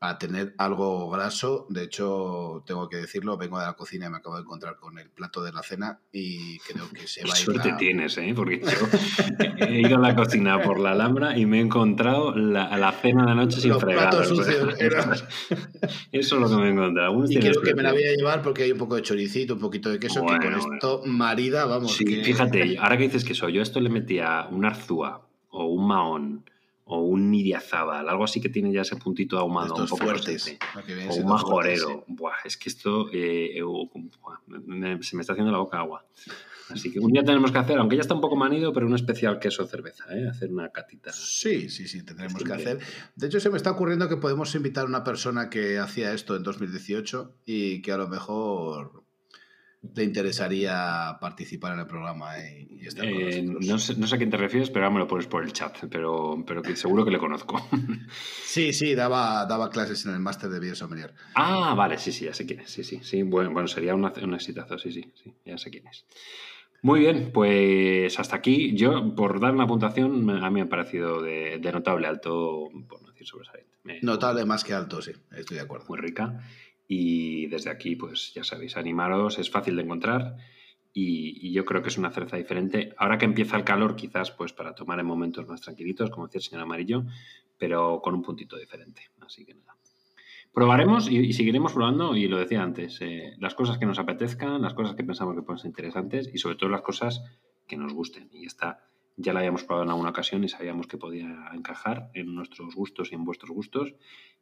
a 0.00 0.18
tener 0.18 0.54
algo 0.58 1.10
graso. 1.10 1.66
De 1.68 1.82
hecho, 1.82 2.62
tengo 2.66 2.88
que 2.88 2.98
decirlo, 2.98 3.36
vengo 3.36 3.58
de 3.58 3.66
la 3.66 3.72
cocina 3.72 4.06
y 4.06 4.10
me 4.10 4.18
acabo 4.18 4.36
de 4.36 4.42
encontrar 4.42 4.76
con 4.76 4.98
el 4.98 5.10
plato 5.10 5.42
de 5.42 5.52
la 5.52 5.62
cena 5.62 5.98
y 6.12 6.58
creo 6.60 6.88
que 6.90 7.08
se 7.08 7.22
va 7.26 7.34
a 7.34 7.38
ir. 7.38 7.44
suerte 7.44 7.74
tienes, 7.78 8.16
¿eh? 8.18 8.32
Porque 8.34 8.60
yo 8.60 9.66
he 9.66 9.80
ido 9.80 9.96
a 9.96 10.00
la 10.00 10.14
cocina 10.14 10.62
por 10.62 10.78
la 10.78 10.92
Alhambra 10.92 11.36
y 11.36 11.46
me 11.46 11.58
he 11.58 11.62
encontrado 11.62 12.34
la, 12.34 12.76
la 12.76 12.92
cena 12.92 13.26
de 13.26 13.34
noche 13.34 13.60
sin 13.60 13.78
fregar. 13.80 14.14
Eso 14.14 14.34
es 16.12 16.32
lo 16.32 16.48
que 16.48 16.56
me 16.56 16.68
he 16.68 16.70
encontrado. 16.70 17.24
y 17.28 17.38
creo 17.38 17.60
que 17.60 17.74
me 17.74 17.82
la 17.82 17.92
voy 17.92 18.04
a 18.04 18.14
llevar 18.14 18.42
porque 18.42 18.62
hay 18.64 18.72
un 18.72 18.78
poco 18.78 18.94
de 18.94 19.02
choricito, 19.02 19.54
un 19.54 19.60
poquito 19.60 19.90
de 19.90 19.98
queso, 19.98 20.24
que 20.24 20.36
con 20.36 20.54
esto 20.54 21.02
marida, 21.06 21.66
vamos. 21.66 21.96
Sí, 21.96 22.04
fíjate, 22.22 22.78
ahora 22.80 22.96
que 22.96 23.04
dices 23.04 23.24
queso, 23.24 23.48
yo 23.48 23.62
esto 23.62 23.80
le 23.80 23.88
metía 23.88 24.46
un 24.50 24.64
arzúa 24.64 25.26
o 25.50 25.66
un 25.66 25.88
mahón 25.88 26.44
o 26.88 27.00
un 27.02 27.30
Niriazábal, 27.30 28.08
algo 28.08 28.24
así 28.24 28.40
que 28.40 28.48
tiene 28.48 28.72
ya 28.72 28.80
ese 28.80 28.96
puntito 28.96 29.38
ahumado 29.38 29.74
un 29.76 29.86
poco 29.86 30.04
fuertes, 30.04 30.58
o 31.08 31.14
un 31.14 31.26
majorero. 31.26 32.04
Buah, 32.08 32.36
es 32.44 32.56
que 32.56 32.68
esto 32.68 33.08
eh, 33.12 33.58
eh, 33.58 34.98
se 35.02 35.16
me 35.16 35.20
está 35.20 35.34
haciendo 35.34 35.52
la 35.52 35.58
boca 35.58 35.78
agua. 35.78 36.04
Así 36.70 36.90
que 36.92 36.98
un 37.00 37.12
día 37.12 37.24
tenemos 37.24 37.50
que 37.50 37.58
hacer, 37.58 37.78
aunque 37.78 37.96
ya 37.96 38.02
está 38.02 38.14
un 38.14 38.20
poco 38.20 38.36
manido, 38.36 38.72
pero 38.72 38.86
un 38.86 38.94
especial 38.94 39.38
queso 39.38 39.66
cerveza, 39.66 40.04
¿eh? 40.14 40.28
hacer 40.28 40.50
una 40.50 40.70
catita. 40.70 41.12
Sí, 41.12 41.68
sí, 41.70 41.88
sí, 41.88 42.02
tendremos 42.02 42.42
que 42.42 42.52
hacer. 42.52 42.78
De 43.16 43.26
hecho, 43.26 43.40
se 43.40 43.50
me 43.50 43.56
está 43.56 43.70
ocurriendo 43.70 44.08
que 44.08 44.16
podemos 44.16 44.54
invitar 44.54 44.84
a 44.84 44.88
una 44.88 45.04
persona 45.04 45.48
que 45.48 45.78
hacía 45.78 46.12
esto 46.12 46.36
en 46.36 46.42
2018 46.42 47.34
y 47.46 47.80
que 47.80 47.92
a 47.92 47.96
lo 47.96 48.08
mejor 48.08 48.97
te 49.94 50.04
interesaría 50.04 51.18
participar 51.20 51.74
en 51.74 51.80
el 51.80 51.86
programa 51.86 52.34
y, 52.38 52.86
estar 52.86 53.04
con 53.04 53.20
eh, 53.20 53.42
no, 53.42 53.78
sé, 53.78 53.96
no, 53.96 54.06
sé, 54.06 54.14
a 54.14 54.18
quién 54.18 54.30
te 54.30 54.36
refieres, 54.36 54.70
pero 54.70 54.84
ahora 54.84 54.94
me 54.94 55.00
lo 55.00 55.08
pones 55.08 55.26
por 55.26 55.42
el 55.44 55.52
chat, 55.52 55.76
pero, 55.90 56.42
pero 56.46 56.62
que 56.62 56.76
seguro 56.76 57.04
que 57.04 57.10
le 57.10 57.18
conozco. 57.18 57.60
sí, 58.44 58.72
sí, 58.72 58.94
daba, 58.94 59.44
daba 59.46 59.70
clases 59.70 60.04
en 60.06 60.12
el 60.12 60.20
máster 60.20 60.50
de 60.50 60.60
Biosommelier. 60.60 61.14
Ah, 61.34 61.74
vale, 61.76 61.98
sí, 61.98 62.12
sí, 62.12 62.26
ya 62.26 62.34
sé 62.34 62.46
quién 62.46 62.60
es. 62.60 62.70
Sí, 62.70 62.84
sí, 62.84 63.00
sí. 63.02 63.22
Bueno, 63.22 63.52
bueno 63.52 63.68
sería 63.68 63.94
un, 63.94 64.04
un 64.04 64.34
exitazo, 64.34 64.78
sí, 64.78 64.92
sí, 64.92 65.12
sí, 65.14 65.34
ya 65.44 65.58
sé 65.58 65.70
quién 65.70 65.86
es. 65.88 66.04
Muy 66.80 67.00
bien, 67.00 67.30
pues 67.32 68.18
hasta 68.20 68.36
aquí. 68.36 68.76
Yo, 68.76 69.14
por 69.14 69.40
dar 69.40 69.52
una 69.52 69.66
puntuación, 69.66 70.30
a 70.30 70.50
mí 70.50 70.54
me 70.54 70.62
ha 70.62 70.68
parecido 70.68 71.20
de, 71.22 71.58
notable 71.72 72.06
alto, 72.06 72.68
por 72.88 73.02
no 73.02 73.08
decir 73.10 73.26
sobresaliente. 73.26 73.68
Notable 74.02 74.44
más 74.44 74.64
que 74.64 74.74
alto, 74.74 75.02
sí, 75.02 75.12
estoy 75.36 75.56
de 75.56 75.62
acuerdo. 75.62 75.86
Muy 75.88 75.98
rica. 75.98 76.40
Y 76.88 77.46
desde 77.46 77.70
aquí, 77.70 77.94
pues 77.94 78.32
ya 78.34 78.42
sabéis, 78.42 78.76
animaros, 78.76 79.38
es 79.38 79.50
fácil 79.50 79.76
de 79.76 79.82
encontrar 79.82 80.36
y, 80.92 81.52
yo 81.52 81.64
creo 81.64 81.82
que 81.82 81.88
es 81.88 81.98
una 81.98 82.10
cerveza 82.10 82.36
diferente. 82.36 82.94
Ahora 82.96 83.18
que 83.18 83.24
empieza 83.24 83.56
el 83.56 83.64
calor, 83.64 83.94
quizás 83.94 84.30
pues 84.30 84.52
para 84.52 84.74
tomar 84.74 84.98
en 84.98 85.06
momentos 85.06 85.46
más 85.46 85.60
tranquilitos, 85.60 86.10
como 86.10 86.26
decía 86.26 86.38
el 86.38 86.42
señor 86.42 86.62
Amarillo, 86.62 87.04
pero 87.56 88.00
con 88.02 88.14
un 88.14 88.22
puntito 88.22 88.56
diferente. 88.56 89.02
Así 89.20 89.44
que 89.44 89.54
nada. 89.54 89.76
Probaremos 90.52 91.10
y, 91.10 91.32
seguiremos 91.34 91.72
probando, 91.72 92.16
y 92.16 92.26
lo 92.26 92.38
decía 92.38 92.62
antes, 92.62 93.00
eh, 93.00 93.34
las 93.38 93.54
cosas 93.54 93.78
que 93.78 93.86
nos 93.86 93.98
apetezcan, 93.98 94.60
las 94.62 94.74
cosas 94.74 94.96
que 94.96 95.04
pensamos 95.04 95.36
que 95.36 95.42
pueden 95.42 95.58
ser 95.58 95.68
interesantes 95.68 96.30
y 96.32 96.38
sobre 96.38 96.56
todo 96.56 96.70
las 96.70 96.82
cosas 96.82 97.22
que 97.66 97.76
nos 97.76 97.92
gusten. 97.92 98.28
Y 98.32 98.46
esta 98.46 98.88
ya 99.16 99.32
la 99.32 99.40
habíamos 99.40 99.64
probado 99.64 99.84
en 99.84 99.90
alguna 99.90 100.10
ocasión 100.10 100.42
y 100.42 100.48
sabíamos 100.48 100.86
que 100.86 100.96
podía 100.96 101.50
encajar 101.52 102.10
en 102.14 102.34
nuestros 102.34 102.74
gustos 102.74 103.12
y 103.12 103.14
en 103.14 103.24
vuestros 103.24 103.50
gustos 103.50 103.94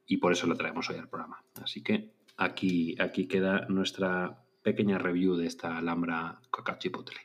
y 0.06 0.18
por 0.18 0.32
eso 0.32 0.46
la 0.46 0.54
traemos 0.54 0.88
hoy 0.88 0.96
al 0.96 1.08
programa. 1.08 1.44
Así 1.62 1.82
que 1.82 2.12
aquí, 2.36 2.96
aquí 2.98 3.26
queda 3.26 3.66
nuestra 3.68 4.42
pequeña 4.62 4.98
review 4.98 5.36
de 5.36 5.46
esta 5.46 5.78
Alhambra 5.78 6.40
Cocachipotle. 6.50 7.20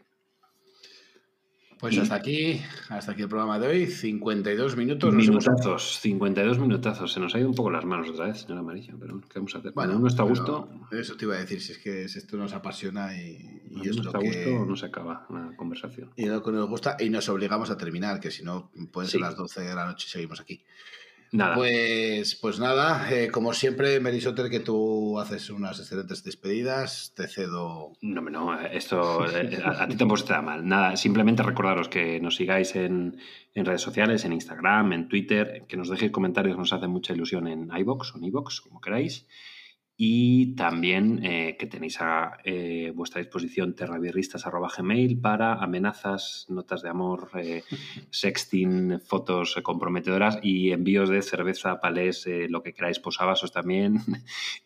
Pues 1.82 1.98
hasta 1.98 2.14
aquí, 2.14 2.62
hasta 2.90 3.14
aquí 3.14 3.24
el 3.24 3.28
programa 3.28 3.58
de 3.58 3.68
hoy, 3.68 3.88
52 3.88 4.78
minutos. 4.78 5.16
Minutazos, 5.16 6.00
52 6.00 6.60
minutazos. 6.60 7.12
Se 7.12 7.20
nos 7.20 7.34
ha 7.34 7.40
ido 7.40 7.50
un 7.50 7.56
poco 7.56 7.72
las 7.72 7.86
manos 7.86 8.08
otra 8.08 8.28
vez, 8.28 8.42
señor 8.42 8.60
Amarillo, 8.60 8.96
pero 9.00 9.20
¿qué 9.22 9.40
vamos 9.40 9.56
a 9.56 9.58
hacer? 9.58 9.72
Bueno, 9.72 9.98
no 9.98 10.06
está 10.06 10.22
a 10.22 10.28
gusto. 10.28 10.70
Eso 10.92 11.18
te 11.18 11.26
iba 11.26 11.34
a 11.34 11.40
decir, 11.40 11.60
si 11.60 11.72
es 11.72 11.80
que 11.80 12.04
esto 12.04 12.38
nos 12.38 12.54
apasiona 12.54 13.18
y, 13.18 13.64
y 13.72 13.90
es 13.90 13.98
está 13.98 14.20
a 14.20 14.22
gusto, 14.22 14.64
no 14.68 14.76
se 14.76 14.86
acaba 14.86 15.26
la 15.32 15.56
conversación. 15.58 16.12
Y 16.16 16.28
lo 16.28 16.44
que 16.44 16.52
nos 16.52 16.70
gusta, 16.70 16.98
y 17.00 17.10
nos 17.10 17.28
obligamos 17.30 17.72
a 17.72 17.78
terminar, 17.78 18.20
que 18.20 18.30
si 18.30 18.44
no, 18.44 18.70
pueden 18.92 19.10
ser 19.10 19.22
las 19.22 19.36
12 19.36 19.62
de 19.62 19.74
la 19.74 19.88
noche 19.88 20.06
y 20.08 20.12
seguimos 20.12 20.40
aquí. 20.40 20.64
Nada. 21.34 21.56
Pues, 21.56 22.36
pues 22.36 22.60
nada, 22.60 23.10
eh, 23.10 23.30
como 23.32 23.54
siempre, 23.54 24.02
Merisoter, 24.02 24.50
que 24.50 24.60
tú 24.60 25.18
haces 25.18 25.50
unas 25.50 25.80
excelentes 25.80 26.26
despedidas, 26.26 27.14
te 27.16 27.26
cedo. 27.30 27.94
No, 28.02 28.22
no, 28.22 28.60
esto 28.60 29.26
eh, 29.26 29.62
a, 29.64 29.88
ti 29.88 29.96
tampoco 29.96 30.24
te 30.24 30.34
da 30.34 30.42
mal. 30.42 30.68
Nada, 30.68 30.98
simplemente 30.98 31.42
recordaros 31.42 31.88
que 31.88 32.20
nos 32.20 32.36
sigáis 32.36 32.76
en, 32.76 33.18
en, 33.54 33.66
redes 33.66 33.82
sociales, 33.82 34.26
en 34.26 34.34
Instagram, 34.34 34.92
en 34.92 35.08
Twitter, 35.08 35.64
que 35.70 35.78
nos 35.78 35.90
dejéis 35.90 36.12
comentarios, 36.12 36.58
nos 36.58 36.74
hace 36.74 36.88
mucha 36.88 37.14
ilusión 37.14 37.48
en 37.48 37.70
iBox 37.78 38.14
o 38.14 38.18
en 38.18 38.26
iBox, 38.26 38.60
como 38.60 38.82
queráis 38.82 39.26
y 40.04 40.56
también 40.56 41.24
eh, 41.24 41.56
que 41.60 41.68
tenéis 41.68 42.02
a 42.02 42.40
eh, 42.44 42.92
vuestra 42.96 43.22
disposición 43.22 43.76
terrabirristas.gmail 43.76 45.20
para 45.20 45.62
amenazas, 45.62 46.48
notas 46.50 46.82
de 46.82 46.90
amor, 46.90 47.30
eh, 47.36 47.62
sexting, 48.10 49.00
fotos 49.00 49.60
comprometedoras 49.62 50.40
y 50.42 50.72
envíos 50.72 51.08
de 51.08 51.22
cerveza, 51.22 51.80
palés, 51.80 52.28
lo 52.50 52.64
que 52.64 52.74
queráis, 52.74 52.98
posavasos 52.98 53.52
también, 53.52 54.00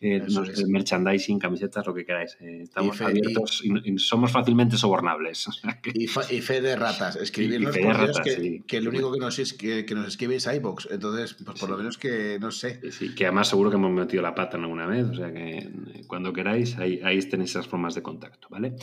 merchandising, 0.68 1.38
camisetas, 1.38 1.86
lo 1.86 1.92
que 1.92 2.06
queráis. 2.06 2.38
estamos 2.40 2.98
abiertos 3.02 3.62
y, 3.62 3.98
somos 3.98 4.32
fácilmente 4.32 4.78
sobornables. 4.78 5.50
y, 5.94 6.06
fe 6.06 6.62
de 6.62 6.76
ratas, 6.76 7.16
escribirnos 7.16 7.76
por 7.76 8.04
Dios, 8.04 8.20
que, 8.20 8.62
que, 8.66 8.80
lo 8.80 8.88
único 8.88 9.12
que 9.12 9.18
nos, 9.18 9.38
es, 9.38 9.52
que, 9.52 9.84
nos 9.94 10.08
escribe 10.08 10.36
es 10.36 10.46
iBox, 10.46 10.88
entonces 10.90 11.34
pues 11.44 11.60
por 11.60 11.68
lo 11.68 11.76
menos 11.76 11.98
que 11.98 12.38
no 12.40 12.50
sé. 12.50 12.80
Sí, 12.90 13.14
que 13.14 13.26
además 13.26 13.48
seguro 13.48 13.68
que 13.68 13.76
hemos 13.76 13.92
metido 13.92 14.22
la 14.22 14.34
pata 14.34 14.56
en 14.56 14.62
alguna 14.62 14.86
vez, 14.86 15.04
o 15.04 15.14
sea 15.14 15.25
que 15.32 15.58
eh, 15.58 15.70
cuando 16.06 16.32
queráis, 16.32 16.78
ahí, 16.78 17.00
tenéis 17.28 17.50
esas 17.50 17.68
formas 17.68 17.94
de 17.94 18.02
contacto, 18.02 18.48
¿vale? 18.50 18.74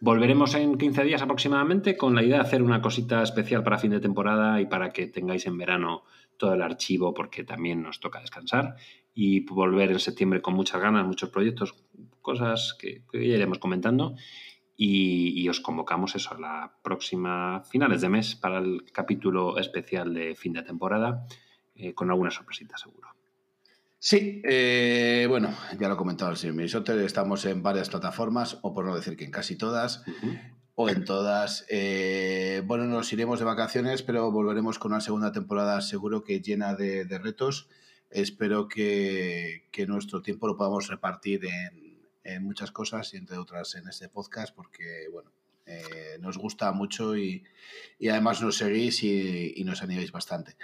Volveremos 0.00 0.54
en 0.54 0.76
15 0.76 1.04
días 1.04 1.22
aproximadamente 1.22 1.96
con 1.96 2.14
la 2.14 2.22
idea 2.22 2.36
de 2.36 2.42
hacer 2.42 2.62
una 2.62 2.82
cosita 2.82 3.22
especial 3.22 3.62
para 3.62 3.78
fin 3.78 3.92
de 3.92 4.00
temporada 4.00 4.60
y 4.60 4.66
para 4.66 4.90
que 4.90 5.06
tengáis 5.06 5.46
en 5.46 5.56
verano 5.56 6.02
todo 6.36 6.54
el 6.54 6.62
archivo 6.62 7.14
porque 7.14 7.44
también 7.44 7.82
nos 7.82 8.00
toca 8.00 8.20
descansar 8.20 8.74
y 9.14 9.40
volver 9.40 9.92
en 9.92 10.00
septiembre 10.00 10.42
con 10.42 10.54
muchas 10.54 10.80
ganas, 10.80 11.06
muchos 11.06 11.30
proyectos, 11.30 11.74
cosas 12.20 12.76
que, 12.78 13.02
ya 13.12 13.20
iremos 13.20 13.58
comentando 13.58 14.16
y, 14.76 15.48
os 15.48 15.60
convocamos 15.60 16.16
eso 16.16 16.34
a 16.34 16.40
la 16.40 16.78
próxima 16.82 17.62
finales 17.70 18.00
de 18.00 18.08
mes 18.08 18.34
para 18.34 18.58
el 18.58 18.84
capítulo 18.90 19.58
especial 19.58 20.12
de 20.12 20.34
fin 20.34 20.54
de 20.54 20.62
temporada 20.62 21.26
eh, 21.74 21.94
con 21.94 22.10
alguna 22.10 22.30
sorpresita 22.30 22.76
seguro. 22.76 23.11
Sí, 24.04 24.42
eh, 24.42 25.26
bueno, 25.28 25.56
ya 25.78 25.86
lo 25.86 25.94
ha 25.94 25.96
comentado 25.96 26.32
el 26.32 26.36
señor 26.36 26.56
Mirisotter, 26.56 26.98
estamos 26.98 27.44
en 27.44 27.62
varias 27.62 27.88
plataformas, 27.88 28.58
o 28.62 28.74
por 28.74 28.84
no 28.84 28.96
decir 28.96 29.16
que 29.16 29.24
en 29.24 29.30
casi 29.30 29.54
todas, 29.54 30.02
o 30.74 30.88
en 30.88 31.04
todas. 31.04 31.64
Eh, 31.68 32.64
bueno, 32.66 32.86
nos 32.86 33.12
iremos 33.12 33.38
de 33.38 33.44
vacaciones, 33.44 34.02
pero 34.02 34.32
volveremos 34.32 34.80
con 34.80 34.90
una 34.90 35.00
segunda 35.00 35.30
temporada 35.30 35.80
seguro 35.82 36.24
que 36.24 36.40
llena 36.40 36.74
de, 36.74 37.04
retos. 37.22 37.68
Espero 38.10 38.66
que, 38.66 39.68
nuestro 39.86 40.20
tiempo 40.20 40.48
lo 40.48 40.56
podamos 40.56 40.88
repartir 40.88 41.42
en, 42.24 42.42
muchas 42.42 42.72
cosas 42.72 43.14
y 43.14 43.18
entre 43.18 43.38
otras 43.38 43.76
en 43.76 43.86
este 43.86 44.08
podcast, 44.08 44.52
porque, 44.52 45.06
bueno, 45.12 45.30
eh, 45.64 46.18
nos 46.18 46.38
gusta 46.38 46.72
mucho 46.72 47.16
y, 47.16 47.44
además 48.10 48.42
nos 48.42 48.56
seguís 48.56 49.04
y, 49.04 49.52
y 49.54 49.62
nos 49.62 49.80
animáis 49.80 50.10
bastante. 50.10 50.56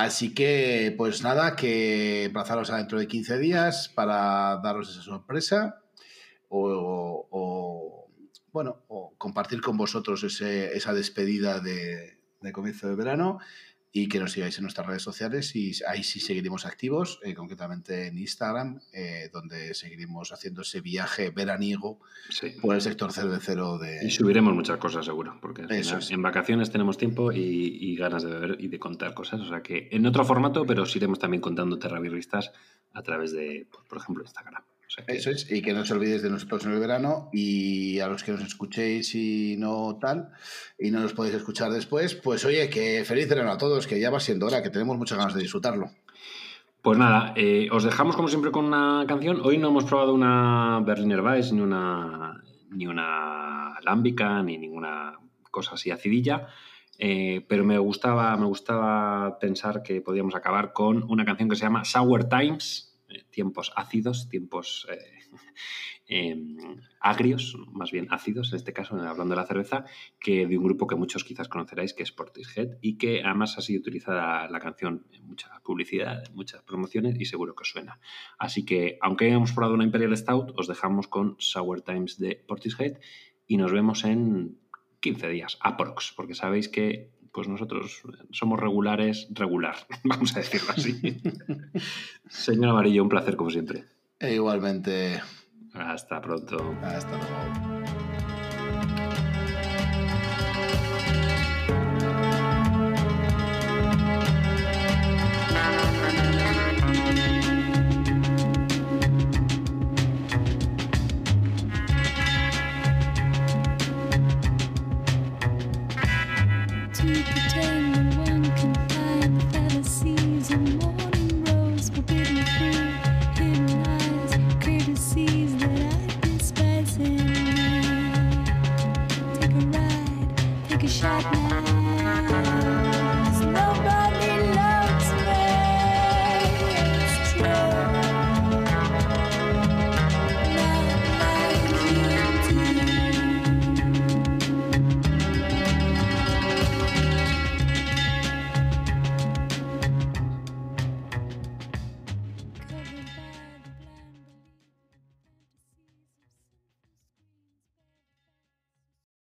Así 0.00 0.32
que, 0.32 0.94
pues 0.96 1.22
nada, 1.22 1.54
que 1.56 2.24
emplazaros 2.24 2.70
a 2.70 2.78
dentro 2.78 2.98
de 2.98 3.06
15 3.06 3.36
días 3.36 3.90
para 3.94 4.56
daros 4.62 4.88
esa 4.88 5.02
sorpresa 5.02 5.82
o, 6.48 8.08
bueno, 8.50 8.82
o 8.88 9.12
compartir 9.18 9.60
con 9.60 9.76
vosotros 9.76 10.24
esa 10.24 10.94
despedida 10.94 11.60
de, 11.60 12.18
de 12.40 12.52
comienzo 12.52 12.88
de 12.88 12.94
verano 12.94 13.40
y 13.92 14.08
que 14.08 14.20
nos 14.20 14.32
sigáis 14.32 14.56
en 14.58 14.62
nuestras 14.62 14.86
redes 14.86 15.02
sociales 15.02 15.54
y 15.56 15.72
ahí 15.88 16.04
sí 16.04 16.20
seguiremos 16.20 16.64
activos, 16.64 17.18
eh, 17.24 17.34
concretamente 17.34 18.06
en 18.06 18.18
Instagram, 18.18 18.80
eh, 18.92 19.30
donde 19.32 19.74
seguiremos 19.74 20.32
haciendo 20.32 20.62
ese 20.62 20.80
viaje 20.80 21.30
veraniego 21.30 21.98
por 22.62 22.76
el 22.76 22.80
sector 22.80 23.12
cervecero 23.12 23.78
de... 23.78 24.06
Y 24.06 24.10
subiremos 24.10 24.54
muchas 24.54 24.78
cosas 24.78 25.04
seguro, 25.04 25.38
porque 25.40 25.66
en 25.68 26.22
vacaciones 26.22 26.70
tenemos 26.70 26.98
tiempo 26.98 27.32
y, 27.32 27.96
ganas 27.96 28.22
de 28.22 28.30
beber 28.30 28.56
y 28.60 28.68
de 28.68 28.78
contar 28.78 29.12
cosas, 29.12 29.40
o 29.40 29.48
sea 29.48 29.62
que 29.62 29.88
en 29.90 30.06
otro 30.06 30.24
formato, 30.24 30.64
pero 30.64 30.86
sí 30.86 30.98
iremos 30.98 31.18
también 31.18 31.40
contando 31.42 31.78
terrabirristas 31.78 32.52
a 32.92 33.02
través 33.02 33.32
de, 33.32 33.66
pues, 33.70 33.86
por 33.86 33.98
ejemplo, 33.98 34.22
Instagram. 34.22 34.62
Eso 35.06 35.30
es, 35.30 35.50
y 35.50 35.62
que 35.62 35.72
no 35.72 35.82
os 35.82 35.90
olvidéis 35.90 36.22
de 36.22 36.30
nosotros 36.30 36.64
en 36.64 36.72
el 36.72 36.80
verano 36.80 37.28
y 37.32 38.00
a 38.00 38.08
los 38.08 38.24
que 38.24 38.32
nos 38.32 38.42
escuchéis 38.42 39.14
y 39.14 39.56
no 39.56 39.96
tal, 40.00 40.30
y 40.78 40.90
no 40.90 41.00
nos 41.00 41.12
podéis 41.12 41.36
escuchar 41.36 41.70
después, 41.70 42.16
pues 42.16 42.44
oye, 42.44 42.68
que 42.68 43.04
feliz 43.04 43.28
verano 43.28 43.52
a 43.52 43.58
todos, 43.58 43.86
que 43.86 44.00
ya 44.00 44.10
va 44.10 44.18
siendo 44.18 44.46
hora, 44.46 44.62
que 44.62 44.70
tenemos 44.70 44.98
muchas 44.98 45.18
ganas 45.18 45.34
de 45.34 45.42
disfrutarlo. 45.42 45.90
Pues 46.82 46.98
nada, 46.98 47.34
eh, 47.36 47.68
os 47.70 47.84
dejamos 47.84 48.16
como 48.16 48.28
siempre 48.28 48.50
con 48.50 48.64
una 48.64 49.04
canción. 49.06 49.40
Hoy 49.44 49.58
no 49.58 49.68
hemos 49.68 49.84
probado 49.84 50.14
una 50.14 50.80
Berliner 50.80 51.20
Weiss, 51.20 51.52
ni 51.52 51.60
una, 51.60 52.42
ni 52.70 52.86
una 52.86 53.78
Lámbica, 53.82 54.42
ni 54.42 54.56
ninguna 54.56 55.18
cosa 55.50 55.74
así 55.74 55.90
acidilla. 55.90 56.48
Eh, 56.98 57.44
pero 57.48 57.64
me 57.64 57.78
gustaba, 57.78 58.36
me 58.36 58.46
gustaba 58.46 59.38
pensar 59.38 59.82
que 59.82 60.00
podíamos 60.00 60.34
acabar 60.34 60.72
con 60.72 61.02
una 61.04 61.24
canción 61.24 61.48
que 61.48 61.56
se 61.56 61.62
llama 61.62 61.84
Sour 61.84 62.28
Times 62.28 62.89
tiempos 63.30 63.72
ácidos, 63.76 64.28
tiempos 64.28 64.86
eh, 64.90 64.98
em, 66.06 66.56
agrios, 67.00 67.56
más 67.72 67.90
bien 67.90 68.08
ácidos 68.10 68.52
en 68.52 68.56
este 68.56 68.72
caso, 68.72 68.96
hablando 68.96 69.34
de 69.34 69.40
la 69.40 69.46
cerveza, 69.46 69.84
que 70.18 70.46
de 70.46 70.58
un 70.58 70.64
grupo 70.64 70.86
que 70.86 70.96
muchos 70.96 71.24
quizás 71.24 71.48
conoceráis, 71.48 71.94
que 71.94 72.02
es 72.02 72.12
Portishead, 72.12 72.78
y 72.80 72.98
que 72.98 73.22
además 73.22 73.56
ha 73.58 73.60
sido 73.60 73.80
utilizada 73.80 74.48
la 74.48 74.60
canción 74.60 75.06
en 75.12 75.26
mucha 75.26 75.60
publicidad, 75.64 76.24
en 76.26 76.34
muchas 76.34 76.62
promociones, 76.62 77.18
y 77.18 77.24
seguro 77.24 77.54
que 77.54 77.62
os 77.62 77.70
suena. 77.70 78.00
Así 78.38 78.64
que, 78.64 78.98
aunque 79.00 79.26
hayamos 79.26 79.52
probado 79.52 79.74
una 79.74 79.84
Imperial 79.84 80.16
Stout, 80.16 80.52
os 80.56 80.66
dejamos 80.66 81.08
con 81.08 81.36
Sour 81.38 81.82
Times 81.82 82.18
de 82.18 82.36
Portishead 82.36 82.98
y 83.46 83.56
nos 83.56 83.72
vemos 83.72 84.04
en 84.04 84.58
15 85.00 85.28
días, 85.28 85.58
aprox, 85.60 86.12
porque 86.14 86.34
sabéis 86.34 86.68
que 86.68 87.10
pues 87.32 87.48
nosotros 87.48 88.02
somos 88.30 88.58
regulares, 88.58 89.28
regular, 89.30 89.76
vamos 90.04 90.36
a 90.36 90.40
decirlo 90.40 90.70
así. 90.76 91.00
Señor 92.28 92.70
Amarillo, 92.70 93.02
un 93.02 93.08
placer 93.08 93.36
como 93.36 93.50
siempre. 93.50 93.84
E 94.18 94.34
igualmente. 94.34 95.20
Hasta 95.72 96.20
pronto. 96.20 96.74
Hasta 96.82 97.16
luego. 97.16 97.79